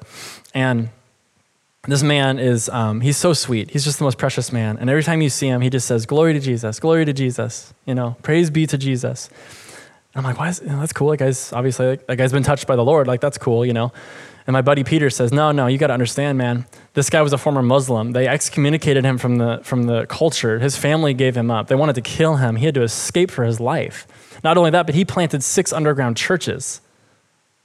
and 0.54 0.90
this 1.88 2.04
man 2.04 2.40
is 2.40 2.70
um, 2.70 3.02
he's 3.02 3.18
so 3.18 3.34
sweet. 3.34 3.72
He's 3.72 3.84
just 3.84 4.00
the 4.00 4.04
most 4.04 4.18
precious 4.18 4.52
man. 4.52 4.78
And 4.78 4.90
every 4.90 5.04
time 5.04 5.22
you 5.22 5.30
see 5.30 5.48
him, 5.48 5.62
he 5.62 5.70
just 5.70 5.88
says 5.88 6.06
glory 6.06 6.34
to 6.34 6.40
Jesus, 6.40 6.80
glory 6.80 7.06
to 7.06 7.14
Jesus. 7.14 7.74
You 7.86 7.96
know, 7.96 8.16
praise 8.24 8.50
be 8.50 8.66
to 8.68 8.78
Jesus. 8.78 9.30
And 10.14 10.18
I'm 10.20 10.24
like, 10.24 10.40
why 10.40 10.50
is 10.50 10.62
you 10.62 10.68
know, 10.68 10.80
that's 10.80 10.94
cool? 10.94 11.10
That 11.10 11.18
guy's 11.18 11.52
obviously 11.52 11.88
like, 11.88 12.08
that 12.08 12.16
guy's 12.16 12.32
been 12.32 12.44
touched 12.44 12.68
by 12.68 12.76
the 12.76 12.84
Lord. 12.84 13.08
Like 13.08 13.22
that's 13.22 13.38
cool, 13.38 13.66
you 13.66 13.74
know. 13.74 13.92
And 14.48 14.54
my 14.54 14.62
buddy 14.62 14.84
Peter 14.84 15.10
says, 15.10 15.34
No, 15.34 15.52
no, 15.52 15.68
you 15.68 15.78
got 15.78 15.88
to 15.88 15.94
understand, 15.94 16.38
man. 16.38 16.66
This 16.94 17.10
guy 17.10 17.22
was 17.22 17.34
a 17.34 17.38
former 17.38 17.62
Muslim. 17.62 18.12
They 18.12 18.28
excommunicated 18.28 19.04
him 19.04 19.18
from 19.18 19.38
the, 19.38 19.60
from 19.64 19.84
the 19.84 20.06
culture. 20.06 20.60
His 20.60 20.78
family 20.78 21.14
gave 21.14 21.36
him 21.36 21.50
up. 21.50 21.68
They 21.68 21.76
wanted 21.76 21.96
to 21.96 22.02
kill 22.02 22.38
him. 22.38 22.56
He 22.56 22.66
had 22.66 22.76
to 22.76 22.84
escape 22.84 23.32
for 23.32 23.44
his 23.44 23.60
life. 23.60 24.08
Not 24.44 24.58
only 24.58 24.70
that, 24.72 24.86
but 24.86 24.96
he 24.96 25.04
planted 25.04 25.44
six 25.44 25.74
underground 25.74 26.18
churches. 26.18 26.82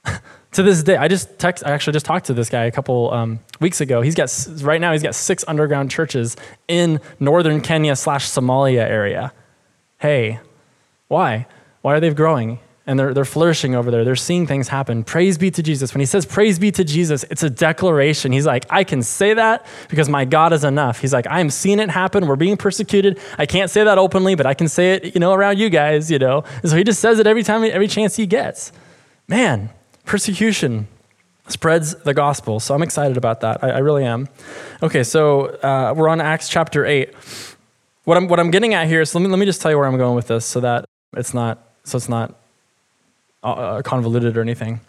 to 0.53 0.63
this 0.63 0.83
day, 0.83 0.97
I 0.97 1.07
just 1.07 1.39
text, 1.39 1.65
I 1.65 1.71
actually 1.71 1.93
just 1.93 2.05
talked 2.05 2.25
to 2.25 2.33
this 2.33 2.49
guy 2.49 2.65
a 2.65 2.71
couple 2.71 3.11
um, 3.11 3.39
weeks 3.59 3.81
ago. 3.81 4.01
He's 4.01 4.15
got, 4.15 4.31
right 4.61 4.81
now, 4.81 4.91
he's 4.91 5.03
got 5.03 5.15
six 5.15 5.45
underground 5.47 5.91
churches 5.91 6.35
in 6.67 6.99
northern 7.19 7.61
Kenya 7.61 7.95
slash 7.95 8.27
Somalia 8.27 8.81
area. 8.81 9.33
Hey, 9.99 10.39
why? 11.07 11.47
Why 11.81 11.95
are 11.95 11.99
they 11.99 12.13
growing? 12.13 12.59
and 12.87 12.99
they're, 12.99 13.13
they're 13.13 13.25
flourishing 13.25 13.75
over 13.75 13.91
there. 13.91 14.03
They're 14.03 14.15
seeing 14.15 14.47
things 14.47 14.67
happen. 14.67 15.03
Praise 15.03 15.37
be 15.37 15.51
to 15.51 15.61
Jesus. 15.61 15.93
When 15.93 15.99
he 15.99 16.05
says 16.05 16.25
praise 16.25 16.57
be 16.57 16.71
to 16.71 16.83
Jesus, 16.83 17.23
it's 17.29 17.43
a 17.43 17.49
declaration. 17.49 18.31
He's 18.31 18.45
like, 18.45 18.65
I 18.69 18.83
can 18.83 19.03
say 19.03 19.33
that 19.33 19.65
because 19.87 20.09
my 20.09 20.25
God 20.25 20.51
is 20.51 20.63
enough. 20.63 20.99
He's 20.99 21.13
like, 21.13 21.27
I'm 21.29 21.49
seeing 21.49 21.79
it 21.79 21.89
happen. 21.89 22.25
We're 22.25 22.35
being 22.35 22.57
persecuted. 22.57 23.19
I 23.37 23.45
can't 23.45 23.69
say 23.69 23.83
that 23.83 23.97
openly, 23.97 24.35
but 24.35 24.45
I 24.45 24.55
can 24.55 24.67
say 24.67 24.95
it, 24.95 25.13
you 25.13 25.19
know, 25.19 25.31
around 25.31 25.59
you 25.59 25.69
guys, 25.69 26.09
you 26.09 26.17
know. 26.17 26.43
And 26.63 26.71
so 26.71 26.75
he 26.75 26.83
just 26.83 26.99
says 26.99 27.19
it 27.19 27.27
every 27.27 27.43
time, 27.43 27.63
every 27.63 27.87
chance 27.87 28.15
he 28.15 28.25
gets. 28.25 28.71
Man, 29.27 29.69
persecution 30.11 30.89
spreads 31.47 31.95
the 31.95 32.13
gospel. 32.13 32.59
So 32.59 32.75
I'm 32.75 32.83
excited 32.83 33.15
about 33.15 33.39
that. 33.41 33.63
I, 33.63 33.69
I 33.69 33.77
really 33.77 34.03
am. 34.03 34.27
Okay, 34.83 35.03
so 35.03 35.45
uh, 35.45 35.93
we're 35.95 36.09
on 36.09 36.19
Acts 36.19 36.49
chapter 36.49 36.85
8. 36.85 37.13
What 38.03 38.17
I'm, 38.17 38.27
what 38.27 38.37
I'm 38.37 38.51
getting 38.51 38.73
at 38.73 38.87
here 38.87 38.99
is 38.99 39.15
let 39.15 39.21
me, 39.21 39.29
let 39.29 39.39
me 39.39 39.45
just 39.45 39.61
tell 39.61 39.71
you 39.71 39.77
where 39.77 39.87
I'm 39.87 39.97
going 39.97 40.17
with 40.17 40.27
this 40.27 40.45
so 40.45 40.59
that 40.59 40.83
it's 41.15 41.33
not, 41.33 41.65
so 41.85 41.95
it's 41.95 42.09
not 42.09 42.35
uh, 43.41 43.51
uh, 43.53 43.81
convoluted 43.83 44.35
or 44.35 44.41
anything. 44.41 44.81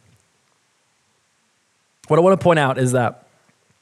What 2.08 2.18
I 2.18 2.20
want 2.20 2.40
to 2.40 2.42
point 2.42 2.58
out 2.58 2.76
is 2.76 2.90
that 2.90 3.28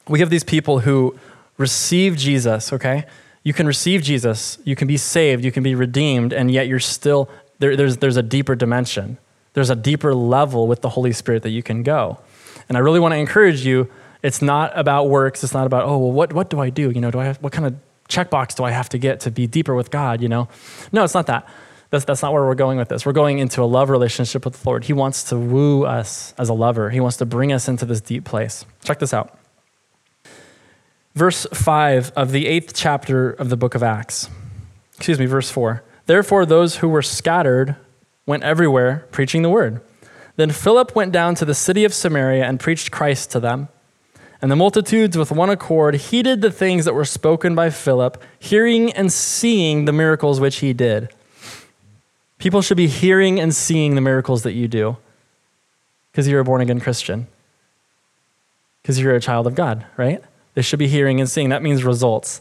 we 0.09 0.20
have 0.20 0.29
these 0.29 0.44
people 0.44 0.81
who 0.81 1.18
receive 1.57 2.18
Jesus, 2.18 2.70
okay? 2.70 3.07
You 3.44 3.55
can 3.55 3.66
receive 3.66 4.03
Jesus, 4.03 4.59
you 4.64 4.76
can 4.76 4.87
be 4.87 4.98
saved, 4.98 5.42
you 5.42 5.53
can 5.53 5.62
be 5.62 5.74
redeemed, 5.74 6.35
and 6.35 6.50
yet 6.50 6.68
you're 6.68 6.81
still, 6.81 7.31
there, 7.61 7.76
there's, 7.76 7.96
there's 7.96 8.18
a 8.18 8.22
deeper 8.22 8.55
dimension. 8.55 9.16
There's 9.52 9.70
a 9.70 9.76
deeper 9.76 10.14
level 10.14 10.66
with 10.66 10.80
the 10.80 10.90
Holy 10.90 11.12
Spirit 11.12 11.42
that 11.42 11.50
you 11.50 11.62
can 11.62 11.82
go. 11.82 12.20
And 12.68 12.76
I 12.76 12.80
really 12.80 13.00
want 13.00 13.12
to 13.12 13.18
encourage 13.18 13.64
you 13.64 13.90
it's 14.22 14.42
not 14.42 14.78
about 14.78 15.08
works. 15.08 15.42
It's 15.42 15.54
not 15.54 15.66
about, 15.66 15.84
oh, 15.84 15.98
well, 15.98 16.12
what, 16.12 16.32
what 16.32 16.50
do 16.50 16.60
I 16.60 16.70
do? 16.70 16.90
You 16.90 17.00
know, 17.00 17.10
do 17.10 17.18
I 17.18 17.24
have, 17.24 17.38
what 17.38 17.52
kind 17.52 17.66
of 17.66 17.74
checkbox 18.08 18.54
do 18.54 18.64
I 18.64 18.70
have 18.70 18.88
to 18.90 18.98
get 18.98 19.20
to 19.20 19.30
be 19.30 19.46
deeper 19.46 19.74
with 19.74 19.90
God? 19.90 20.20
You 20.20 20.28
know? 20.28 20.48
No, 20.92 21.04
it's 21.04 21.14
not 21.14 21.26
that. 21.26 21.48
That's, 21.90 22.04
that's 22.04 22.22
not 22.22 22.32
where 22.32 22.44
we're 22.44 22.54
going 22.54 22.78
with 22.78 22.88
this. 22.88 23.04
We're 23.04 23.12
going 23.12 23.38
into 23.38 23.62
a 23.62 23.64
love 23.64 23.90
relationship 23.90 24.44
with 24.44 24.62
the 24.62 24.68
Lord. 24.68 24.84
He 24.84 24.92
wants 24.92 25.24
to 25.24 25.38
woo 25.38 25.84
us 25.84 26.34
as 26.38 26.48
a 26.48 26.54
lover, 26.54 26.90
He 26.90 27.00
wants 27.00 27.16
to 27.18 27.26
bring 27.26 27.52
us 27.52 27.68
into 27.68 27.84
this 27.84 28.00
deep 28.00 28.24
place. 28.24 28.64
Check 28.84 28.98
this 28.98 29.12
out. 29.12 29.36
Verse 31.14 31.46
5 31.52 32.12
of 32.14 32.30
the 32.30 32.46
eighth 32.46 32.72
chapter 32.74 33.30
of 33.30 33.48
the 33.48 33.56
book 33.56 33.74
of 33.74 33.82
Acts. 33.82 34.30
Excuse 34.96 35.18
me, 35.18 35.26
verse 35.26 35.50
4. 35.50 35.82
Therefore, 36.06 36.46
those 36.46 36.76
who 36.76 36.88
were 36.88 37.02
scattered 37.02 37.74
went 38.30 38.44
everywhere 38.44 39.04
preaching 39.10 39.42
the 39.42 39.50
word. 39.50 39.80
Then 40.36 40.52
Philip 40.52 40.94
went 40.94 41.10
down 41.10 41.34
to 41.34 41.44
the 41.44 41.54
city 41.54 41.84
of 41.84 41.92
Samaria 41.92 42.44
and 42.46 42.60
preached 42.60 42.92
Christ 42.92 43.32
to 43.32 43.40
them. 43.40 43.68
And 44.40 44.50
the 44.50 44.56
multitudes, 44.56 45.18
with 45.18 45.32
one 45.32 45.50
accord, 45.50 45.96
heeded 45.96 46.40
the 46.40 46.52
things 46.52 46.84
that 46.84 46.94
were 46.94 47.04
spoken 47.04 47.56
by 47.56 47.70
Philip, 47.70 48.22
hearing 48.38 48.92
and 48.92 49.12
seeing 49.12 49.84
the 49.84 49.92
miracles 49.92 50.38
which 50.38 50.58
he 50.58 50.72
did. 50.72 51.12
People 52.38 52.62
should 52.62 52.76
be 52.76 52.86
hearing 52.86 53.40
and 53.40 53.52
seeing 53.52 53.96
the 53.96 54.00
miracles 54.00 54.44
that 54.44 54.52
you 54.52 54.68
do 54.68 54.96
because 56.12 56.28
you're 56.28 56.40
a 56.40 56.44
born 56.44 56.60
again 56.60 56.80
Christian, 56.80 57.26
because 58.80 58.98
you're 59.00 59.16
a 59.16 59.20
child 59.20 59.48
of 59.48 59.56
God, 59.56 59.84
right? 59.96 60.22
They 60.54 60.62
should 60.62 60.78
be 60.78 60.88
hearing 60.88 61.20
and 61.20 61.28
seeing. 61.28 61.48
That 61.48 61.62
means 61.62 61.82
results. 61.82 62.40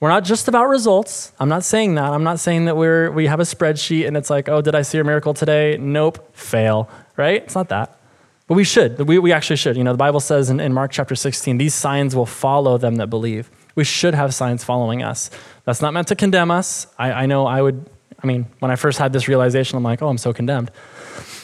We're 0.00 0.10
not 0.10 0.24
just 0.24 0.46
about 0.46 0.68
results. 0.68 1.32
I'm 1.40 1.48
not 1.48 1.64
saying 1.64 1.96
that. 1.96 2.04
I'm 2.04 2.22
not 2.22 2.38
saying 2.38 2.66
that 2.66 2.76
we're, 2.76 3.10
we 3.10 3.26
have 3.26 3.40
a 3.40 3.44
spreadsheet 3.44 4.06
and 4.06 4.16
it's 4.16 4.30
like, 4.30 4.48
oh, 4.48 4.60
did 4.60 4.74
I 4.74 4.82
see 4.82 4.98
a 4.98 5.04
miracle 5.04 5.34
today? 5.34 5.76
Nope, 5.76 6.36
fail, 6.36 6.88
right? 7.16 7.42
It's 7.42 7.54
not 7.54 7.68
that. 7.70 7.98
But 8.46 8.54
we 8.54 8.64
should. 8.64 9.06
We, 9.08 9.18
we 9.18 9.32
actually 9.32 9.56
should. 9.56 9.76
You 9.76 9.84
know, 9.84 9.92
the 9.92 9.98
Bible 9.98 10.20
says 10.20 10.50
in, 10.50 10.60
in 10.60 10.72
Mark 10.72 10.92
chapter 10.92 11.14
16, 11.14 11.58
these 11.58 11.74
signs 11.74 12.14
will 12.14 12.26
follow 12.26 12.78
them 12.78 12.96
that 12.96 13.08
believe. 13.08 13.50
We 13.74 13.84
should 13.84 14.14
have 14.14 14.32
signs 14.34 14.64
following 14.64 15.02
us. 15.02 15.30
That's 15.64 15.82
not 15.82 15.92
meant 15.92 16.08
to 16.08 16.16
condemn 16.16 16.50
us. 16.50 16.86
I, 16.98 17.12
I 17.12 17.26
know 17.26 17.46
I 17.46 17.60
would 17.60 17.84
I 18.22 18.26
mean, 18.26 18.46
when 18.58 18.70
I 18.70 18.76
first 18.76 18.98
had 18.98 19.12
this 19.12 19.28
realization, 19.28 19.76
I'm 19.76 19.84
like, 19.84 20.02
oh, 20.02 20.08
I'm 20.08 20.18
so 20.18 20.32
condemned. 20.32 20.70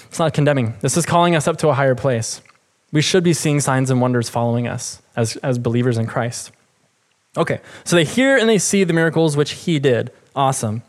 It's 0.09 0.19
not 0.19 0.35
condemning. 0.35 0.75
This 0.81 0.97
is 0.97 1.07
calling 1.07 1.37
us 1.37 1.47
up 1.47 1.57
to 1.59 1.69
a 1.69 1.75
higher 1.75 1.95
place. 1.95 2.41
We 2.93 3.03
should 3.03 3.25
be 3.25 3.33
seeing 3.33 3.61
signs 3.61 3.91
and 3.91 4.01
wonders 4.01 4.29
following 4.29 4.67
us 4.67 5.01
as, 5.17 5.37
as 5.37 5.59
believers 5.59 5.99
in 5.99 6.07
Christ. 6.07 6.53
Okay, 7.37 7.61
so 7.85 7.97
they 7.97 8.05
hear 8.05 8.37
and 8.37 8.49
they 8.49 8.59
see 8.59 8.85
the 8.85 8.93
miracles 8.93 9.37
which 9.37 9.53
he 9.53 9.79
did. 9.79 10.11
Awesome. 10.37 10.83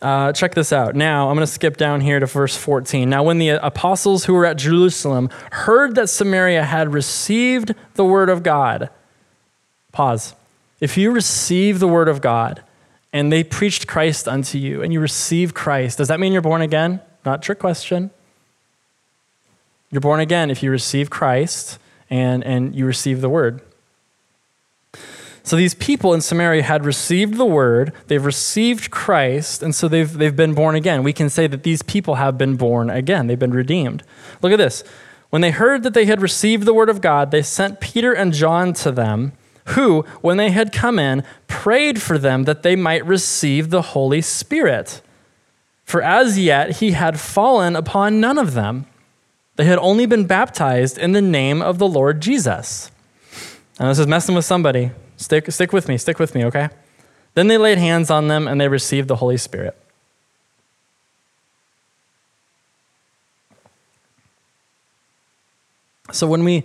Uh, 0.00 0.32
check 0.32 0.54
this 0.54 0.72
out. 0.72 0.94
Now, 0.94 1.28
I'm 1.28 1.36
going 1.36 1.46
to 1.46 1.52
skip 1.52 1.76
down 1.76 2.00
here 2.00 2.20
to 2.20 2.26
verse 2.26 2.56
14. 2.56 3.08
Now, 3.08 3.22
when 3.22 3.38
the 3.38 3.48
apostles 3.48 4.26
who 4.26 4.34
were 4.34 4.44
at 4.44 4.58
Jerusalem 4.58 5.30
heard 5.52 5.94
that 5.94 6.08
Samaria 6.08 6.64
had 6.64 6.92
received 6.92 7.74
the 7.94 8.04
word 8.04 8.28
of 8.28 8.42
God, 8.42 8.90
pause. 9.92 10.34
If 10.80 10.98
you 10.98 11.10
receive 11.10 11.78
the 11.78 11.88
word 11.88 12.08
of 12.08 12.20
God, 12.20 12.62
and 13.12 13.32
they 13.32 13.42
preached 13.42 13.86
Christ 13.86 14.28
unto 14.28 14.58
you, 14.58 14.82
and 14.82 14.92
you 14.92 15.00
receive 15.00 15.54
Christ, 15.54 15.98
does 15.98 16.08
that 16.08 16.20
mean 16.20 16.32
you're 16.32 16.42
born 16.42 16.60
again? 16.60 17.00
Not 17.24 17.42
trick 17.42 17.58
question. 17.58 18.10
You're 19.90 20.02
born 20.02 20.20
again 20.20 20.50
if 20.50 20.62
you 20.62 20.70
receive 20.70 21.08
Christ 21.08 21.78
and, 22.10 22.44
and 22.44 22.74
you 22.74 22.84
receive 22.84 23.22
the 23.22 23.30
word. 23.30 23.62
So 25.46 25.54
these 25.54 25.74
people 25.74 26.12
in 26.12 26.22
Samaria 26.22 26.64
had 26.64 26.84
received 26.84 27.36
the 27.36 27.46
word, 27.46 27.92
they've 28.08 28.24
received 28.24 28.90
Christ, 28.90 29.62
and 29.62 29.72
so 29.72 29.86
they've, 29.86 30.12
they've 30.12 30.34
been 30.34 30.54
born 30.54 30.74
again. 30.74 31.04
We 31.04 31.12
can 31.12 31.30
say 31.30 31.46
that 31.46 31.62
these 31.62 31.82
people 31.82 32.16
have 32.16 32.36
been 32.36 32.56
born 32.56 32.90
again, 32.90 33.28
they've 33.28 33.38
been 33.38 33.52
redeemed. 33.52 34.02
Look 34.42 34.50
at 34.50 34.58
this. 34.58 34.82
When 35.30 35.42
they 35.42 35.52
heard 35.52 35.84
that 35.84 35.94
they 35.94 36.06
had 36.06 36.20
received 36.20 36.66
the 36.66 36.74
word 36.74 36.88
of 36.88 37.00
God, 37.00 37.30
they 37.30 37.42
sent 37.42 37.78
Peter 37.78 38.12
and 38.12 38.32
John 38.32 38.72
to 38.72 38.90
them, 38.90 39.34
who, 39.66 40.02
when 40.20 40.36
they 40.36 40.50
had 40.50 40.72
come 40.72 40.98
in, 40.98 41.22
prayed 41.46 42.02
for 42.02 42.18
them 42.18 42.42
that 42.42 42.64
they 42.64 42.74
might 42.74 43.06
receive 43.06 43.70
the 43.70 43.82
Holy 43.82 44.22
Spirit. 44.22 45.00
For 45.84 46.02
as 46.02 46.40
yet 46.40 46.78
he 46.78 46.90
had 46.90 47.20
fallen 47.20 47.76
upon 47.76 48.18
none 48.18 48.36
of 48.36 48.54
them. 48.54 48.86
They 49.54 49.66
had 49.66 49.78
only 49.78 50.06
been 50.06 50.26
baptized 50.26 50.98
in 50.98 51.12
the 51.12 51.22
name 51.22 51.62
of 51.62 51.78
the 51.78 51.86
Lord 51.86 52.20
Jesus. 52.20 52.90
And 53.78 53.88
this 53.88 54.00
is 54.00 54.08
messing 54.08 54.34
with 54.34 54.44
somebody. 54.44 54.90
Stick, 55.16 55.50
stick 55.50 55.72
with 55.72 55.88
me, 55.88 55.96
stick 55.98 56.18
with 56.18 56.34
me, 56.34 56.44
okay? 56.44 56.68
Then 57.34 57.48
they 57.48 57.58
laid 57.58 57.78
hands 57.78 58.10
on 58.10 58.28
them 58.28 58.48
and 58.48 58.60
they 58.60 58.68
received 58.68 59.08
the 59.08 59.16
Holy 59.16 59.36
Spirit. 59.36 59.76
So 66.12 66.26
when 66.26 66.44
we 66.44 66.64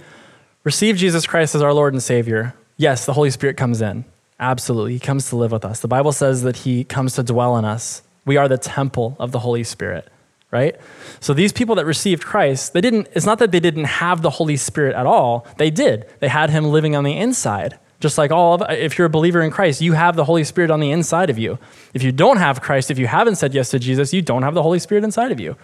receive 0.63 0.97
Jesus 0.97 1.25
Christ 1.25 1.55
as 1.55 1.61
our 1.61 1.73
Lord 1.73 1.93
and 1.93 2.01
Savior, 2.01 2.53
yes, 2.77 3.05
the 3.05 3.13
Holy 3.13 3.31
Spirit 3.31 3.57
comes 3.57 3.81
in. 3.81 4.05
Absolutely. 4.39 4.93
He 4.93 4.99
comes 4.99 5.29
to 5.29 5.35
live 5.35 5.51
with 5.51 5.65
us. 5.65 5.79
The 5.79 5.87
Bible 5.87 6.11
says 6.11 6.43
that 6.43 6.57
He 6.57 6.83
comes 6.83 7.13
to 7.15 7.23
dwell 7.23 7.57
in 7.57 7.65
us. 7.65 8.01
We 8.25 8.37
are 8.37 8.47
the 8.47 8.57
temple 8.57 9.15
of 9.19 9.31
the 9.31 9.39
Holy 9.39 9.63
Spirit, 9.63 10.07
right? 10.51 10.75
So 11.19 11.33
these 11.33 11.51
people 11.51 11.75
that 11.75 11.85
received 11.85 12.23
Christ, 12.23 12.73
they 12.73 12.81
didn't, 12.81 13.07
it's 13.13 13.25
not 13.25 13.39
that 13.39 13.51
they 13.51 13.59
didn't 13.59 13.85
have 13.85 14.21
the 14.21 14.29
Holy 14.29 14.57
Spirit 14.57 14.95
at 14.95 15.05
all. 15.05 15.45
They 15.57 15.69
did. 15.69 16.07
They 16.19 16.27
had 16.27 16.49
Him 16.49 16.65
living 16.65 16.95
on 16.95 17.03
the 17.03 17.17
inside. 17.17 17.77
Just 18.01 18.17
like 18.17 18.31
all 18.31 18.55
of, 18.55 18.69
if 18.71 18.97
you're 18.97 19.05
a 19.05 19.09
believer 19.09 19.41
in 19.41 19.51
Christ, 19.51 19.79
you 19.79 19.93
have 19.93 20.15
the 20.15 20.25
Holy 20.25 20.43
Spirit 20.43 20.71
on 20.71 20.79
the 20.79 20.91
inside 20.91 21.29
of 21.29 21.37
you. 21.37 21.57
If 21.93 22.03
you 22.03 22.11
don't 22.11 22.37
have 22.37 22.61
Christ, 22.61 22.91
if 22.91 22.99
you 22.99 23.07
haven't 23.07 23.35
said 23.35 23.53
yes 23.53 23.69
to 23.69 23.79
Jesus, 23.79 24.11
you 24.11 24.21
don't 24.21 24.41
have 24.41 24.55
the 24.55 24.63
Holy 24.63 24.79
Spirit 24.79 25.03
inside 25.03 25.31
of 25.31 25.39
you. 25.39 25.55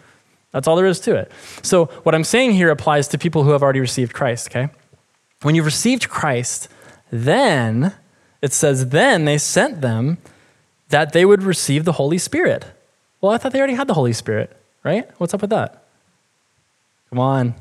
That's 0.52 0.68
all 0.68 0.76
there 0.76 0.86
is 0.86 1.00
to 1.02 1.16
it. 1.16 1.32
So, 1.62 1.86
what 2.04 2.16
I'm 2.16 2.24
saying 2.24 2.54
here 2.54 2.70
applies 2.70 3.08
to 3.10 3.18
people 3.18 3.44
who 3.44 3.52
have 3.52 3.62
already 3.62 3.80
received 3.80 4.14
Christ, 4.14 4.48
okay? 4.48 4.70
When 5.42 5.56
you've 5.56 5.66
received 5.66 6.10
Christ, 6.10 6.70
then 7.12 7.94
it 8.42 8.54
says, 8.54 8.90
then 8.90 9.26
they 9.26 9.38
sent 9.38 9.82
them 9.82 10.20
that 10.90 11.12
they 11.14 11.26
would 11.26 11.44
receive 11.44 11.86
the 11.86 11.94
Holy 11.94 12.18
Spirit. 12.18 12.66
Well, 13.20 13.32
I 13.32 13.38
thought 13.38 13.52
they 13.52 13.60
already 13.60 13.74
had 13.74 13.88
the 13.88 13.94
Holy 13.94 14.14
Spirit, 14.14 14.56
right? 14.84 15.10
What's 15.18 15.34
up 15.34 15.42
with 15.42 15.50
that? 15.50 15.84
Come 17.10 17.20
on. 17.20 17.56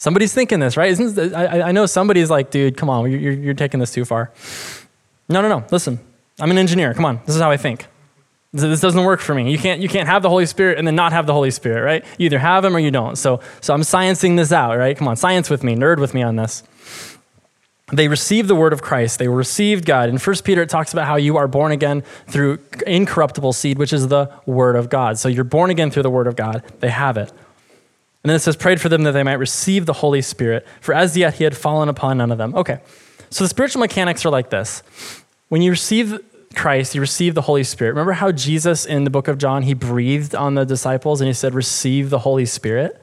Somebody's 0.00 0.32
thinking 0.32 0.60
this, 0.60 0.78
right? 0.78 0.90
Isn't 0.90 1.34
I, 1.34 1.60
I 1.60 1.72
know 1.72 1.84
somebody's 1.84 2.30
like, 2.30 2.50
dude, 2.50 2.78
come 2.78 2.88
on, 2.88 3.10
you're, 3.10 3.32
you're 3.32 3.54
taking 3.54 3.80
this 3.80 3.92
too 3.92 4.06
far. 4.06 4.32
No, 5.28 5.42
no, 5.42 5.48
no. 5.48 5.62
Listen, 5.70 6.00
I'm 6.40 6.50
an 6.50 6.56
engineer. 6.56 6.94
Come 6.94 7.04
on, 7.04 7.20
this 7.26 7.36
is 7.36 7.42
how 7.42 7.50
I 7.50 7.58
think. 7.58 7.86
This 8.54 8.80
doesn't 8.80 9.04
work 9.04 9.20
for 9.20 9.34
me. 9.34 9.52
You 9.52 9.58
can't, 9.58 9.78
you 9.80 9.90
can't 9.90 10.08
have 10.08 10.22
the 10.22 10.30
Holy 10.30 10.46
Spirit 10.46 10.78
and 10.78 10.86
then 10.86 10.96
not 10.96 11.12
have 11.12 11.26
the 11.26 11.34
Holy 11.34 11.50
Spirit, 11.50 11.82
right? 11.82 12.04
You 12.18 12.26
either 12.26 12.38
have 12.38 12.64
him 12.64 12.74
or 12.74 12.78
you 12.78 12.90
don't. 12.90 13.16
So, 13.16 13.40
so 13.60 13.74
I'm 13.74 13.82
sciencing 13.82 14.38
this 14.38 14.52
out, 14.52 14.76
right? 14.78 14.96
Come 14.96 15.06
on, 15.06 15.16
science 15.16 15.50
with 15.50 15.62
me, 15.62 15.76
nerd 15.76 15.98
with 15.98 16.14
me 16.14 16.22
on 16.22 16.36
this. 16.36 16.62
They 17.92 18.08
received 18.08 18.48
the 18.48 18.54
word 18.54 18.72
of 18.72 18.80
Christ. 18.80 19.18
They 19.18 19.28
received 19.28 19.84
God. 19.84 20.08
In 20.08 20.16
1 20.16 20.36
Peter, 20.44 20.62
it 20.62 20.70
talks 20.70 20.94
about 20.94 21.06
how 21.06 21.16
you 21.16 21.36
are 21.36 21.46
born 21.46 21.72
again 21.72 22.04
through 22.26 22.58
incorruptible 22.86 23.52
seed, 23.52 23.76
which 23.78 23.92
is 23.92 24.08
the 24.08 24.32
word 24.46 24.76
of 24.76 24.88
God. 24.88 25.18
So 25.18 25.28
you're 25.28 25.44
born 25.44 25.70
again 25.70 25.90
through 25.90 26.04
the 26.04 26.10
word 26.10 26.26
of 26.26 26.36
God. 26.36 26.62
They 26.80 26.88
have 26.88 27.18
it. 27.18 27.32
And 28.22 28.28
then 28.28 28.36
it 28.36 28.40
says, 28.40 28.56
prayed 28.56 28.80
for 28.80 28.88
them 28.90 29.04
that 29.04 29.12
they 29.12 29.22
might 29.22 29.34
receive 29.34 29.86
the 29.86 29.94
Holy 29.94 30.20
Spirit, 30.20 30.66
for 30.80 30.94
as 30.94 31.16
yet 31.16 31.34
he 31.34 31.44
had 31.44 31.56
fallen 31.56 31.88
upon 31.88 32.18
none 32.18 32.30
of 32.30 32.38
them. 32.38 32.54
Okay, 32.54 32.80
so 33.30 33.44
the 33.44 33.48
spiritual 33.48 33.80
mechanics 33.80 34.26
are 34.26 34.30
like 34.30 34.50
this. 34.50 34.82
When 35.48 35.62
you 35.62 35.70
receive 35.70 36.20
Christ, 36.54 36.94
you 36.94 37.00
receive 37.00 37.34
the 37.34 37.42
Holy 37.42 37.64
Spirit. 37.64 37.92
Remember 37.92 38.12
how 38.12 38.32
Jesus 38.32 38.84
in 38.84 39.04
the 39.04 39.10
book 39.10 39.28
of 39.28 39.38
John, 39.38 39.62
he 39.62 39.72
breathed 39.72 40.34
on 40.34 40.54
the 40.54 40.66
disciples 40.66 41.20
and 41.20 41.28
he 41.28 41.32
said, 41.32 41.54
receive 41.54 42.10
the 42.10 42.18
Holy 42.18 42.44
Spirit? 42.44 43.00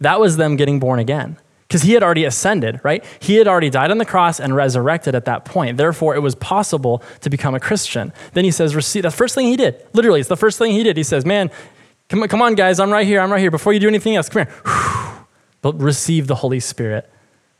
That 0.00 0.20
was 0.20 0.36
them 0.36 0.56
getting 0.56 0.80
born 0.80 0.98
again 0.98 1.36
because 1.68 1.82
he 1.82 1.92
had 1.92 2.02
already 2.02 2.24
ascended, 2.24 2.80
right? 2.82 3.04
He 3.20 3.36
had 3.36 3.46
already 3.46 3.70
died 3.70 3.92
on 3.92 3.98
the 3.98 4.04
cross 4.04 4.40
and 4.40 4.56
resurrected 4.56 5.14
at 5.14 5.24
that 5.26 5.44
point. 5.44 5.76
Therefore, 5.76 6.16
it 6.16 6.18
was 6.20 6.34
possible 6.34 7.02
to 7.20 7.30
become 7.30 7.54
a 7.54 7.60
Christian. 7.60 8.12
Then 8.32 8.44
he 8.44 8.50
says, 8.50 8.74
receive. 8.74 9.04
The 9.04 9.10
first 9.12 9.36
thing 9.36 9.46
he 9.46 9.56
did, 9.56 9.86
literally, 9.92 10.18
it's 10.18 10.28
the 10.28 10.36
first 10.36 10.58
thing 10.58 10.72
he 10.72 10.82
did. 10.82 10.96
He 10.96 11.04
says, 11.04 11.24
man, 11.24 11.50
come 12.10 12.22
on, 12.22 12.28
come 12.28 12.42
on, 12.42 12.54
guys, 12.54 12.78
I'm 12.78 12.90
right 12.90 13.06
here, 13.06 13.20
I'm 13.20 13.32
right 13.32 13.40
here. 13.40 13.50
Before 13.50 13.72
you 13.72 13.80
do 13.80 13.88
anything 13.88 14.16
else, 14.16 14.28
come 14.28 14.46
here. 14.46 14.54
But 15.62 15.78
receive 15.78 16.26
the 16.26 16.36
Holy 16.36 16.58
Spirit. 16.58 17.06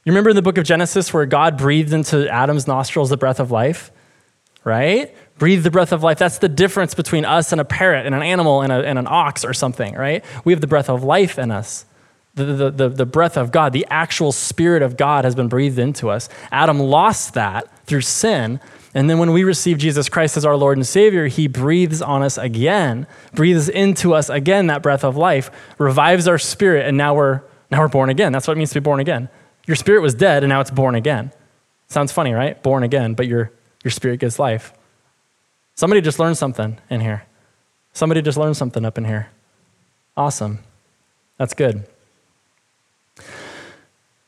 You 0.05 0.13
remember 0.13 0.31
in 0.31 0.37
the 0.37 0.41
book 0.41 0.57
of 0.57 0.65
Genesis 0.65 1.13
where 1.13 1.27
God 1.27 1.59
breathed 1.59 1.93
into 1.93 2.27
Adam's 2.31 2.67
nostrils 2.67 3.11
the 3.11 3.19
breath 3.19 3.41
of 3.41 3.51
life? 3.51 3.91
Right? 4.65 5.15
Breathe 5.37 5.65
the 5.65 5.71
breath 5.71 5.93
of 5.93 6.03
life. 6.03 6.19
That's 6.19 6.39
the 6.39 6.49
difference 6.49 6.95
between 6.95 7.27
us 7.27 7.53
and 7.53 7.61
a 7.61 7.65
parrot 7.65 8.07
and 8.07 8.15
an 8.15 8.23
animal 8.23 8.63
and, 8.63 8.73
a, 8.73 8.87
and 8.87 8.99
an 8.99 9.07
ox 9.07 9.45
or 9.45 9.53
something, 9.53 9.95
right? 9.97 10.25
We 10.47 10.55
have 10.55 10.63
the 10.63 10.67
breath 10.67 10.89
of 10.89 11.05
life 11.05 11.39
in 11.39 11.51
us 11.51 11.85
the, 12.35 12.45
the, 12.45 12.71
the, 12.71 12.89
the, 12.89 13.07
breath 13.07 13.37
of 13.37 13.51
God, 13.51 13.73
the 13.73 13.87
actual 13.91 14.33
Spirit 14.33 14.83
of 14.83 14.97
God 14.97 15.25
has 15.25 15.35
been 15.35 15.49
breathed 15.49 15.79
into 15.79 16.11
us. 16.11 16.29
Adam 16.53 16.79
lost 16.79 17.35
that 17.35 17.69
through 17.87 18.03
sin. 18.03 18.61
And 18.93 19.09
then 19.09 19.19
when 19.19 19.33
we 19.33 19.45
receive 19.45 19.79
Jesus 19.79 20.09
Christ 20.09 20.37
as 20.37 20.45
our 20.45 20.57
Lord 20.57 20.77
and 20.77 20.87
Savior, 20.87 21.29
He 21.29 21.47
breathes 21.47 22.03
on 22.03 22.23
us 22.23 22.37
again, 22.37 23.07
breathes 23.35 23.69
into 23.69 24.15
us 24.15 24.29
again 24.29 24.67
that 24.67 24.83
breath 24.83 25.05
of 25.05 25.17
life, 25.17 25.51
revives 25.79 26.27
our 26.27 26.39
spirit, 26.39 26.87
and 26.87 26.97
now 26.97 27.15
we're, 27.15 27.43
now 27.71 27.81
we're 27.81 27.89
born 27.89 28.11
again. 28.11 28.33
That's 28.33 28.49
what 28.49 28.57
it 28.57 28.59
means 28.59 28.71
to 28.71 28.81
be 28.81 28.85
born 28.85 28.99
again. 28.99 29.29
Your 29.67 29.77
spirit 29.77 30.01
was 30.01 30.15
dead, 30.15 30.43
and 30.43 30.49
now 30.49 30.61
it's 30.61 30.73
born 30.73 30.97
again. 30.97 31.33
Sounds 31.87 32.11
funny, 32.11 32.33
right? 32.33 32.61
Born 32.63 32.83
again, 32.83 33.15
but 33.15 33.29
your, 33.29 33.53
your 33.85 33.93
spirit 33.93 34.19
gets 34.19 34.39
life. 34.39 34.73
Somebody 35.77 36.01
just 36.01 36.19
learned 36.19 36.37
something 36.37 36.79
in 36.91 37.01
here. 37.01 37.25
Somebody 37.93 38.23
just 38.23 38.39
learned 38.39 38.57
something 38.57 38.85
up 38.85 38.99
in 38.99 39.05
here. 39.05 39.31
Awesome. 40.17 40.59
That's 41.37 41.55
good. 41.55 41.87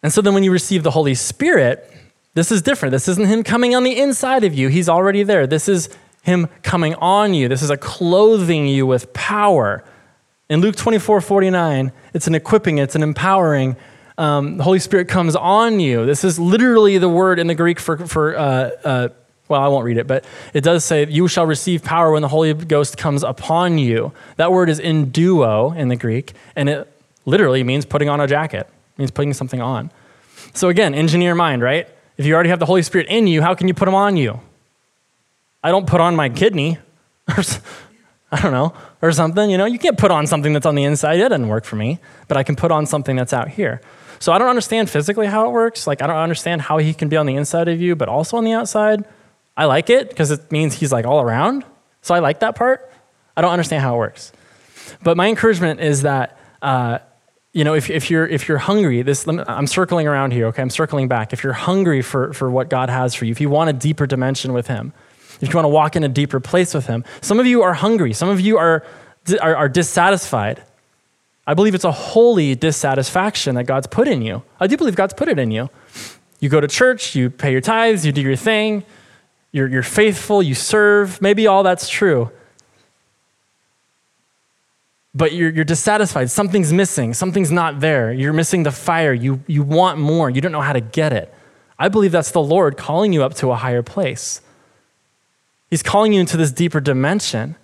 And 0.02 0.12
so 0.12 0.20
then 0.20 0.34
when 0.34 0.44
you 0.44 0.50
receive 0.50 0.82
the 0.82 0.90
Holy 0.90 1.14
Spirit, 1.14 1.88
this 2.34 2.50
is 2.50 2.62
different. 2.62 2.92
This 2.92 3.08
isn't 3.08 3.26
Him 3.26 3.42
coming 3.42 3.74
on 3.74 3.84
the 3.84 3.98
inside 3.98 4.44
of 4.44 4.54
you, 4.54 4.68
He's 4.68 4.88
already 4.88 5.22
there. 5.22 5.46
This 5.46 5.68
is 5.68 5.88
Him 6.22 6.48
coming 6.62 6.94
on 6.96 7.34
you. 7.34 7.48
This 7.48 7.62
is 7.62 7.70
a 7.70 7.76
clothing 7.76 8.66
you 8.66 8.86
with 8.86 9.12
power. 9.12 9.84
In 10.48 10.60
Luke 10.60 10.76
24 10.76 11.20
49, 11.20 11.92
it's 12.14 12.26
an 12.26 12.34
equipping, 12.34 12.78
it's 12.78 12.94
an 12.94 13.02
empowering. 13.02 13.76
Um, 14.18 14.58
the 14.58 14.64
Holy 14.64 14.78
Spirit 14.78 15.08
comes 15.08 15.34
on 15.34 15.80
you. 15.80 16.04
This 16.04 16.22
is 16.22 16.38
literally 16.38 16.98
the 16.98 17.08
word 17.08 17.38
in 17.38 17.46
the 17.46 17.54
Greek 17.54 17.80
for, 17.80 18.06
for 18.06 18.36
uh, 18.36 18.70
uh, 18.84 19.08
well, 19.48 19.60
I 19.60 19.68
won't 19.68 19.84
read 19.84 19.98
it, 19.98 20.06
but 20.06 20.24
it 20.54 20.62
does 20.62 20.84
say, 20.84 21.06
You 21.06 21.28
shall 21.28 21.46
receive 21.46 21.82
power 21.82 22.12
when 22.12 22.22
the 22.22 22.28
Holy 22.28 22.54
Ghost 22.54 22.96
comes 22.96 23.22
upon 23.22 23.78
you. 23.78 24.12
That 24.36 24.52
word 24.52 24.70
is 24.70 24.80
enduo 24.80 25.76
in 25.76 25.88
the 25.88 25.96
Greek, 25.96 26.32
and 26.56 26.68
it 26.68 26.90
literally 27.26 27.62
means 27.62 27.84
putting 27.84 28.08
on 28.08 28.20
a 28.20 28.26
jacket 28.26 28.66
it 28.66 28.98
means 28.98 29.10
putting 29.10 29.32
something 29.32 29.60
on. 29.60 29.90
So 30.54 30.68
again, 30.68 30.94
engineer 30.94 31.34
mind, 31.34 31.62
right? 31.62 31.88
If 32.22 32.26
you 32.26 32.34
already 32.34 32.50
have 32.50 32.60
the 32.60 32.66
Holy 32.66 32.82
Spirit 32.82 33.08
in 33.08 33.26
you, 33.26 33.42
how 33.42 33.56
can 33.56 33.66
you 33.66 33.74
put 33.74 33.86
them 33.86 33.96
on 33.96 34.16
you? 34.16 34.38
I 35.60 35.72
don't 35.72 35.88
put 35.88 36.00
on 36.00 36.14
my 36.14 36.28
kidney 36.28 36.78
or 37.28 37.42
I 38.30 38.40
don't 38.40 38.52
know, 38.52 38.74
or 39.02 39.10
something, 39.10 39.50
you 39.50 39.58
know? 39.58 39.64
You 39.64 39.76
can't 39.76 39.98
put 39.98 40.12
on 40.12 40.28
something 40.28 40.52
that's 40.52 40.64
on 40.64 40.76
the 40.76 40.84
inside. 40.84 41.18
It 41.18 41.30
doesn't 41.30 41.48
work 41.48 41.64
for 41.64 41.74
me, 41.74 41.98
but 42.28 42.36
I 42.36 42.44
can 42.44 42.54
put 42.54 42.70
on 42.70 42.86
something 42.86 43.16
that's 43.16 43.32
out 43.32 43.48
here. 43.48 43.80
So 44.20 44.32
I 44.32 44.38
don't 44.38 44.46
understand 44.48 44.88
physically 44.88 45.26
how 45.26 45.48
it 45.48 45.50
works. 45.50 45.88
Like 45.88 46.00
I 46.00 46.06
don't 46.06 46.14
understand 46.14 46.62
how 46.62 46.78
he 46.78 46.94
can 46.94 47.08
be 47.08 47.16
on 47.16 47.26
the 47.26 47.34
inside 47.34 47.66
of 47.66 47.80
you, 47.80 47.96
but 47.96 48.08
also 48.08 48.36
on 48.36 48.44
the 48.44 48.52
outside. 48.52 49.04
I 49.56 49.64
like 49.64 49.90
it 49.90 50.08
because 50.08 50.30
it 50.30 50.52
means 50.52 50.74
he's 50.74 50.92
like 50.92 51.04
all 51.04 51.20
around. 51.20 51.64
So 52.02 52.14
I 52.14 52.20
like 52.20 52.38
that 52.38 52.54
part. 52.54 52.88
I 53.36 53.40
don't 53.40 53.50
understand 53.50 53.82
how 53.82 53.96
it 53.96 53.98
works. 53.98 54.30
But 55.02 55.16
my 55.16 55.26
encouragement 55.26 55.80
is 55.80 56.02
that 56.02 56.38
uh, 56.62 57.00
you 57.52 57.64
know, 57.64 57.74
if, 57.74 57.90
if, 57.90 58.10
you're, 58.10 58.26
if 58.26 58.48
you're 58.48 58.58
hungry, 58.58 59.02
this, 59.02 59.26
I'm 59.28 59.66
circling 59.66 60.06
around 60.06 60.32
here, 60.32 60.46
okay? 60.46 60.62
I'm 60.62 60.70
circling 60.70 61.08
back. 61.08 61.34
If 61.34 61.44
you're 61.44 61.52
hungry 61.52 62.00
for, 62.00 62.32
for 62.32 62.50
what 62.50 62.70
God 62.70 62.88
has 62.88 63.14
for 63.14 63.26
you, 63.26 63.32
if 63.32 63.40
you 63.40 63.50
want 63.50 63.68
a 63.68 63.74
deeper 63.74 64.06
dimension 64.06 64.54
with 64.54 64.68
Him, 64.68 64.92
if 65.40 65.48
you 65.48 65.54
want 65.54 65.64
to 65.64 65.70
walk 65.70 65.94
in 65.94 66.02
a 66.02 66.08
deeper 66.08 66.40
place 66.40 66.72
with 66.72 66.86
Him, 66.86 67.04
some 67.20 67.38
of 67.38 67.46
you 67.46 67.62
are 67.62 67.74
hungry. 67.74 68.14
Some 68.14 68.30
of 68.30 68.40
you 68.40 68.56
are, 68.56 68.86
are, 69.40 69.56
are 69.56 69.68
dissatisfied. 69.68 70.62
I 71.46 71.52
believe 71.52 71.74
it's 71.74 71.84
a 71.84 71.92
holy 71.92 72.54
dissatisfaction 72.54 73.56
that 73.56 73.64
God's 73.64 73.86
put 73.86 74.08
in 74.08 74.22
you. 74.22 74.42
I 74.58 74.66
do 74.66 74.78
believe 74.78 74.96
God's 74.96 75.14
put 75.14 75.28
it 75.28 75.38
in 75.38 75.50
you. 75.50 75.68
You 76.40 76.48
go 76.48 76.60
to 76.60 76.68
church, 76.68 77.14
you 77.14 77.28
pay 77.28 77.52
your 77.52 77.60
tithes, 77.60 78.06
you 78.06 78.12
do 78.12 78.22
your 78.22 78.36
thing, 78.36 78.84
you're, 79.50 79.68
you're 79.68 79.82
faithful, 79.82 80.42
you 80.42 80.54
serve. 80.54 81.20
Maybe 81.20 81.46
all 81.46 81.62
that's 81.62 81.88
true 81.88 82.30
but 85.14 85.32
you're, 85.32 85.50
you're 85.50 85.64
dissatisfied. 85.64 86.30
Something's 86.30 86.72
missing. 86.72 87.12
Something's 87.14 87.50
not 87.50 87.80
there. 87.80 88.12
You're 88.12 88.32
missing 88.32 88.62
the 88.62 88.70
fire. 88.70 89.12
You, 89.12 89.40
you 89.46 89.62
want 89.62 89.98
more. 89.98 90.30
You 90.30 90.40
don't 90.40 90.52
know 90.52 90.62
how 90.62 90.72
to 90.72 90.80
get 90.80 91.12
it. 91.12 91.32
I 91.78 91.88
believe 91.88 92.12
that's 92.12 92.30
the 92.30 92.42
Lord 92.42 92.76
calling 92.76 93.12
you 93.12 93.22
up 93.22 93.34
to 93.34 93.50
a 93.50 93.56
higher 93.56 93.82
place. 93.82 94.40
He's 95.68 95.82
calling 95.82 96.12
you 96.12 96.20
into 96.20 96.36
this 96.36 96.52
deeper 96.52 96.80
dimension, 96.80 97.56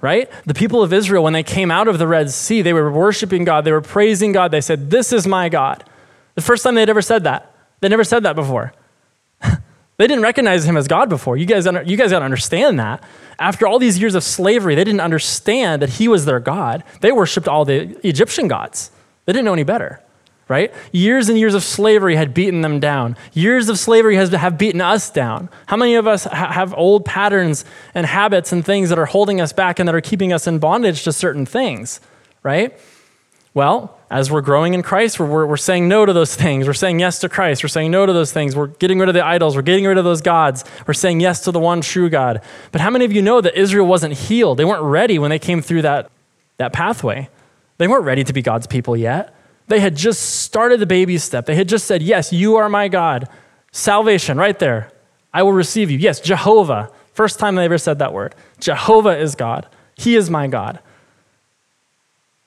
right? 0.00 0.30
The 0.46 0.54
people 0.54 0.82
of 0.82 0.92
Israel, 0.92 1.24
when 1.24 1.32
they 1.32 1.42
came 1.42 1.70
out 1.70 1.88
of 1.88 1.98
the 1.98 2.06
Red 2.06 2.30
Sea, 2.30 2.62
they 2.62 2.72
were 2.72 2.90
worshiping 2.90 3.44
God. 3.44 3.64
They 3.64 3.72
were 3.72 3.80
praising 3.80 4.32
God. 4.32 4.50
They 4.50 4.60
said, 4.60 4.90
This 4.90 5.12
is 5.12 5.26
my 5.26 5.48
God. 5.48 5.84
The 6.34 6.42
first 6.42 6.62
time 6.62 6.74
they'd 6.74 6.90
ever 6.90 7.02
said 7.02 7.24
that. 7.24 7.54
They 7.80 7.88
never 7.88 8.04
said 8.04 8.22
that 8.22 8.36
before. 8.36 8.72
They 9.96 10.06
didn't 10.06 10.24
recognize 10.24 10.64
him 10.64 10.76
as 10.76 10.88
God 10.88 11.08
before. 11.08 11.36
You 11.36 11.46
guys, 11.46 11.66
you 11.66 11.96
guys 11.96 12.10
got 12.10 12.18
to 12.18 12.24
understand 12.24 12.80
that. 12.80 13.02
After 13.38 13.66
all 13.66 13.78
these 13.78 13.98
years 13.98 14.14
of 14.14 14.24
slavery, 14.24 14.74
they 14.74 14.84
didn't 14.84 15.00
understand 15.00 15.82
that 15.82 15.90
he 15.90 16.08
was 16.08 16.24
their 16.24 16.40
God. 16.40 16.82
They 17.00 17.12
worshiped 17.12 17.48
all 17.48 17.64
the 17.64 17.96
Egyptian 18.06 18.48
gods. 18.48 18.90
They 19.24 19.32
didn't 19.32 19.44
know 19.44 19.52
any 19.52 19.62
better, 19.62 20.02
right? 20.48 20.72
Years 20.92 21.28
and 21.28 21.38
years 21.38 21.54
of 21.54 21.62
slavery 21.62 22.16
had 22.16 22.34
beaten 22.34 22.60
them 22.60 22.80
down. 22.80 23.16
Years 23.32 23.68
of 23.68 23.78
slavery 23.78 24.16
has, 24.16 24.30
have 24.30 24.58
beaten 24.58 24.80
us 24.80 25.10
down. 25.10 25.48
How 25.66 25.76
many 25.76 25.94
of 25.94 26.06
us 26.06 26.24
ha- 26.24 26.52
have 26.52 26.74
old 26.74 27.04
patterns 27.04 27.64
and 27.94 28.04
habits 28.04 28.52
and 28.52 28.64
things 28.64 28.88
that 28.88 28.98
are 28.98 29.06
holding 29.06 29.40
us 29.40 29.52
back 29.52 29.78
and 29.78 29.88
that 29.88 29.94
are 29.94 30.00
keeping 30.00 30.32
us 30.32 30.46
in 30.46 30.58
bondage 30.58 31.04
to 31.04 31.12
certain 31.12 31.46
things, 31.46 32.00
right? 32.42 32.78
Well, 33.54 33.96
as 34.10 34.32
we're 34.32 34.40
growing 34.40 34.74
in 34.74 34.82
Christ, 34.82 35.20
we're, 35.20 35.46
we're, 35.46 35.56
saying 35.56 35.88
no 35.88 36.04
to 36.04 36.12
those 36.12 36.34
things. 36.34 36.66
We're 36.66 36.74
saying 36.74 36.98
yes 36.98 37.20
to 37.20 37.28
Christ. 37.28 37.62
We're 37.62 37.68
saying 37.68 37.92
no 37.92 38.04
to 38.04 38.12
those 38.12 38.32
things. 38.32 38.56
We're 38.56 38.66
getting 38.66 38.98
rid 38.98 39.08
of 39.08 39.14
the 39.14 39.24
idols. 39.24 39.54
We're 39.54 39.62
getting 39.62 39.86
rid 39.86 39.96
of 39.96 40.04
those 40.04 40.20
gods. 40.20 40.64
We're 40.88 40.94
saying 40.94 41.20
yes 41.20 41.42
to 41.44 41.52
the 41.52 41.60
one 41.60 41.80
true 41.80 42.10
God. 42.10 42.42
But 42.72 42.80
how 42.80 42.90
many 42.90 43.04
of 43.04 43.12
you 43.12 43.22
know 43.22 43.40
that 43.40 43.56
Israel 43.56 43.86
wasn't 43.86 44.14
healed? 44.14 44.58
They 44.58 44.64
weren't 44.64 44.82
ready 44.82 45.20
when 45.20 45.30
they 45.30 45.38
came 45.38 45.62
through 45.62 45.82
that, 45.82 46.10
that 46.56 46.72
pathway. 46.72 47.28
They 47.78 47.86
weren't 47.86 48.04
ready 48.04 48.24
to 48.24 48.32
be 48.32 48.42
God's 48.42 48.66
people 48.66 48.96
yet. 48.96 49.32
They 49.68 49.78
had 49.78 49.96
just 49.96 50.40
started 50.40 50.80
the 50.80 50.86
baby 50.86 51.16
step. 51.18 51.46
They 51.46 51.54
had 51.54 51.68
just 51.68 51.86
said, 51.86 52.02
Yes, 52.02 52.32
you 52.32 52.56
are 52.56 52.68
my 52.68 52.88
God. 52.88 53.28
Salvation, 53.70 54.36
right 54.36 54.58
there. 54.58 54.90
I 55.32 55.44
will 55.44 55.52
receive 55.52 55.90
you. 55.90 55.98
Yes, 55.98 56.20
Jehovah. 56.20 56.90
First 57.12 57.38
time 57.38 57.54
they 57.54 57.64
ever 57.64 57.78
said 57.78 58.00
that 58.00 58.12
word. 58.12 58.34
Jehovah 58.58 59.16
is 59.16 59.36
God. 59.36 59.66
He 59.96 60.16
is 60.16 60.28
my 60.28 60.48
God 60.48 60.80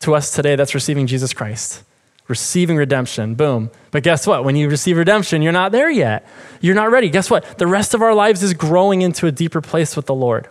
to 0.01 0.15
us 0.15 0.31
today 0.31 0.55
that's 0.55 0.75
receiving 0.75 1.07
Jesus 1.07 1.33
Christ, 1.33 1.83
receiving 2.27 2.77
redemption. 2.77 3.35
Boom. 3.35 3.71
But 3.91 4.03
guess 4.03 4.27
what? 4.27 4.43
When 4.43 4.55
you 4.55 4.69
receive 4.69 4.97
redemption, 4.97 5.41
you're 5.41 5.51
not 5.51 5.71
there 5.71 5.89
yet. 5.89 6.27
You're 6.61 6.75
not 6.75 6.91
ready. 6.91 7.09
Guess 7.09 7.29
what? 7.29 7.57
The 7.57 7.67
rest 7.67 7.93
of 7.93 8.01
our 8.01 8.13
lives 8.13 8.43
is 8.43 8.53
growing 8.53 9.01
into 9.01 9.27
a 9.27 9.31
deeper 9.31 9.61
place 9.61 9.95
with 9.95 10.05
the 10.05 10.15
Lord. 10.15 10.49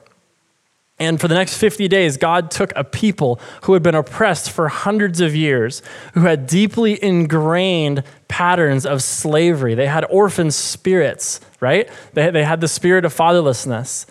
And 0.99 1.21
for 1.21 1.29
the 1.29 1.35
next 1.35 1.59
50 1.59 1.89
days, 1.89 2.17
God 2.17 2.51
took 2.51 2.73
a 2.75 2.83
people 2.83 3.39
who 3.63 3.75
had 3.75 3.83
been 3.83 3.95
oppressed 3.95 4.51
for 4.51 4.69
hundreds 4.69 5.21
of 5.21 5.37
years, 5.37 5.83
who 6.15 6.21
had 6.21 6.47
deeply 6.47 7.03
ingrained 7.03 8.03
patterns 8.29 8.87
of 8.87 9.03
slavery. 9.03 9.75
They 9.75 9.89
had 9.89 10.07
orphan 10.07 10.51
spirits, 10.51 11.41
right? 11.61 11.91
They, 12.15 12.31
they 12.31 12.45
had 12.45 12.63
the 12.63 12.69
spirit 12.69 13.05
of 13.05 13.15
fatherlessness. 13.15 14.07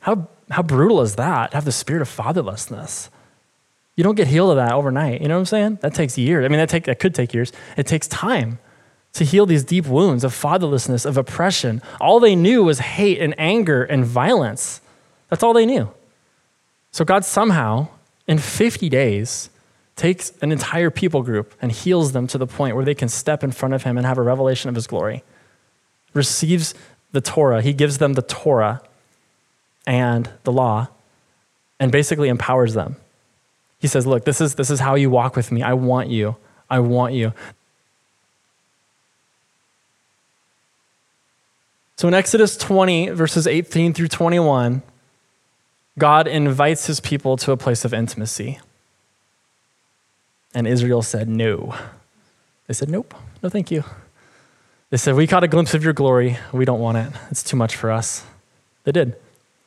How 0.00 0.28
how 0.50 0.62
brutal 0.62 1.00
is 1.00 1.16
that? 1.16 1.50
To 1.50 1.56
have 1.56 1.64
the 1.64 1.72
spirit 1.72 2.02
of 2.02 2.08
fatherlessness. 2.08 3.08
You 3.96 4.04
don't 4.04 4.14
get 4.14 4.28
healed 4.28 4.50
of 4.50 4.56
that 4.56 4.72
overnight. 4.72 5.22
You 5.22 5.28
know 5.28 5.34
what 5.34 5.40
I'm 5.40 5.46
saying? 5.46 5.78
That 5.80 5.94
takes 5.94 6.18
years. 6.18 6.44
I 6.44 6.48
mean, 6.48 6.58
that, 6.58 6.68
take, 6.68 6.84
that 6.84 6.98
could 6.98 7.14
take 7.14 7.32
years. 7.32 7.52
It 7.76 7.86
takes 7.86 8.06
time 8.06 8.58
to 9.14 9.24
heal 9.24 9.46
these 9.46 9.64
deep 9.64 9.86
wounds 9.86 10.22
of 10.22 10.32
fatherlessness, 10.32 11.06
of 11.06 11.16
oppression. 11.16 11.80
All 12.00 12.20
they 12.20 12.36
knew 12.36 12.62
was 12.62 12.78
hate 12.78 13.18
and 13.18 13.34
anger 13.38 13.82
and 13.82 14.04
violence. 14.04 14.82
That's 15.30 15.42
all 15.42 15.54
they 15.54 15.64
knew. 15.64 15.88
So 16.90 17.04
God 17.04 17.24
somehow, 17.24 17.88
in 18.26 18.38
50 18.38 18.90
days, 18.90 19.48
takes 19.96 20.32
an 20.42 20.52
entire 20.52 20.90
people 20.90 21.22
group 21.22 21.54
and 21.62 21.72
heals 21.72 22.12
them 22.12 22.26
to 22.26 22.38
the 22.38 22.46
point 22.46 22.76
where 22.76 22.84
they 22.84 22.94
can 22.94 23.08
step 23.08 23.42
in 23.42 23.50
front 23.50 23.74
of 23.74 23.82
Him 23.84 23.96
and 23.96 24.06
have 24.06 24.18
a 24.18 24.22
revelation 24.22 24.68
of 24.68 24.74
His 24.74 24.86
glory. 24.86 25.24
Receives 26.12 26.74
the 27.12 27.22
Torah. 27.22 27.62
He 27.62 27.72
gives 27.72 27.96
them 27.96 28.12
the 28.12 28.22
Torah 28.22 28.82
and 29.86 30.28
the 30.44 30.52
law 30.52 30.88
and 31.78 31.92
basically 31.92 32.28
empowers 32.28 32.74
them. 32.74 32.96
He 33.78 33.86
says, 33.86 34.06
Look, 34.06 34.24
this 34.24 34.40
is, 34.40 34.54
this 34.54 34.70
is 34.70 34.80
how 34.80 34.94
you 34.94 35.10
walk 35.10 35.36
with 35.36 35.52
me. 35.52 35.62
I 35.62 35.74
want 35.74 36.08
you. 36.08 36.36
I 36.68 36.80
want 36.80 37.14
you. 37.14 37.32
So 41.96 42.08
in 42.08 42.14
Exodus 42.14 42.56
20, 42.56 43.10
verses 43.10 43.46
18 43.46 43.94
through 43.94 44.08
21, 44.08 44.82
God 45.98 46.26
invites 46.26 46.86
his 46.86 47.00
people 47.00 47.36
to 47.38 47.52
a 47.52 47.56
place 47.56 47.84
of 47.84 47.94
intimacy. 47.94 48.60
And 50.54 50.66
Israel 50.66 51.02
said, 51.02 51.28
No. 51.28 51.74
They 52.66 52.74
said, 52.74 52.90
Nope, 52.90 53.14
no 53.42 53.48
thank 53.48 53.70
you. 53.70 53.84
They 54.90 54.96
said, 54.96 55.14
We 55.14 55.26
caught 55.26 55.44
a 55.44 55.48
glimpse 55.48 55.74
of 55.74 55.84
your 55.84 55.92
glory. 55.92 56.38
We 56.52 56.64
don't 56.64 56.80
want 56.80 56.98
it. 56.98 57.12
It's 57.30 57.42
too 57.42 57.56
much 57.56 57.76
for 57.76 57.90
us. 57.90 58.24
They 58.84 58.92
did. 58.92 59.16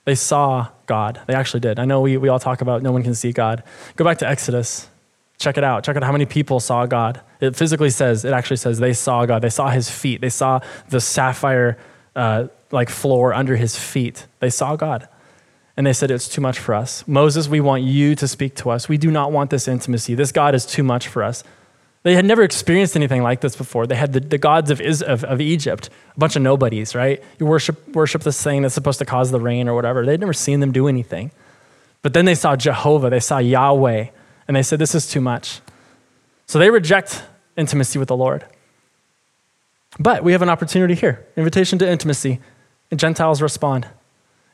They 0.10 0.16
saw 0.16 0.70
God. 0.88 1.22
They 1.28 1.36
actually 1.36 1.60
did. 1.60 1.78
I 1.78 1.86
know 1.86 2.02
we, 2.02 2.18
we 2.18 2.30
all 2.30 2.40
talk 2.40 2.62
about 2.62 2.82
no 2.82 2.92
one 2.92 3.04
can 3.04 3.14
see 3.14 3.32
God. 3.32 3.62
Go 3.96 4.04
back 4.04 4.18
to 4.18 4.28
Exodus. 4.28 4.90
Check 5.38 5.56
it 5.56 5.64
out. 5.64 5.84
Check 5.84 5.96
out 5.98 6.04
how 6.04 6.12
many 6.12 6.26
people 6.26 6.60
saw 6.60 6.88
God. 6.88 7.22
It 7.40 7.56
physically 7.56 7.92
says, 7.92 8.26
it 8.26 8.34
actually 8.34 8.58
says 8.58 8.80
they 8.80 8.94
saw 8.94 9.28
God. 9.28 9.44
They 9.44 9.52
saw 9.52 9.70
his 9.70 9.88
feet. 9.88 10.20
They 10.20 10.30
saw 10.32 10.62
the 10.90 11.00
sapphire 11.00 11.78
uh, 12.16 12.48
like 12.72 12.90
floor 12.90 13.36
under 13.36 13.56
his 13.56 13.78
feet. 13.78 14.26
They 14.40 14.50
saw 14.50 14.76
God. 14.76 15.08
And 15.78 15.86
they 15.86 15.94
said, 15.94 16.10
It's 16.10 16.28
too 16.28 16.42
much 16.42 16.58
for 16.58 16.74
us. 16.74 17.08
Moses, 17.08 17.48
we 17.48 17.60
want 17.60 17.84
you 17.84 18.16
to 18.16 18.28
speak 18.28 18.56
to 18.56 18.72
us. 18.72 18.90
We 18.90 18.98
do 18.98 19.12
not 19.12 19.32
want 19.32 19.52
this 19.52 19.68
intimacy. 19.68 20.16
This 20.16 20.32
God 20.32 20.56
is 20.56 20.66
too 20.66 20.82
much 20.82 21.08
for 21.08 21.22
us. 21.22 21.44
They 22.04 22.16
had 22.16 22.24
never 22.26 22.44
experienced 22.44 22.96
anything 22.96 23.24
like 23.24 23.42
this 23.42 23.56
before. 23.56 23.86
They 23.86 23.96
had 23.96 24.14
the, 24.14 24.22
the 24.22 24.38
gods 24.38 24.72
of, 24.72 24.80
of, 24.80 25.24
of, 25.24 25.42
Egypt, 25.42 25.90
a 26.16 26.20
bunch 26.20 26.36
of 26.38 26.42
nobodies, 26.42 26.96
right? 26.96 27.22
You 27.40 27.46
worship, 27.46 27.90
worship 27.90 28.24
this 28.24 28.42
thing 28.42 28.62
that's 28.62 28.74
supposed 28.74 29.00
to 29.00 29.06
cause 29.06 29.32
the 29.32 29.40
rain 29.40 29.68
or 29.68 29.76
whatever. 29.76 30.06
They'd 30.06 30.20
never 30.20 30.34
seen 30.34 30.62
them 30.62 30.72
do 30.72 30.88
anything. 30.88 31.32
But 32.02 32.14
then 32.14 32.24
they 32.24 32.36
saw 32.36 32.56
Jehovah, 32.56 33.10
they 33.10 33.20
saw 33.20 33.40
Yahweh, 33.40 34.08
and 34.48 34.56
they 34.56 34.64
said, 34.64 34.80
This 34.80 34.96
is 34.96 35.08
too 35.08 35.20
much. 35.20 35.60
So 36.48 36.58
they 36.58 36.70
reject 36.70 37.24
intimacy 37.58 38.00
with 38.00 38.08
the 38.08 38.16
Lord. 38.16 38.46
But 40.00 40.24
we 40.24 40.32
have 40.32 40.42
an 40.42 40.50
opportunity 40.50 40.96
here 40.96 41.26
invitation 41.36 41.78
to 41.80 41.90
intimacy, 41.90 42.40
and 42.90 43.00
Gentiles 43.00 43.42
respond. 43.42 43.88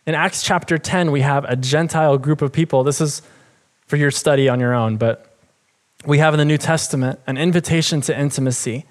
In 0.08 0.16
Acts 0.16 0.44
chapter 0.44 0.78
10, 0.78 1.12
we 1.12 1.22
have 1.22 1.46
a 1.46 1.56
Gentile 1.56 2.18
group 2.18 2.42
of 2.42 2.52
people. 2.52 2.84
This 2.84 3.02
is 3.02 3.22
for 3.88 3.98
your 3.98 4.12
study 4.12 4.50
on 4.50 4.60
your 4.60 4.74
own, 4.74 4.98
but 4.98 5.25
we 6.06 6.20
have 6.20 6.34
in 6.34 6.38
the 6.38 6.46
New 6.46 6.58
Testament 6.58 7.20
an 7.28 7.38
invitation 7.38 8.02
to 8.02 8.20
intimacy. 8.20 8.86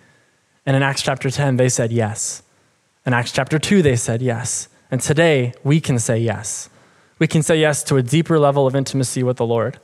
And 0.67 0.77
in 0.77 0.83
Acts 0.83 1.03
chapter 1.03 1.31
10, 1.31 1.57
they 1.57 1.69
said 1.69 1.93
yes. 1.93 2.43
In 3.07 3.13
Acts 3.13 3.33
chapter 3.33 3.59
2, 3.59 3.83
they 3.83 3.97
said 3.97 4.23
yes. 4.23 4.69
And 4.91 5.01
today, 5.01 5.53
we 5.63 5.81
can 5.81 5.99
say 5.99 6.19
yes. 6.19 6.71
We 7.19 7.27
can 7.27 7.43
say 7.43 7.59
yes 7.61 7.83
to 7.85 7.97
a 7.97 8.03
deeper 8.03 8.39
level 8.39 8.67
of 8.67 8.75
intimacy 8.75 9.23
with 9.23 9.37
the 9.37 9.47
Lord. 9.47 9.79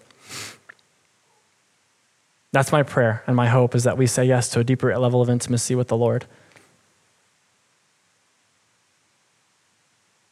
That's 2.53 2.73
my 2.73 2.83
prayer 2.83 3.23
and 3.27 3.37
my 3.37 3.47
hope 3.47 3.75
is 3.75 3.85
that 3.85 3.97
we 3.97 4.07
say 4.07 4.25
yes 4.25 4.49
to 4.51 4.61
a 4.61 4.65
deeper 4.65 4.97
level 4.99 5.23
of 5.23 5.31
intimacy 5.31 5.75
with 5.75 5.89
the 5.89 5.97
Lord. 5.97 6.27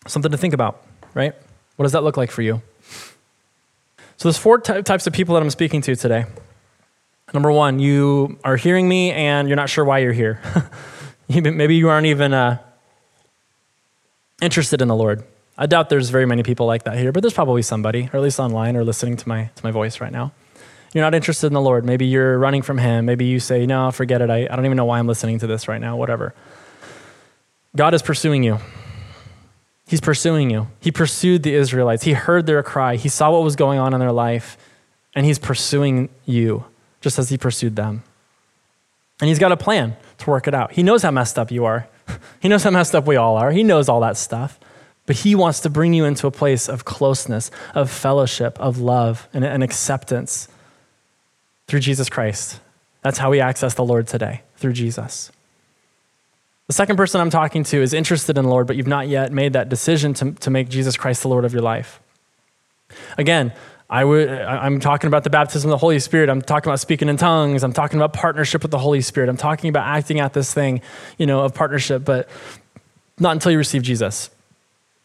Something 0.07 0.33
to 0.33 0.39
think 0.39 0.55
about, 0.55 0.83
right? 1.15 1.35
What 1.77 1.85
does 1.85 1.93
that 1.93 2.03
look 2.03 2.17
like 2.17 2.31
for 2.31 2.43
you? 2.43 2.63
So 4.17 4.29
there's 4.29 4.39
four 4.39 4.59
ty- 4.59 4.83
types 4.83 5.07
of 5.07 5.13
people 5.13 5.35
that 5.35 5.43
I'm 5.43 5.51
speaking 5.51 5.81
to 5.83 5.95
today. 5.95 6.25
Number 7.35 7.53
one, 7.53 7.79
you 7.79 8.39
are 8.43 8.57
hearing 8.57 8.89
me 8.89 9.13
and 9.13 9.49
you're 9.49 9.57
not 9.57 9.69
sure 9.69 9.85
why 9.85 9.99
you're 9.99 10.13
here. 10.13 10.41
Maybe 11.29 11.77
you 11.77 11.91
aren't 11.91 12.07
even 12.07 12.33
uh, 12.33 12.59
interested 14.41 14.81
in 14.81 14.89
the 14.89 14.97
Lord. 14.97 15.25
I 15.57 15.67
doubt 15.67 15.91
there's 15.91 16.09
very 16.09 16.25
many 16.25 16.43
people 16.43 16.67
like 16.67 16.85
that 16.85 16.97
here, 16.97 17.13
but 17.13 17.23
there's 17.23 17.35
probably 17.35 17.63
somebody, 17.63 18.09
or 18.13 18.17
at 18.17 18.23
least 18.23 18.41
online 18.41 18.77
or 18.77 18.85
listening 18.85 19.17
to 19.17 19.29
my, 19.29 19.51
to 19.55 19.65
my 19.65 19.71
voice 19.71 20.01
right 20.01 20.13
now. 20.13 20.33
You're 20.95 21.05
not 21.05 21.15
interested 21.15 21.49
in 21.49 21.53
the 21.53 21.61
Lord. 21.61 21.85
Maybe 21.85 22.07
you're 22.07 22.39
running 22.39 22.63
from 22.63 22.79
Him. 22.79 23.05
Maybe 23.05 23.27
you 23.27 23.41
say, 23.41 23.67
No, 23.67 23.91
forget 23.91 24.23
it. 24.23 24.31
I, 24.31 24.49
I 24.51 24.57
don't 24.57 24.65
even 24.65 24.77
know 24.77 24.87
why 24.87 24.99
I'm 24.99 25.07
listening 25.07 25.39
to 25.41 25.47
this 25.47 25.69
right 25.69 25.81
now, 25.81 25.97
whatever. 25.97 26.35
God 27.77 27.93
is 27.93 28.01
pursuing 28.01 28.43
you. 28.43 28.59
He's 29.87 30.01
pursuing 30.01 30.49
you. 30.49 30.69
He 30.81 30.91
pursued 30.91 31.43
the 31.43 31.55
Israelites. 31.55 32.05
He 32.05 32.15
heard 32.15 32.47
their 32.47 32.63
cry. 32.63 32.97
He 32.97 33.11
saw 33.11 33.33
what 33.33 33.43
was 33.43 33.55
going 33.55 33.79
on 33.79 33.93
in 33.93 34.01
their 34.01 34.13
life, 34.13 34.57
and 35.15 35.27
He's 35.27 35.39
pursuing 35.39 36.09
you 36.25 36.65
just 37.01 37.19
as 37.19 37.29
he 37.29 37.39
pursued 37.39 37.77
them. 37.77 38.03
And 39.21 39.29
he's 39.29 39.39
got 39.39 39.53
a 39.53 39.57
plan 39.57 39.97
to 40.19 40.31
work 40.31 40.47
it 40.47 40.55
out. 40.55 40.73
He 40.73 40.83
knows 40.83 41.03
how 41.03 41.11
messed 41.11 41.39
up 41.39 41.51
you 41.51 41.65
are. 41.65 41.89
he 42.41 42.49
knows 42.49 42.63
how 42.63 42.71
messed 42.71 42.95
up 42.95 43.07
we 43.07 43.17
all 43.17 43.37
are. 43.37 43.51
He 43.51 43.63
knows 43.63 43.89
all 43.89 44.01
that 44.01 44.17
stuff. 44.17 44.59
But 45.07 45.17
he 45.17 45.35
wants 45.35 45.61
to 45.61 45.71
bring 45.71 45.95
you 45.95 46.05
into 46.05 46.27
a 46.27 46.31
place 46.31 46.69
of 46.69 46.85
closeness, 46.85 47.51
of 47.75 47.91
fellowship, 47.91 48.61
of 48.61 48.79
love, 48.79 49.27
and, 49.33 49.45
and 49.45 49.63
acceptance 49.63 50.49
through 51.67 51.81
Jesus 51.81 52.09
Christ. 52.09 52.61
That's 53.03 53.19
how 53.19 53.31
we 53.31 53.41
access 53.41 53.75
the 53.75 53.85
Lord 53.85 54.07
today, 54.07 54.43
through 54.57 54.75
Jesus. 54.75 55.33
The 56.67 56.75
second 56.75 56.97
person 56.97 57.21
I'm 57.23 57.31
talking 57.31 57.65
to 57.65 57.81
is 57.81 57.95
interested 57.95 58.37
in 58.37 58.45
the 58.45 58.51
Lord, 58.51 58.67
but 58.67 58.77
you've 58.77 58.87
not 58.87 59.09
yet 59.09 59.33
made 59.33 59.55
that 59.55 59.71
decision 59.71 60.13
to, 60.15 60.33
to 60.33 60.51
make 60.51 60.69
Jesus 60.69 60.97
Christ 60.97 61.23
the 61.23 61.29
Lord 61.29 61.47
of 61.47 61.55
your 61.55 61.63
life. 61.63 62.01
Again, 63.17 63.53
I 63.91 64.05
would, 64.05 64.29
I'm 64.29 64.81
talking 64.81 65.09
about 65.09 65.25
the 65.25 65.31
baptism 65.31 65.71
of 65.71 65.73
the 65.73 65.79
Holy 65.79 65.99
Spirit. 65.99 66.29
I'm 66.29 66.43
talking 66.43 66.69
about 66.69 66.81
speaking 66.81 67.09
in 67.09 67.17
tongues. 67.17 67.65
I'm 67.65 67.73
talking 67.73 67.99
about 67.99 68.13
partnership 68.13 68.63
with 68.63 68.71
the 68.71 68.79
Holy 68.79 69.01
Spirit. 69.01 69.31
I'm 69.31 69.39
talking 69.39 69.71
about 69.71 69.87
acting 69.87 70.21
out 70.21 70.35
this 70.35 70.53
thing, 70.53 70.83
you 71.17 71.25
know, 71.25 71.41
of 71.41 71.55
partnership, 71.55 72.05
but 72.05 72.29
not 73.19 73.33
until 73.33 73.51
you 73.51 73.57
receive 73.57 73.83
Jesus. 73.83 74.29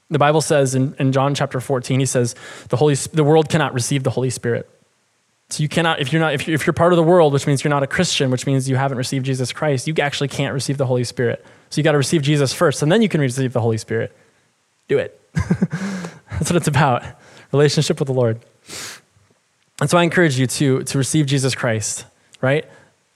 The 0.09 0.19
Bible 0.19 0.41
says 0.41 0.75
in, 0.75 0.95
in 0.99 1.13
John 1.13 1.34
chapter 1.34 1.61
14, 1.61 1.99
he 1.99 2.05
says, 2.05 2.36
the, 2.69 2.75
Holy, 2.75 2.95
the 2.95 3.23
world 3.23 3.47
cannot 3.47 3.73
receive 3.73 4.03
the 4.03 4.09
Holy 4.09 4.29
Spirit. 4.29 4.69
So 5.49 5.63
you 5.63 5.69
cannot, 5.69 6.01
if 6.01 6.11
you're 6.11 6.21
not, 6.21 6.34
if 6.34 6.47
you're, 6.47 6.55
if 6.55 6.67
you're 6.67 6.73
part 6.73 6.91
of 6.91 6.97
the 6.97 7.03
world, 7.03 7.31
which 7.31 7.47
means 7.47 7.63
you're 7.63 7.69
not 7.69 7.84
a 7.84 7.88
Christian, 7.88 8.31
which 8.31 8.45
means 8.45 8.69
you 8.69 8.75
haven't 8.75 8.97
received 8.97 9.25
Jesus 9.25 9.53
Christ, 9.53 9.88
you 9.88 9.95
actually 10.01 10.27
can't 10.27 10.53
receive 10.53 10.77
the 10.77 10.86
Holy 10.86 11.03
Spirit. 11.03 11.45
So 11.69 11.79
you 11.79 11.84
got 11.84 11.93
to 11.93 11.97
receive 11.97 12.21
Jesus 12.21 12.53
first, 12.53 12.81
and 12.81 12.91
then 12.91 13.01
you 13.01 13.09
can 13.09 13.21
receive 13.21 13.53
the 13.53 13.61
Holy 13.61 13.77
Spirit. 13.77 14.15
Do 14.88 14.97
it. 14.97 15.19
That's 15.34 16.49
what 16.49 16.55
it's 16.57 16.67
about. 16.67 17.03
Relationship 17.51 17.99
with 17.99 18.07
the 18.07 18.13
Lord. 18.13 18.39
And 19.80 19.89
so 19.89 19.97
I 19.97 20.03
encourage 20.03 20.39
you 20.39 20.47
to, 20.47 20.84
to 20.84 20.97
receive 20.97 21.26
Jesus 21.26 21.55
Christ, 21.55 22.05
right? 22.41 22.66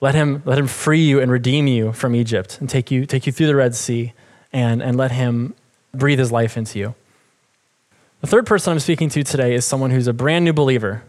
Let 0.01 0.15
him, 0.15 0.43
let 0.45 0.57
him 0.57 0.67
free 0.67 1.01
you 1.01 1.19
and 1.19 1.31
redeem 1.31 1.67
you 1.67 1.93
from 1.93 2.15
Egypt 2.15 2.57
and 2.59 2.69
take 2.69 2.91
you, 2.91 3.05
take 3.05 3.25
you 3.25 3.31
through 3.31 3.47
the 3.47 3.55
Red 3.55 3.75
Sea 3.75 4.13
and, 4.53 4.81
and 4.81 4.97
let 4.97 5.11
him 5.11 5.55
breathe 5.93 6.19
his 6.19 6.31
life 6.31 6.57
into 6.57 6.79
you. 6.79 6.95
The 8.21 8.27
third 8.27 8.45
person 8.45 8.73
I'm 8.73 8.79
speaking 8.79 9.09
to 9.09 9.23
today 9.23 9.53
is 9.53 9.65
someone 9.65 9.91
who's 9.91 10.07
a 10.07 10.13
brand 10.13 10.45
new 10.45 10.53
believer. 10.53 11.03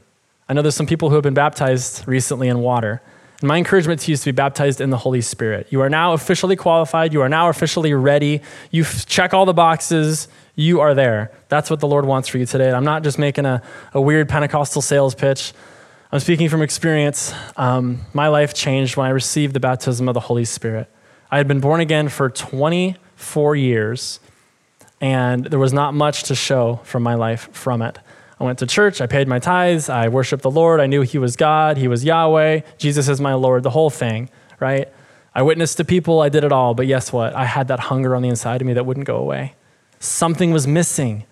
I 0.49 0.53
know 0.53 0.62
there's 0.62 0.76
some 0.76 0.86
people 0.86 1.09
who 1.09 1.14
have 1.16 1.22
been 1.22 1.34
baptized 1.34 2.07
recently 2.07 2.49
in 2.49 2.61
water. 2.61 3.03
And 3.41 3.49
my 3.49 3.57
encouragement 3.57 4.01
to 4.01 4.11
you 4.11 4.14
is 4.14 4.20
to 4.20 4.32
be 4.32 4.36
baptized 4.36 4.80
in 4.80 4.91
the 4.91 4.97
Holy 4.97 5.20
Spirit. 5.20 5.68
You 5.70 5.80
are 5.82 5.89
now 5.89 6.12
officially 6.12 6.57
qualified. 6.57 7.12
You 7.12 7.20
are 7.20 7.28
now 7.28 7.49
officially 7.49 7.95
ready. 7.95 8.43
You 8.70 8.84
check 8.84 9.32
all 9.32 9.47
the 9.47 9.53
boxes. 9.53 10.26
You 10.57 10.80
are 10.80 10.93
there. 10.93 11.30
That's 11.49 11.70
what 11.70 11.78
the 11.78 11.86
Lord 11.86 12.05
wants 12.05 12.28
for 12.28 12.39
you 12.39 12.47
today. 12.47 12.72
I'm 12.72 12.84
not 12.84 13.05
just 13.05 13.18
making 13.18 13.47
a, 13.47 13.62
a 13.95 14.01
weird 14.01 14.28
Pentecostal 14.28 14.82
sales 14.82 15.14
pitch. 15.14 15.53
I'm 16.11 16.18
speaking 16.18 16.49
from 16.49 16.62
experience. 16.62 17.32
Um, 17.57 18.01
my 18.12 18.28
life 18.28 18.55
changed 18.55 18.97
when 18.97 19.07
I 19.07 19.11
received 19.11 19.55
the 19.55 19.61
baptism 19.61 20.09
of 20.09 20.14
the 20.14 20.20
Holy 20.20 20.45
Spirit. 20.45 20.91
I 21.30 21.36
had 21.36 21.47
been 21.47 21.61
born 21.61 21.80
again 21.80 22.09
for 22.09 22.30
24 22.30 23.55
years, 23.55 24.18
and 25.01 25.45
there 25.45 25.59
was 25.59 25.72
not 25.72 25.95
much 25.95 26.24
to 26.24 26.34
show 26.34 26.80
from 26.82 27.03
my 27.03 27.14
life 27.14 27.51
from 27.53 27.82
it. 27.82 27.99
I 28.41 28.45
went 28.45 28.59
to 28.61 28.66
church, 28.66 29.01
I 29.01 29.07
paid 29.07 29.26
my 29.26 29.39
tithes, 29.39 29.89
I 29.89 30.09
worshiped 30.09 30.43
the 30.43 30.51
Lord, 30.51 30.80
I 30.80 30.86
knew 30.86 31.03
He 31.03 31.18
was 31.18 31.34
God, 31.34 31.76
He 31.76 31.89
was 31.89 32.05
Yahweh, 32.05 32.61
Jesus 32.78 33.09
is 33.09 33.20
my 33.20 33.34
Lord, 33.34 33.64
the 33.64 33.70
whole 33.70 33.91
thing, 33.91 34.30
right? 34.61 34.89
I 35.34 35.43
witnessed 35.43 35.76
to 35.78 35.84
people, 35.84 36.20
I 36.20 36.28
did 36.28 36.45
it 36.45 36.53
all, 36.53 36.74
but 36.74 36.86
guess 36.86 37.12
what? 37.12 37.34
I 37.34 37.45
had 37.45 37.68
that 37.68 37.80
hunger 37.80 38.14
on 38.14 38.22
the 38.22 38.28
inside 38.28 38.61
of 38.61 38.66
me 38.66 38.74
that 38.74 38.86
wouldn't 38.86 39.07
go 39.07 39.16
away. 39.16 39.55
Something 39.99 40.53
was 40.53 40.66
missing, 40.66 41.24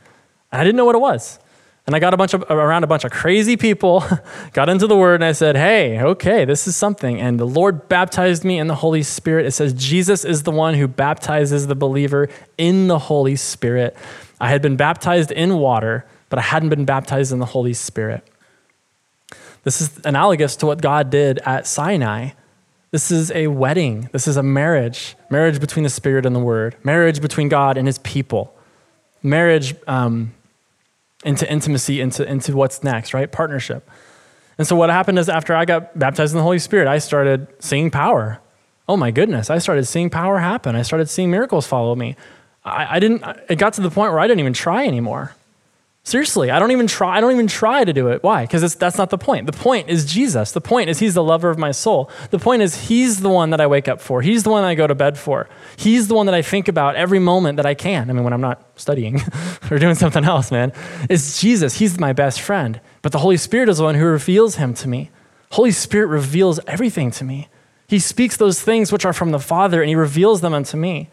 and 0.51 0.61
I 0.61 0.65
didn't 0.65 0.77
know 0.77 0.85
what 0.85 0.97
it 0.97 1.01
was. 1.01 1.39
And 1.87 1.95
I 1.95 2.01
got 2.01 2.13
a 2.13 2.17
bunch 2.17 2.35
of 2.35 2.43
around 2.51 2.83
a 2.83 2.89
bunch 2.89 3.05
of 3.05 3.13
crazy 3.13 3.57
people, 3.57 4.05
got 4.53 4.69
into 4.69 4.89
the 4.89 4.97
word, 4.97 5.17
and 5.17 5.25
I 5.25 5.31
said, 5.31 5.55
Hey, 5.55 6.01
okay, 6.01 6.45
this 6.45 6.67
is 6.67 6.75
something. 6.75 7.21
And 7.21 7.39
the 7.39 7.47
Lord 7.47 7.89
baptized 7.89 8.45
me 8.45 8.59
in 8.59 8.67
the 8.67 8.75
Holy 8.75 9.05
Spirit. 9.05 9.47
It 9.47 9.53
says 9.53 9.73
Jesus 9.73 10.25
is 10.25 10.43
the 10.43 10.51
one 10.51 10.75
who 10.75 10.89
baptizes 10.89 11.69
the 11.69 11.77
believer 11.77 12.29
in 12.59 12.89
the 12.89 12.99
Holy 12.99 13.37
Spirit. 13.37 13.97
I 14.41 14.51
had 14.51 14.63
been 14.63 14.75
baptized 14.75 15.31
in 15.31 15.59
water 15.59 16.05
but 16.29 16.39
I 16.39 16.43
hadn't 16.43 16.68
been 16.68 16.85
baptized 16.85 17.33
in 17.33 17.39
the 17.39 17.47
Holy 17.47 17.74
Spirit. 17.74 18.27
This 19.64 19.81
is 19.81 20.01
analogous 20.05 20.57
to 20.57 20.66
what 20.66 20.81
God 20.81 21.11
did 21.11 21.39
at 21.41 21.66
Sinai. 21.66 22.31
This 22.93 23.11
is 23.11 23.33
a 23.33 23.49
wedding. 23.49 24.09
This 24.12 24.29
is 24.29 24.37
a 24.37 24.43
marriage. 24.43 25.16
Marriage 25.29 25.61
between 25.61 25.83
the 25.83 25.91
Spirit 25.91 26.24
and 26.24 26.35
the 26.35 26.41
Word. 26.41 26.77
Marriage 26.85 27.20
between 27.20 27.49
God 27.49 27.77
and 27.77 27.87
His 27.87 27.99
people. 27.99 28.55
Marriage 29.22 29.74
um, 29.89 30.33
into 31.24 31.51
intimacy, 31.51 32.01
into, 32.01 32.27
into 32.29 32.57
what's 32.57 32.85
next, 32.85 33.12
right? 33.12 33.31
Partnership. 33.31 33.91
And 34.59 34.66
so 34.66 34.77
what 34.77 34.89
happened 34.89 35.18
is 35.18 35.29
after 35.29 35.55
I 35.55 35.64
got 35.64 35.99
baptized 35.99 36.33
in 36.33 36.39
the 36.39 36.45
Holy 36.45 36.59
Spirit, 36.59 36.87
I 36.87 36.99
started 36.99 37.49
seeing 37.59 37.91
power. 37.91 38.41
Oh 38.89 38.97
my 38.97 39.11
goodness, 39.11 39.51
I 39.51 39.59
started 39.59 39.85
seeing 39.87 40.11
power 40.11 40.39
happen. 40.39 40.77
I 40.77 40.83
started 40.83 41.09
seeing 41.11 41.31
miracles 41.31 41.66
follow 41.66 41.97
me. 41.97 42.14
I, 42.64 42.97
I 42.97 43.01
didn't, 43.01 43.24
it 43.49 43.59
got 43.59 43.72
to 43.74 43.81
the 43.81 43.91
point 43.91 44.12
where 44.12 44.20
I 44.20 44.29
didn't 44.29 44.41
even 44.41 44.53
try 44.53 44.87
anymore. 44.87 45.35
Seriously, 46.07 46.53
I 46.53 46.61
don't 46.61 46.71
even 46.71 46.87
try. 46.87 47.17
I 47.17 47.21
don't 47.21 47.33
even 47.33 47.49
try 47.49 47.83
to 47.83 47.93
do 47.93 48.07
it. 48.07 48.23
Why? 48.23 48.45
Because 48.45 48.77
that's 48.77 48.97
not 48.97 49.11
the 49.11 49.19
point. 49.19 49.47
The 49.47 49.53
point 49.53 49.89
is 49.89 50.05
Jesus. 50.05 50.53
The 50.53 50.61
point 50.61 50.89
is 50.89 51.01
He's 51.01 51.15
the 51.15 51.23
lover 51.23 51.51
of 51.51 51.59
my 51.59 51.73
soul. 51.73 52.13
The 52.31 52.39
point 52.39 52.63
is 52.63 52.87
He's 52.87 53.23
the 53.23 53.29
one 53.29 53.51
that 53.51 53.61
I 53.61 53.67
wake 53.67 53.89
up 53.89 54.01
for. 54.01 54.23
He's 54.23 54.45
the 54.45 54.51
one 54.51 54.63
I 54.63 54.77
go 54.77 54.87
to 54.87 54.95
bed 54.95 55.19
for. 55.19 55.49
He's 55.77 56.07
the 56.07 56.15
one 56.15 56.27
that 56.27 56.35
I 56.37 56.43
think 56.43 56.69
about 56.69 56.95
every 56.95 57.19
moment 57.19 57.57
that 57.57 57.67
I 57.67 57.75
can. 57.75 58.09
I 58.09 58.13
mean, 58.13 58.23
when 58.23 58.33
I'm 58.33 58.41
not 58.41 58.65
studying 58.77 59.21
or 59.71 59.81
doing 59.81 59.97
something 59.97 60.23
else, 60.23 60.53
man, 60.53 60.73
it's 61.11 61.41
Jesus. 61.41 61.79
He's 61.79 61.99
my 61.99 62.13
best 62.13 62.41
friend. 62.41 62.81
But 63.03 63.11
the 63.11 63.19
Holy 63.19 63.37
Spirit 63.37 63.69
is 63.69 63.79
the 63.79 63.83
one 63.83 63.97
who 63.97 64.05
reveals 64.05 64.55
Him 64.55 64.75
to 64.75 64.87
me. 64.87 65.11
Holy 65.51 65.73
Spirit 65.73 66.07
reveals 66.07 66.61
everything 66.69 67.11
to 67.11 67.25
me. 67.25 67.49
He 67.89 67.99
speaks 67.99 68.37
those 68.37 68.63
things 68.63 68.93
which 68.93 69.05
are 69.05 69.13
from 69.13 69.33
the 69.33 69.41
Father, 69.41 69.83
and 69.83 69.89
He 69.89 69.97
reveals 69.97 70.41
them 70.41 70.55
unto 70.55 70.77
me. 70.77 71.11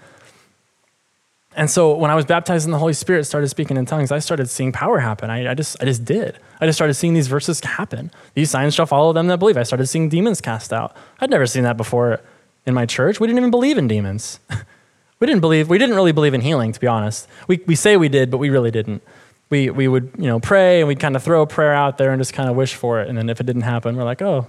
And 1.55 1.69
so 1.69 1.95
when 1.95 2.09
I 2.09 2.15
was 2.15 2.25
baptized 2.25 2.65
in 2.65 2.71
the 2.71 2.79
Holy 2.79 2.93
Spirit, 2.93 3.25
started 3.25 3.47
speaking 3.49 3.77
in 3.77 3.85
tongues, 3.85 4.11
I 4.11 4.19
started 4.19 4.49
seeing 4.49 4.71
power 4.71 4.99
happen. 4.99 5.29
I, 5.29 5.51
I, 5.51 5.53
just, 5.53 5.81
I 5.81 5.85
just 5.85 6.03
did. 6.03 6.37
I 6.59 6.65
just 6.65 6.77
started 6.77 6.95
seeing 6.95 7.13
these 7.13 7.27
verses 7.27 7.59
happen. 7.59 8.11
These 8.33 8.49
signs 8.49 8.73
shall 8.73 8.85
follow 8.85 9.13
them 9.13 9.27
that 9.27 9.37
believe. 9.37 9.57
I 9.57 9.63
started 9.63 9.87
seeing 9.87 10.09
demons 10.09 10.41
cast 10.41 10.73
out. 10.73 10.95
I'd 11.19 11.29
never 11.29 11.45
seen 11.45 11.63
that 11.63 11.77
before 11.77 12.21
in 12.65 12.73
my 12.73 12.85
church. 12.85 13.19
We 13.19 13.27
didn't 13.27 13.37
even 13.39 13.51
believe 13.51 13.77
in 13.77 13.87
demons. 13.87 14.39
we 15.19 15.27
didn't 15.27 15.41
believe, 15.41 15.69
we 15.69 15.77
didn't 15.77 15.95
really 15.95 16.11
believe 16.11 16.33
in 16.33 16.41
healing, 16.41 16.71
to 16.71 16.79
be 16.79 16.87
honest. 16.87 17.27
We, 17.47 17.61
we 17.67 17.75
say 17.75 17.97
we 17.97 18.09
did, 18.09 18.31
but 18.31 18.37
we 18.37 18.49
really 18.49 18.71
didn't. 18.71 19.03
We, 19.49 19.69
we 19.69 19.87
would, 19.87 20.11
you 20.17 20.25
know, 20.25 20.39
pray 20.39 20.79
and 20.79 20.87
we'd 20.87 20.99
kind 20.99 21.15
of 21.15 21.21
throw 21.21 21.43
a 21.43 21.47
prayer 21.47 21.73
out 21.73 21.97
there 21.97 22.11
and 22.11 22.19
just 22.19 22.33
kind 22.33 22.49
of 22.49 22.55
wish 22.55 22.73
for 22.73 23.01
it. 23.01 23.09
And 23.09 23.17
then 23.17 23.29
if 23.29 23.39
it 23.39 23.45
didn't 23.45 23.61
happen, 23.63 23.95
we're 23.95 24.03
like, 24.03 24.21
oh, 24.21 24.47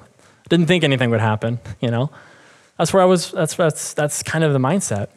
didn't 0.48 0.66
think 0.66 0.84
anything 0.84 1.10
would 1.10 1.20
happen, 1.20 1.60
you 1.80 1.90
know? 1.90 2.10
That's 2.78 2.92
where 2.92 3.02
I 3.02 3.06
was, 3.06 3.30
that's, 3.30 3.54
that's, 3.54 3.94
that's 3.94 4.22
kind 4.22 4.42
of 4.42 4.52
the 4.52 4.58
mindset. 4.58 5.08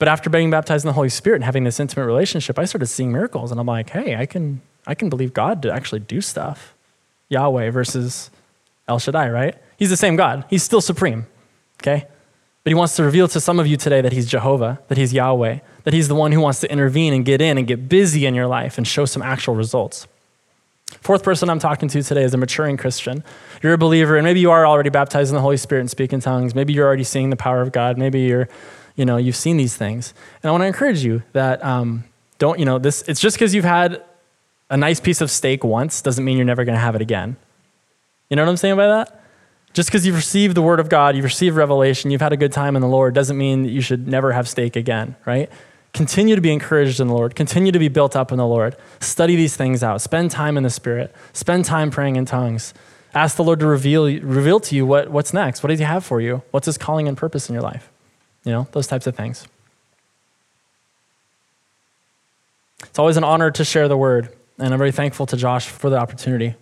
But 0.00 0.08
after 0.08 0.30
being 0.30 0.50
baptized 0.50 0.84
in 0.84 0.88
the 0.88 0.94
Holy 0.94 1.10
Spirit 1.10 1.36
and 1.36 1.44
having 1.44 1.64
this 1.64 1.78
intimate 1.78 2.06
relationship, 2.06 2.58
I 2.58 2.64
started 2.64 2.86
seeing 2.86 3.12
miracles. 3.12 3.50
And 3.50 3.60
I'm 3.60 3.66
like, 3.66 3.90
hey, 3.90 4.16
I 4.16 4.24
can, 4.24 4.62
I 4.86 4.94
can 4.94 5.10
believe 5.10 5.34
God 5.34 5.60
to 5.62 5.70
actually 5.70 6.00
do 6.00 6.22
stuff. 6.22 6.74
Yahweh 7.28 7.70
versus 7.70 8.30
El 8.88 8.98
Shaddai, 8.98 9.28
right? 9.28 9.54
He's 9.76 9.90
the 9.90 9.98
same 9.98 10.16
God. 10.16 10.46
He's 10.48 10.62
still 10.62 10.80
supreme, 10.80 11.26
okay? 11.82 12.06
But 12.64 12.70
he 12.70 12.74
wants 12.74 12.96
to 12.96 13.02
reveal 13.02 13.28
to 13.28 13.40
some 13.40 13.60
of 13.60 13.66
you 13.66 13.76
today 13.76 14.00
that 14.00 14.12
he's 14.12 14.26
Jehovah, 14.26 14.80
that 14.88 14.96
he's 14.96 15.12
Yahweh, 15.12 15.58
that 15.84 15.94
he's 15.94 16.08
the 16.08 16.14
one 16.14 16.32
who 16.32 16.40
wants 16.40 16.60
to 16.60 16.72
intervene 16.72 17.12
and 17.12 17.22
get 17.22 17.42
in 17.42 17.58
and 17.58 17.66
get 17.66 17.86
busy 17.90 18.24
in 18.24 18.34
your 18.34 18.46
life 18.46 18.78
and 18.78 18.88
show 18.88 19.04
some 19.04 19.20
actual 19.20 19.54
results. 19.54 20.06
Fourth 21.02 21.22
person 21.22 21.50
I'm 21.50 21.58
talking 21.58 21.90
to 21.90 22.02
today 22.02 22.24
is 22.24 22.32
a 22.32 22.38
maturing 22.38 22.78
Christian. 22.78 23.22
You're 23.62 23.74
a 23.74 23.78
believer, 23.78 24.16
and 24.16 24.24
maybe 24.24 24.40
you 24.40 24.50
are 24.50 24.66
already 24.66 24.90
baptized 24.90 25.30
in 25.30 25.34
the 25.34 25.42
Holy 25.42 25.58
Spirit 25.58 25.82
and 25.82 25.90
speak 25.90 26.14
in 26.14 26.20
tongues. 26.20 26.54
Maybe 26.54 26.72
you're 26.72 26.86
already 26.86 27.04
seeing 27.04 27.28
the 27.28 27.36
power 27.36 27.60
of 27.60 27.70
God. 27.70 27.98
Maybe 27.98 28.20
you're 28.20 28.48
you 29.00 29.06
know, 29.06 29.16
you've 29.16 29.34
seen 29.34 29.56
these 29.56 29.74
things. 29.74 30.12
And 30.42 30.50
I 30.50 30.52
want 30.52 30.60
to 30.60 30.66
encourage 30.66 31.02
you 31.02 31.22
that 31.32 31.64
um, 31.64 32.04
don't, 32.36 32.58
you 32.58 32.66
know, 32.66 32.78
this, 32.78 33.02
it's 33.08 33.18
just 33.18 33.34
because 33.34 33.54
you've 33.54 33.64
had 33.64 34.04
a 34.68 34.76
nice 34.76 35.00
piece 35.00 35.22
of 35.22 35.30
steak 35.30 35.64
once 35.64 36.02
doesn't 36.02 36.22
mean 36.22 36.36
you're 36.36 36.44
never 36.44 36.66
going 36.66 36.74
to 36.76 36.80
have 36.80 36.94
it 36.94 37.00
again. 37.00 37.36
You 38.28 38.36
know 38.36 38.44
what 38.44 38.50
I'm 38.50 38.58
saying 38.58 38.76
by 38.76 38.88
that? 38.88 39.22
Just 39.72 39.88
because 39.88 40.04
you've 40.04 40.16
received 40.16 40.54
the 40.54 40.60
word 40.60 40.80
of 40.80 40.90
God, 40.90 41.16
you've 41.16 41.24
received 41.24 41.56
revelation, 41.56 42.10
you've 42.10 42.20
had 42.20 42.34
a 42.34 42.36
good 42.36 42.52
time 42.52 42.76
in 42.76 42.82
the 42.82 42.88
Lord, 42.88 43.14
doesn't 43.14 43.38
mean 43.38 43.62
that 43.62 43.70
you 43.70 43.80
should 43.80 44.06
never 44.06 44.32
have 44.32 44.46
steak 44.46 44.76
again, 44.76 45.16
right? 45.24 45.48
Continue 45.94 46.34
to 46.34 46.42
be 46.42 46.52
encouraged 46.52 47.00
in 47.00 47.08
the 47.08 47.14
Lord. 47.14 47.34
Continue 47.34 47.72
to 47.72 47.78
be 47.78 47.88
built 47.88 48.14
up 48.14 48.30
in 48.30 48.36
the 48.36 48.46
Lord. 48.46 48.76
Study 49.00 49.34
these 49.34 49.56
things 49.56 49.82
out. 49.82 50.02
Spend 50.02 50.30
time 50.30 50.58
in 50.58 50.62
the 50.62 50.68
Spirit. 50.68 51.14
Spend 51.32 51.64
time 51.64 51.90
praying 51.90 52.16
in 52.16 52.26
tongues. 52.26 52.74
Ask 53.14 53.36
the 53.36 53.44
Lord 53.44 53.60
to 53.60 53.66
reveal, 53.66 54.04
reveal 54.04 54.60
to 54.60 54.76
you 54.76 54.84
what, 54.84 55.10
what's 55.10 55.32
next. 55.32 55.62
What 55.62 55.70
does 55.70 55.78
He 55.78 55.86
have 55.86 56.04
for 56.04 56.20
you? 56.20 56.42
What's 56.50 56.66
His 56.66 56.76
calling 56.76 57.08
and 57.08 57.16
purpose 57.16 57.48
in 57.48 57.54
your 57.54 57.62
life? 57.62 57.89
You 58.44 58.52
know, 58.52 58.68
those 58.72 58.86
types 58.86 59.06
of 59.06 59.16
things. 59.16 59.46
It's 62.84 62.98
always 62.98 63.16
an 63.16 63.24
honor 63.24 63.50
to 63.50 63.64
share 63.64 63.88
the 63.88 63.96
word, 63.96 64.30
and 64.58 64.72
I'm 64.72 64.78
very 64.78 64.92
thankful 64.92 65.26
to 65.26 65.36
Josh 65.36 65.68
for 65.68 65.90
the 65.90 65.98
opportunity. 65.98 66.54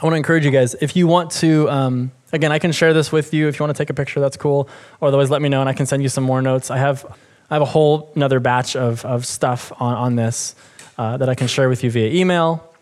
I 0.00 0.04
want 0.04 0.12
to 0.12 0.18
encourage 0.18 0.44
you 0.44 0.50
guys 0.50 0.74
if 0.74 0.94
you 0.94 1.06
want 1.06 1.30
to, 1.32 1.70
um, 1.70 2.12
again, 2.30 2.52
I 2.52 2.58
can 2.58 2.70
share 2.70 2.92
this 2.92 3.10
with 3.10 3.32
you. 3.32 3.48
If 3.48 3.58
you 3.58 3.64
want 3.64 3.74
to 3.74 3.82
take 3.82 3.88
a 3.88 3.94
picture, 3.94 4.20
that's 4.20 4.36
cool. 4.36 4.68
Or 5.00 5.08
otherwise, 5.08 5.30
let 5.30 5.40
me 5.40 5.48
know 5.48 5.60
and 5.60 5.70
I 5.70 5.72
can 5.72 5.86
send 5.86 6.02
you 6.02 6.10
some 6.10 6.22
more 6.22 6.42
notes. 6.42 6.70
I 6.70 6.76
have, 6.76 7.06
I 7.48 7.54
have 7.54 7.62
a 7.62 7.66
whole 7.66 8.12
another 8.14 8.38
batch 8.38 8.76
of, 8.76 9.06
of 9.06 9.24
stuff 9.24 9.72
on, 9.80 9.94
on 9.94 10.16
this 10.16 10.54
uh, 10.98 11.16
that 11.16 11.30
I 11.30 11.34
can 11.34 11.46
share 11.46 11.70
with 11.70 11.82
you 11.82 11.90
via 11.90 12.10
email 12.10 12.74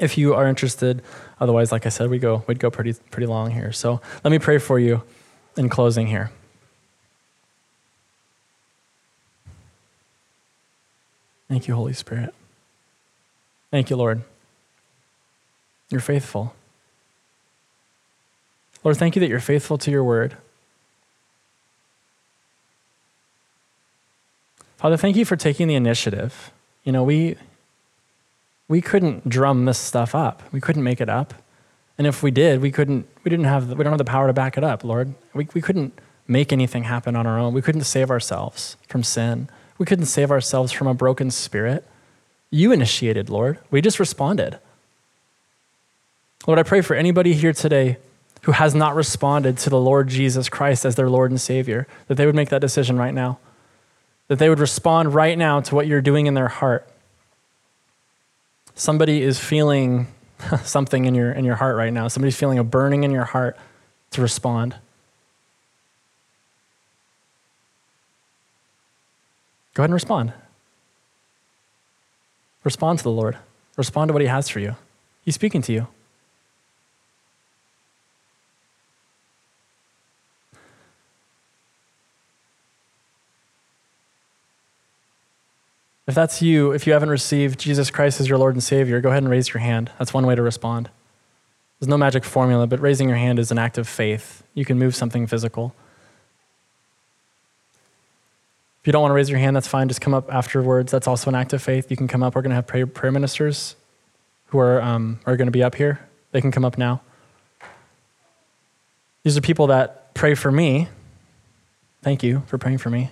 if 0.00 0.18
you 0.18 0.34
are 0.34 0.48
interested. 0.48 1.02
Otherwise, 1.38 1.70
like 1.70 1.86
I 1.86 1.88
said, 1.88 2.10
we 2.10 2.18
go, 2.18 2.42
we'd 2.48 2.58
go 2.58 2.68
pretty, 2.68 2.94
pretty 3.12 3.26
long 3.26 3.52
here. 3.52 3.70
So 3.70 4.00
let 4.24 4.32
me 4.32 4.40
pray 4.40 4.58
for 4.58 4.80
you 4.80 5.04
in 5.56 5.68
closing 5.68 6.08
here. 6.08 6.32
Thank 11.50 11.66
you, 11.66 11.74
Holy 11.74 11.92
Spirit. 11.92 12.32
Thank 13.72 13.90
you, 13.90 13.96
Lord. 13.96 14.22
You're 15.90 16.00
faithful. 16.00 16.54
Lord, 18.84 18.96
thank 18.96 19.16
you 19.16 19.20
that 19.20 19.28
you're 19.28 19.40
faithful 19.40 19.76
to 19.78 19.90
your 19.90 20.04
word. 20.04 20.36
Father, 24.76 24.96
thank 24.96 25.16
you 25.16 25.24
for 25.24 25.34
taking 25.34 25.66
the 25.66 25.74
initiative. 25.74 26.52
You 26.84 26.92
know, 26.92 27.02
we 27.02 27.34
we 28.68 28.80
couldn't 28.80 29.28
drum 29.28 29.64
this 29.64 29.76
stuff 29.76 30.14
up. 30.14 30.44
We 30.52 30.60
couldn't 30.60 30.84
make 30.84 31.00
it 31.00 31.08
up. 31.08 31.34
And 31.98 32.06
if 32.06 32.22
we 32.22 32.30
did, 32.30 32.62
we 32.62 32.70
couldn't 32.70 33.08
we 33.24 33.28
didn't 33.28 33.46
have 33.46 33.70
we 33.70 33.82
don't 33.82 33.92
have 33.92 33.98
the 33.98 34.04
power 34.04 34.28
to 34.28 34.32
back 34.32 34.56
it 34.56 34.62
up, 34.62 34.84
Lord. 34.84 35.14
We 35.34 35.48
we 35.52 35.60
couldn't 35.60 35.98
make 36.28 36.52
anything 36.52 36.84
happen 36.84 37.16
on 37.16 37.26
our 37.26 37.40
own. 37.40 37.54
We 37.54 37.60
couldn't 37.60 37.82
save 37.82 38.08
ourselves 38.08 38.76
from 38.86 39.02
sin. 39.02 39.48
We 39.80 39.86
couldn't 39.86 40.06
save 40.06 40.30
ourselves 40.30 40.72
from 40.72 40.88
a 40.88 40.92
broken 40.92 41.30
spirit. 41.30 41.86
You 42.50 42.70
initiated, 42.70 43.30
Lord. 43.30 43.58
We 43.70 43.80
just 43.80 43.98
responded. 43.98 44.58
Lord, 46.46 46.58
I 46.58 46.64
pray 46.64 46.82
for 46.82 46.94
anybody 46.94 47.32
here 47.32 47.54
today 47.54 47.96
who 48.42 48.52
has 48.52 48.74
not 48.74 48.94
responded 48.94 49.56
to 49.56 49.70
the 49.70 49.80
Lord 49.80 50.08
Jesus 50.08 50.50
Christ 50.50 50.84
as 50.84 50.96
their 50.96 51.08
Lord 51.08 51.30
and 51.30 51.40
Savior, 51.40 51.86
that 52.08 52.16
they 52.16 52.26
would 52.26 52.34
make 52.34 52.50
that 52.50 52.60
decision 52.60 52.98
right 52.98 53.14
now, 53.14 53.38
that 54.28 54.38
they 54.38 54.50
would 54.50 54.58
respond 54.58 55.14
right 55.14 55.38
now 55.38 55.60
to 55.62 55.74
what 55.74 55.86
you're 55.86 56.02
doing 56.02 56.26
in 56.26 56.34
their 56.34 56.48
heart. 56.48 56.86
Somebody 58.74 59.22
is 59.22 59.38
feeling 59.38 60.08
something 60.62 61.06
in 61.06 61.14
your, 61.14 61.32
in 61.32 61.46
your 61.46 61.56
heart 61.56 61.76
right 61.76 61.92
now. 61.92 62.06
Somebody's 62.08 62.36
feeling 62.36 62.58
a 62.58 62.64
burning 62.64 63.02
in 63.02 63.12
your 63.12 63.24
heart 63.24 63.56
to 64.10 64.20
respond. 64.20 64.76
Go 69.74 69.82
ahead 69.82 69.90
and 69.90 69.94
respond. 69.94 70.32
Respond 72.64 72.98
to 72.98 73.04
the 73.04 73.10
Lord. 73.10 73.38
Respond 73.76 74.08
to 74.08 74.12
what 74.12 74.22
He 74.22 74.28
has 74.28 74.48
for 74.48 74.60
you. 74.60 74.76
He's 75.24 75.34
speaking 75.34 75.62
to 75.62 75.72
you. 75.72 75.86
If 86.10 86.16
that's 86.16 86.42
you, 86.42 86.72
if 86.72 86.88
you 86.88 86.92
haven't 86.92 87.10
received 87.10 87.60
Jesus 87.60 87.88
Christ 87.88 88.20
as 88.20 88.28
your 88.28 88.36
Lord 88.36 88.56
and 88.56 88.62
Savior, 88.62 89.00
go 89.00 89.10
ahead 89.10 89.22
and 89.22 89.30
raise 89.30 89.50
your 89.50 89.60
hand. 89.60 89.92
That's 89.96 90.12
one 90.12 90.26
way 90.26 90.34
to 90.34 90.42
respond. 90.42 90.90
There's 91.78 91.88
no 91.88 91.96
magic 91.96 92.24
formula, 92.24 92.66
but 92.66 92.80
raising 92.80 93.08
your 93.08 93.16
hand 93.16 93.38
is 93.38 93.52
an 93.52 93.58
act 93.58 93.78
of 93.78 93.86
faith. 93.86 94.42
You 94.52 94.64
can 94.64 94.76
move 94.76 94.96
something 94.96 95.28
physical. 95.28 95.72
If 98.80 98.86
you 98.86 98.92
don't 98.92 99.02
want 99.02 99.10
to 99.10 99.14
raise 99.14 99.28
your 99.28 99.38
hand, 99.38 99.54
that's 99.54 99.68
fine. 99.68 99.88
Just 99.88 100.00
come 100.00 100.14
up 100.14 100.32
afterwards. 100.32 100.90
That's 100.90 101.06
also 101.06 101.28
an 101.28 101.34
act 101.34 101.52
of 101.52 101.62
faith. 101.62 101.90
You 101.90 101.96
can 101.96 102.08
come 102.08 102.22
up. 102.22 102.34
We're 102.34 102.42
going 102.42 102.50
to 102.50 102.56
have 102.56 102.66
prayer, 102.66 102.86
prayer 102.86 103.12
ministers 103.12 103.76
who 104.46 104.58
are, 104.58 104.80
um, 104.80 105.20
are 105.26 105.36
going 105.36 105.46
to 105.48 105.52
be 105.52 105.62
up 105.62 105.74
here. 105.74 106.00
They 106.32 106.40
can 106.40 106.50
come 106.50 106.64
up 106.64 106.78
now. 106.78 107.02
These 109.22 109.36
are 109.36 109.42
people 109.42 109.66
that 109.66 110.14
pray 110.14 110.34
for 110.34 110.50
me. 110.50 110.88
Thank 112.02 112.22
you 112.22 112.42
for 112.46 112.56
praying 112.56 112.78
for 112.78 112.88
me. 112.88 113.10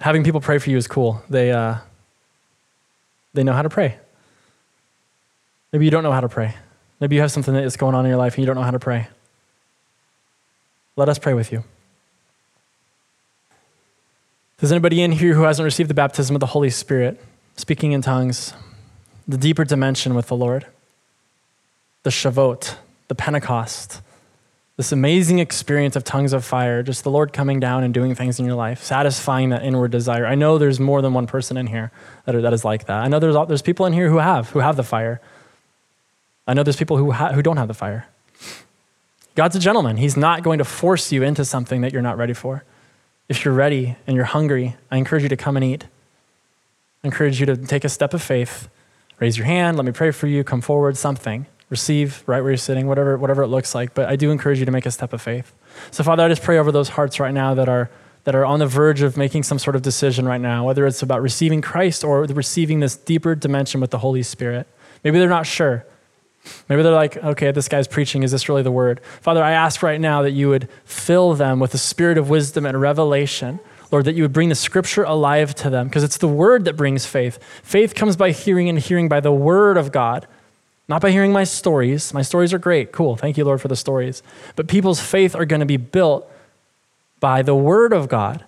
having 0.00 0.24
people 0.24 0.40
pray 0.40 0.58
for 0.58 0.70
you 0.70 0.76
is 0.76 0.86
cool. 0.86 1.22
They, 1.28 1.52
uh, 1.52 1.76
they 3.34 3.42
know 3.42 3.52
how 3.52 3.62
to 3.62 3.68
pray. 3.68 3.98
Maybe 5.72 5.84
you 5.84 5.90
don't 5.90 6.02
know 6.02 6.12
how 6.12 6.20
to 6.20 6.28
pray. 6.28 6.54
Maybe 7.00 7.16
you 7.16 7.22
have 7.22 7.32
something 7.32 7.54
that 7.54 7.64
is 7.64 7.76
going 7.76 7.94
on 7.94 8.04
in 8.04 8.10
your 8.10 8.18
life 8.18 8.34
and 8.34 8.42
you 8.42 8.46
don't 8.46 8.56
know 8.56 8.62
how 8.62 8.70
to 8.70 8.78
pray. 8.78 9.08
Let 10.96 11.08
us 11.08 11.18
pray 11.18 11.34
with 11.34 11.52
you. 11.52 11.64
Is 14.62 14.72
anybody 14.72 15.02
in 15.02 15.12
here 15.12 15.34
who 15.34 15.42
hasn't 15.42 15.64
received 15.64 15.90
the 15.90 15.94
baptism 15.94 16.34
of 16.34 16.40
the 16.40 16.46
Holy 16.46 16.70
Spirit, 16.70 17.22
speaking 17.56 17.92
in 17.92 18.00
tongues, 18.00 18.54
the 19.28 19.36
deeper 19.36 19.66
dimension 19.66 20.14
with 20.14 20.28
the 20.28 20.36
Lord, 20.36 20.64
the 22.04 22.10
Shavuot, 22.10 22.76
the 23.08 23.14
Pentecost, 23.14 24.00
this 24.78 24.92
amazing 24.92 25.40
experience 25.40 25.94
of 25.94 26.04
tongues 26.04 26.32
of 26.32 26.42
fire, 26.42 26.82
just 26.82 27.04
the 27.04 27.10
Lord 27.10 27.34
coming 27.34 27.60
down 27.60 27.84
and 27.84 27.92
doing 27.92 28.14
things 28.14 28.38
in 28.38 28.46
your 28.46 28.54
life, 28.54 28.82
satisfying 28.82 29.50
that 29.50 29.62
inward 29.62 29.90
desire. 29.90 30.26
I 30.26 30.34
know 30.34 30.56
there's 30.56 30.80
more 30.80 31.02
than 31.02 31.12
one 31.12 31.26
person 31.26 31.58
in 31.58 31.66
here 31.66 31.90
that, 32.24 32.34
are, 32.34 32.40
that 32.40 32.54
is 32.54 32.64
like 32.64 32.86
that. 32.86 33.04
I 33.04 33.08
know 33.08 33.18
there's, 33.18 33.36
there's 33.48 33.62
people 33.62 33.84
in 33.84 33.92
here 33.92 34.08
who 34.08 34.18
have, 34.18 34.50
who 34.50 34.60
have 34.60 34.76
the 34.76 34.82
fire. 34.82 35.20
I 36.46 36.54
know 36.54 36.62
there's 36.62 36.76
people 36.76 36.96
who, 36.96 37.10
ha- 37.10 37.32
who 37.32 37.42
don't 37.42 37.58
have 37.58 37.68
the 37.68 37.74
fire. 37.74 38.06
God's 39.34 39.56
a 39.56 39.60
gentleman. 39.60 39.98
He's 39.98 40.16
not 40.16 40.42
going 40.42 40.58
to 40.58 40.64
force 40.64 41.12
you 41.12 41.22
into 41.22 41.44
something 41.44 41.82
that 41.82 41.92
you're 41.92 42.00
not 42.00 42.16
ready 42.16 42.32
for. 42.32 42.64
If 43.28 43.44
you're 43.44 43.54
ready 43.54 43.96
and 44.06 44.14
you're 44.16 44.24
hungry, 44.24 44.76
I 44.90 44.96
encourage 44.96 45.22
you 45.22 45.28
to 45.28 45.36
come 45.36 45.56
and 45.56 45.64
eat. 45.64 45.84
I 47.02 47.08
encourage 47.08 47.40
you 47.40 47.46
to 47.46 47.56
take 47.56 47.84
a 47.84 47.88
step 47.88 48.14
of 48.14 48.22
faith, 48.22 48.68
raise 49.18 49.36
your 49.36 49.46
hand, 49.46 49.76
let 49.76 49.86
me 49.86 49.92
pray 49.92 50.10
for 50.10 50.26
you, 50.26 50.44
come 50.44 50.60
forward, 50.60 50.96
something 50.96 51.46
receive 51.68 52.22
right 52.26 52.40
where 52.40 52.50
you're 52.50 52.56
sitting, 52.56 52.86
whatever, 52.86 53.16
whatever 53.16 53.42
it 53.42 53.48
looks 53.48 53.74
like. 53.74 53.94
But 53.94 54.08
I 54.08 54.16
do 54.16 54.30
encourage 54.30 54.58
you 54.58 54.64
to 54.64 54.72
make 54.72 54.86
a 54.86 54.90
step 54.90 55.12
of 55.12 55.20
faith. 55.20 55.52
So, 55.90 56.04
Father, 56.04 56.22
I 56.22 56.28
just 56.28 56.42
pray 56.42 56.58
over 56.58 56.70
those 56.70 56.90
hearts 56.90 57.18
right 57.20 57.34
now 57.34 57.54
that 57.54 57.68
are 57.68 57.90
that 58.24 58.34
are 58.34 58.44
on 58.44 58.58
the 58.58 58.66
verge 58.66 59.02
of 59.02 59.16
making 59.16 59.44
some 59.44 59.58
sort 59.58 59.76
of 59.76 59.82
decision 59.82 60.26
right 60.26 60.40
now, 60.40 60.64
whether 60.64 60.84
it's 60.84 61.00
about 61.00 61.22
receiving 61.22 61.62
Christ 61.62 62.02
or 62.02 62.24
receiving 62.24 62.80
this 62.80 62.96
deeper 62.96 63.36
dimension 63.36 63.80
with 63.80 63.92
the 63.92 63.98
Holy 63.98 64.24
Spirit. 64.24 64.66
Maybe 65.04 65.20
they're 65.20 65.28
not 65.28 65.46
sure. 65.46 65.86
Maybe 66.68 66.82
they're 66.82 66.92
like, 66.92 67.16
okay, 67.16 67.50
this 67.50 67.68
guy's 67.68 67.88
preaching. 67.88 68.22
Is 68.22 68.30
this 68.30 68.48
really 68.48 68.62
the 68.62 68.70
word? 68.70 69.00
Father, 69.20 69.42
I 69.42 69.52
ask 69.52 69.82
right 69.82 70.00
now 70.00 70.22
that 70.22 70.32
you 70.32 70.48
would 70.48 70.68
fill 70.84 71.34
them 71.34 71.60
with 71.60 71.72
the 71.72 71.78
spirit 71.78 72.18
of 72.18 72.28
wisdom 72.28 72.66
and 72.66 72.80
revelation. 72.80 73.60
Lord, 73.92 74.04
that 74.06 74.14
you 74.14 74.22
would 74.22 74.32
bring 74.32 74.48
the 74.48 74.54
scripture 74.54 75.04
alive 75.04 75.54
to 75.56 75.70
them 75.70 75.86
because 75.86 76.02
it's 76.02 76.18
the 76.18 76.28
word 76.28 76.64
that 76.64 76.76
brings 76.76 77.06
faith. 77.06 77.38
Faith 77.62 77.94
comes 77.94 78.16
by 78.16 78.32
hearing 78.32 78.68
and 78.68 78.78
hearing 78.78 79.08
by 79.08 79.20
the 79.20 79.32
word 79.32 79.76
of 79.76 79.92
God. 79.92 80.26
Not 80.88 81.02
by 81.02 81.10
hearing 81.10 81.32
my 81.32 81.44
stories. 81.44 82.14
My 82.14 82.22
stories 82.22 82.52
are 82.52 82.58
great. 82.58 82.92
Cool. 82.92 83.16
Thank 83.16 83.36
you, 83.36 83.44
Lord, 83.44 83.60
for 83.60 83.68
the 83.68 83.76
stories. 83.76 84.22
But 84.54 84.68
people's 84.68 85.00
faith 85.00 85.34
are 85.34 85.44
going 85.44 85.60
to 85.60 85.66
be 85.66 85.76
built 85.76 86.30
by 87.18 87.42
the 87.42 87.56
Word 87.56 87.92
of 87.92 88.08
God. 88.08 88.44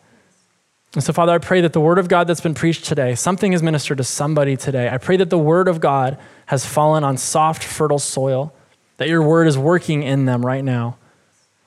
And 0.95 1.05
so, 1.05 1.13
Father, 1.13 1.33
I 1.33 1.39
pray 1.39 1.61
that 1.61 1.75
the 1.75 1.81
Word 1.81 1.99
of 1.99 2.09
God 2.09 2.27
that's 2.27 2.41
been 2.41 2.55
preached 2.55 2.85
today, 2.85 3.15
something 3.15 3.53
has 3.53 3.63
ministered 3.63 3.99
to 3.99 4.05
somebody 4.05 4.57
today. 4.57 4.89
I 4.89 4.97
pray 4.97 5.17
that 5.19 5.29
the 5.29 5.39
Word 5.39 5.69
of 5.69 5.81
God 5.81 6.19
has 6.47 6.65
fallen 6.65 7.05
on 7.05 7.19
soft, 7.19 7.63
fertile 7.63 7.99
soil, 7.99 8.55
that 8.97 9.09
your 9.09 9.23
Word 9.23 9.47
is 9.47 9.59
working 9.59 10.03
in 10.03 10.25
them 10.25 10.45
right 10.45 10.65
now. 10.65 10.97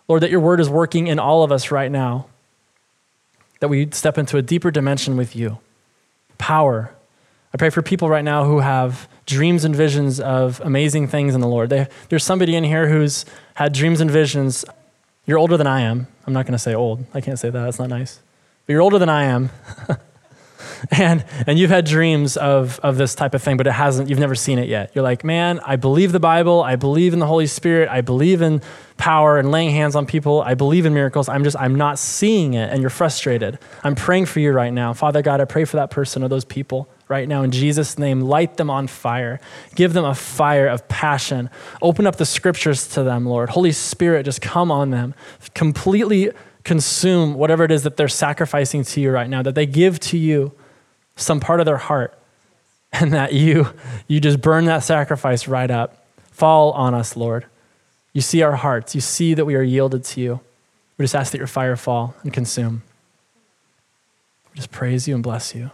Lord, 0.08 0.24
that 0.24 0.32
your 0.32 0.40
Word 0.40 0.60
is 0.60 0.70
working 0.70 1.08
in 1.08 1.20
all 1.20 1.44
of 1.44 1.52
us 1.52 1.70
right 1.70 1.92
now, 1.92 2.26
that 3.60 3.68
we 3.68 3.90
step 3.92 4.18
into 4.18 4.38
a 4.38 4.42
deeper 4.42 4.72
dimension 4.72 5.16
with 5.16 5.36
you. 5.36 5.60
Power. 6.40 6.92
I 7.54 7.58
pray 7.58 7.70
for 7.70 7.84
people 7.84 8.10
right 8.10 8.24
now 8.24 8.46
who 8.46 8.60
have 8.60 9.08
dreams 9.28 9.64
and 9.64 9.76
visions 9.76 10.20
of 10.20 10.60
amazing 10.64 11.08
things 11.08 11.36
in 11.36 11.42
the 11.42 11.48
Lord. 11.48 11.70
They, 11.70 11.88
there's 12.10 12.24
somebody 12.24 12.56
in 12.56 12.64
here 12.64 12.90
who's 12.90 13.26
had 13.54 13.72
dreams 13.72 14.02
and 14.02 14.10
visions. 14.10 14.66
You're 15.28 15.38
older 15.38 15.58
than 15.58 15.68
I 15.68 15.82
am. 15.82 16.08
I'm 16.26 16.34
not 16.34 16.46
going 16.46 16.54
to 16.54 16.60
say 16.60 16.74
old. 16.74 17.06
I 17.14 17.22
can't 17.22 17.38
say 17.38 17.52
that. 17.52 17.64
That's 17.64 17.78
not 17.78 17.90
nice. 17.90 18.20
But 18.66 18.74
you're 18.74 18.82
older 18.82 19.00
than 19.00 19.10
I 19.10 19.26
am. 19.26 19.50
and, 20.92 21.24
and 21.48 21.60
you've 21.60 21.70
had 21.70 21.86
dreams 21.86 22.38
of, 22.38 22.80
of 22.82 22.98
this 22.98 23.16
type 23.16 23.34
of 23.34 23.42
thing, 23.42 23.58
but 23.58 23.68
it 23.68 23.74
hasn't, 23.74 24.10
you've 24.10 24.20
never 24.20 24.36
seen 24.36 24.60
it 24.60 24.68
yet. 24.68 24.92
You're 24.94 25.04
like, 25.04 25.24
man, 25.24 25.60
I 25.66 25.76
believe 25.76 26.12
the 26.12 26.20
Bible. 26.20 26.62
I 26.64 26.76
believe 26.76 27.14
in 27.14 27.20
the 27.20 27.28
Holy 27.28 27.48
Spirit. 27.48 27.90
I 27.90 28.02
believe 28.02 28.42
in 28.42 28.62
power 28.98 29.38
and 29.38 29.52
laying 29.52 29.72
hands 29.72 29.96
on 29.96 30.06
people. 30.06 30.42
I 30.42 30.54
believe 30.54 30.86
in 30.86 30.94
miracles. 30.94 31.30
I'm 31.30 31.44
just, 31.44 31.58
I'm 31.60 31.76
not 31.76 32.00
seeing 32.00 32.54
it. 32.54 32.72
And 32.72 32.82
you're 32.82 32.90
frustrated. 32.90 33.60
I'm 33.84 33.96
praying 33.96 34.26
for 34.28 34.40
you 34.40 34.52
right 34.52 34.74
now. 34.74 34.94
Father 34.94 35.22
God, 35.22 35.42
I 35.42 35.46
pray 35.46 35.66
for 35.66 35.78
that 35.78 35.92
person 35.92 36.24
or 36.24 36.28
those 36.28 36.46
people 36.46 36.90
right 37.08 37.28
now 37.28 37.44
in 37.44 37.52
Jesus' 37.52 37.98
name. 37.98 38.22
Light 38.22 38.58
them 38.58 38.70
on 38.70 38.88
fire. 38.88 39.40
Give 39.76 39.94
them 39.94 40.06
a 40.06 40.16
fire 40.16 40.68
of 40.68 40.88
passion. 40.88 41.50
Open 41.82 42.08
up 42.08 42.16
the 42.18 42.26
scriptures 42.26 42.88
to 42.90 43.04
them, 43.04 43.26
Lord. 43.26 43.50
Holy 43.50 43.72
Spirit, 43.72 44.24
just 44.24 44.42
come 44.42 44.72
on 44.72 44.92
them. 44.92 45.14
Completely 45.54 46.32
consume 46.64 47.34
whatever 47.34 47.64
it 47.64 47.72
is 47.72 47.84
that 47.84 47.98
they're 47.98 48.08
sacrificing 48.08 48.84
to 48.84 49.02
you 49.02 49.12
right 49.12 49.30
now, 49.30 49.42
that 49.42 49.56
they 49.56 49.66
give 49.66 50.00
to 50.00 50.18
you 50.18 50.52
some 51.16 51.40
part 51.40 51.60
of 51.60 51.66
their 51.66 51.78
heart, 51.78 52.18
and 52.94 53.14
that 53.14 53.34
you, 53.34 53.68
you 54.08 54.20
just 54.20 54.42
burn 54.42 54.66
that 54.66 54.84
sacrifice 54.84 55.48
right 55.48 55.72
up. 55.72 56.06
Fall 56.32 56.72
on 56.72 56.94
us, 56.94 57.16
Lord. 57.16 57.46
You 58.14 58.22
see 58.22 58.42
our 58.42 58.56
hearts. 58.56 58.96
You 58.96 59.02
see 59.02 59.34
that 59.34 59.46
we 59.46 59.56
are 59.56 59.62
yielded 59.62 60.04
to 60.06 60.22
you. 60.22 60.40
We 60.98 61.04
just 61.04 61.16
ask 61.16 61.32
that 61.32 61.38
your 61.38 61.48
fire 61.48 61.76
fall 61.76 62.16
and 62.24 62.34
consume. 62.34 62.84
We 64.52 64.58
just 64.58 64.72
praise 64.72 65.08
you 65.08 65.16
and 65.16 65.24
bless 65.24 65.56
you. 65.56 65.72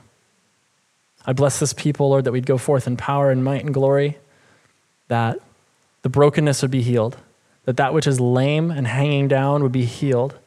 I 1.26 1.34
bless 1.34 1.60
this 1.60 1.74
people, 1.74 2.10
Lord, 2.10 2.24
that 2.24 2.32
we'd 2.32 2.46
go 2.46 2.58
forth 2.58 2.88
in 2.88 2.96
power 2.96 3.32
and 3.32 3.44
might 3.44 3.66
and 3.66 3.74
glory, 3.74 4.18
that 5.10 5.40
the 6.04 6.10
brokenness 6.10 6.62
would 6.62 6.72
be 6.72 6.82
healed, 6.82 7.18
that 7.66 7.76
that 7.78 7.94
which 7.94 8.08
is 8.08 8.20
lame 8.20 8.72
and 8.72 8.88
hanging 8.88 9.28
down 9.28 9.62
would 9.62 9.74
be 9.74 9.84
healed, 9.84 10.38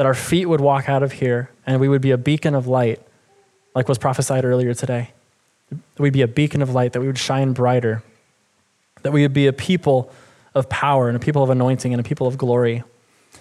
that 0.00 0.06
our 0.06 0.14
feet 0.14 0.46
would 0.46 0.62
walk 0.62 0.88
out 0.88 1.02
of 1.02 1.12
here 1.12 1.50
and 1.66 1.78
we 1.78 1.86
would 1.86 2.00
be 2.00 2.10
a 2.10 2.16
beacon 2.16 2.54
of 2.54 2.66
light, 2.66 3.02
like 3.74 3.86
was 3.86 3.98
prophesied 3.98 4.46
earlier 4.46 4.72
today. 4.72 5.10
That 5.68 6.02
we'd 6.02 6.14
be 6.14 6.22
a 6.22 6.26
beacon 6.26 6.62
of 6.62 6.70
light, 6.70 6.94
that 6.94 7.00
we 7.00 7.06
would 7.06 7.18
shine 7.18 7.52
brighter, 7.52 8.02
that 9.02 9.12
we 9.12 9.20
would 9.20 9.34
be 9.34 9.46
a 9.46 9.52
people 9.52 10.10
of 10.54 10.70
power 10.70 11.08
and 11.08 11.18
a 11.18 11.20
people 11.20 11.42
of 11.42 11.50
anointing 11.50 11.92
and 11.92 12.00
a 12.00 12.02
people 12.02 12.26
of 12.26 12.38
glory. 12.38 12.82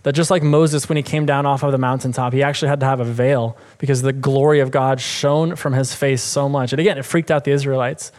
That 0.03 0.12
just 0.12 0.30
like 0.30 0.43
Moses, 0.43 0.89
when 0.89 0.97
he 0.97 1.01
came 1.01 1.26
down 1.26 1.45
off 1.45 1.64
of 1.64 1.72
the 1.72 1.78
mountaintop, 1.78 2.34
he 2.34 2.43
actually 2.43 2.68
had 2.68 2.82
to 2.82 2.86
have 2.86 2.99
a 2.99 3.05
veil 3.05 3.57
because 3.78 4.01
the 4.01 4.12
glory 4.12 4.60
of 4.60 4.70
God 4.70 4.99
shone 4.99 5.55
from 5.55 5.72
his 5.72 5.95
face 5.95 6.22
so 6.22 6.49
much. 6.49 6.74
And 6.74 6.82
again, 6.82 6.97
it 6.97 7.05
freaked 7.05 7.32
out 7.32 7.45
the 7.45 7.51
Israelites. 7.51 8.12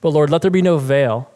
But 0.00 0.10
Lord, 0.10 0.30
let 0.30 0.42
there 0.42 0.52
be 0.52 0.62
no 0.62 0.78
veil. 0.78 1.32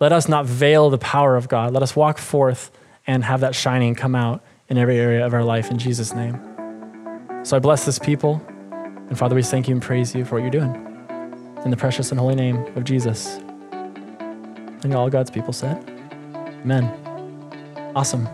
Let 0.00 0.12
us 0.12 0.28
not 0.28 0.44
veil 0.44 0.90
the 0.90 0.98
power 0.98 1.34
of 1.34 1.48
God. 1.48 1.72
Let 1.72 1.82
us 1.82 1.96
walk 1.96 2.18
forth 2.18 2.70
and 3.06 3.24
have 3.24 3.40
that 3.40 3.54
shining 3.54 3.94
come 3.94 4.14
out 4.14 4.42
in 4.68 4.78
every 4.78 4.98
area 4.98 5.24
of 5.24 5.34
our 5.34 5.44
life 5.44 5.70
in 5.70 5.78
Jesus' 5.78 6.14
name. 6.14 6.40
So 7.42 7.56
I 7.56 7.60
bless 7.60 7.84
this 7.84 7.98
people. 7.98 8.42
And 9.08 9.18
Father, 9.18 9.34
we 9.34 9.42
thank 9.42 9.68
you 9.68 9.74
and 9.74 9.82
praise 9.82 10.14
you 10.14 10.24
for 10.24 10.36
what 10.36 10.42
you're 10.42 10.50
doing. 10.50 10.74
In 11.64 11.70
the 11.70 11.76
precious 11.76 12.10
and 12.10 12.20
holy 12.20 12.34
name 12.34 12.56
of 12.76 12.84
Jesus. 12.84 13.36
And 14.82 14.94
all 14.94 15.08
God's 15.08 15.30
people 15.30 15.52
said, 15.52 15.82
Amen. 16.62 16.84
Awesome. 17.96 18.28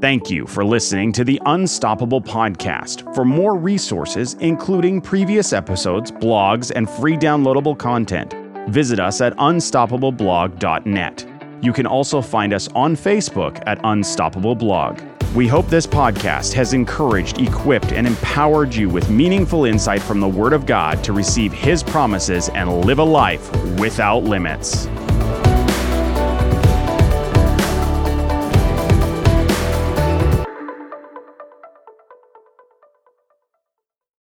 Thank 0.00 0.28
you 0.28 0.46
for 0.46 0.64
listening 0.64 1.12
to 1.12 1.24
the 1.24 1.40
Unstoppable 1.46 2.20
Podcast. 2.20 3.14
For 3.14 3.24
more 3.24 3.56
resources, 3.56 4.34
including 4.40 5.00
previous 5.00 5.52
episodes, 5.52 6.10
blogs, 6.10 6.72
and 6.74 6.90
free 6.90 7.16
downloadable 7.16 7.78
content, 7.78 8.34
Visit 8.68 9.00
us 9.00 9.20
at 9.20 9.36
unstoppableblog.net. 9.36 11.33
You 11.64 11.72
can 11.72 11.86
also 11.86 12.20
find 12.20 12.52
us 12.52 12.68
on 12.74 12.94
Facebook 12.94 13.62
at 13.66 13.80
Unstoppable 13.84 14.54
Blog. 14.54 15.00
We 15.34 15.48
hope 15.48 15.66
this 15.68 15.86
podcast 15.86 16.52
has 16.52 16.74
encouraged, 16.74 17.40
equipped, 17.40 17.90
and 17.90 18.06
empowered 18.06 18.74
you 18.74 18.90
with 18.90 19.08
meaningful 19.08 19.64
insight 19.64 20.02
from 20.02 20.20
the 20.20 20.28
Word 20.28 20.52
of 20.52 20.66
God 20.66 21.02
to 21.04 21.14
receive 21.14 21.54
His 21.54 21.82
promises 21.82 22.50
and 22.50 22.84
live 22.84 22.98
a 22.98 23.02
life 23.02 23.50
without 23.78 24.24
limits. 24.24 24.88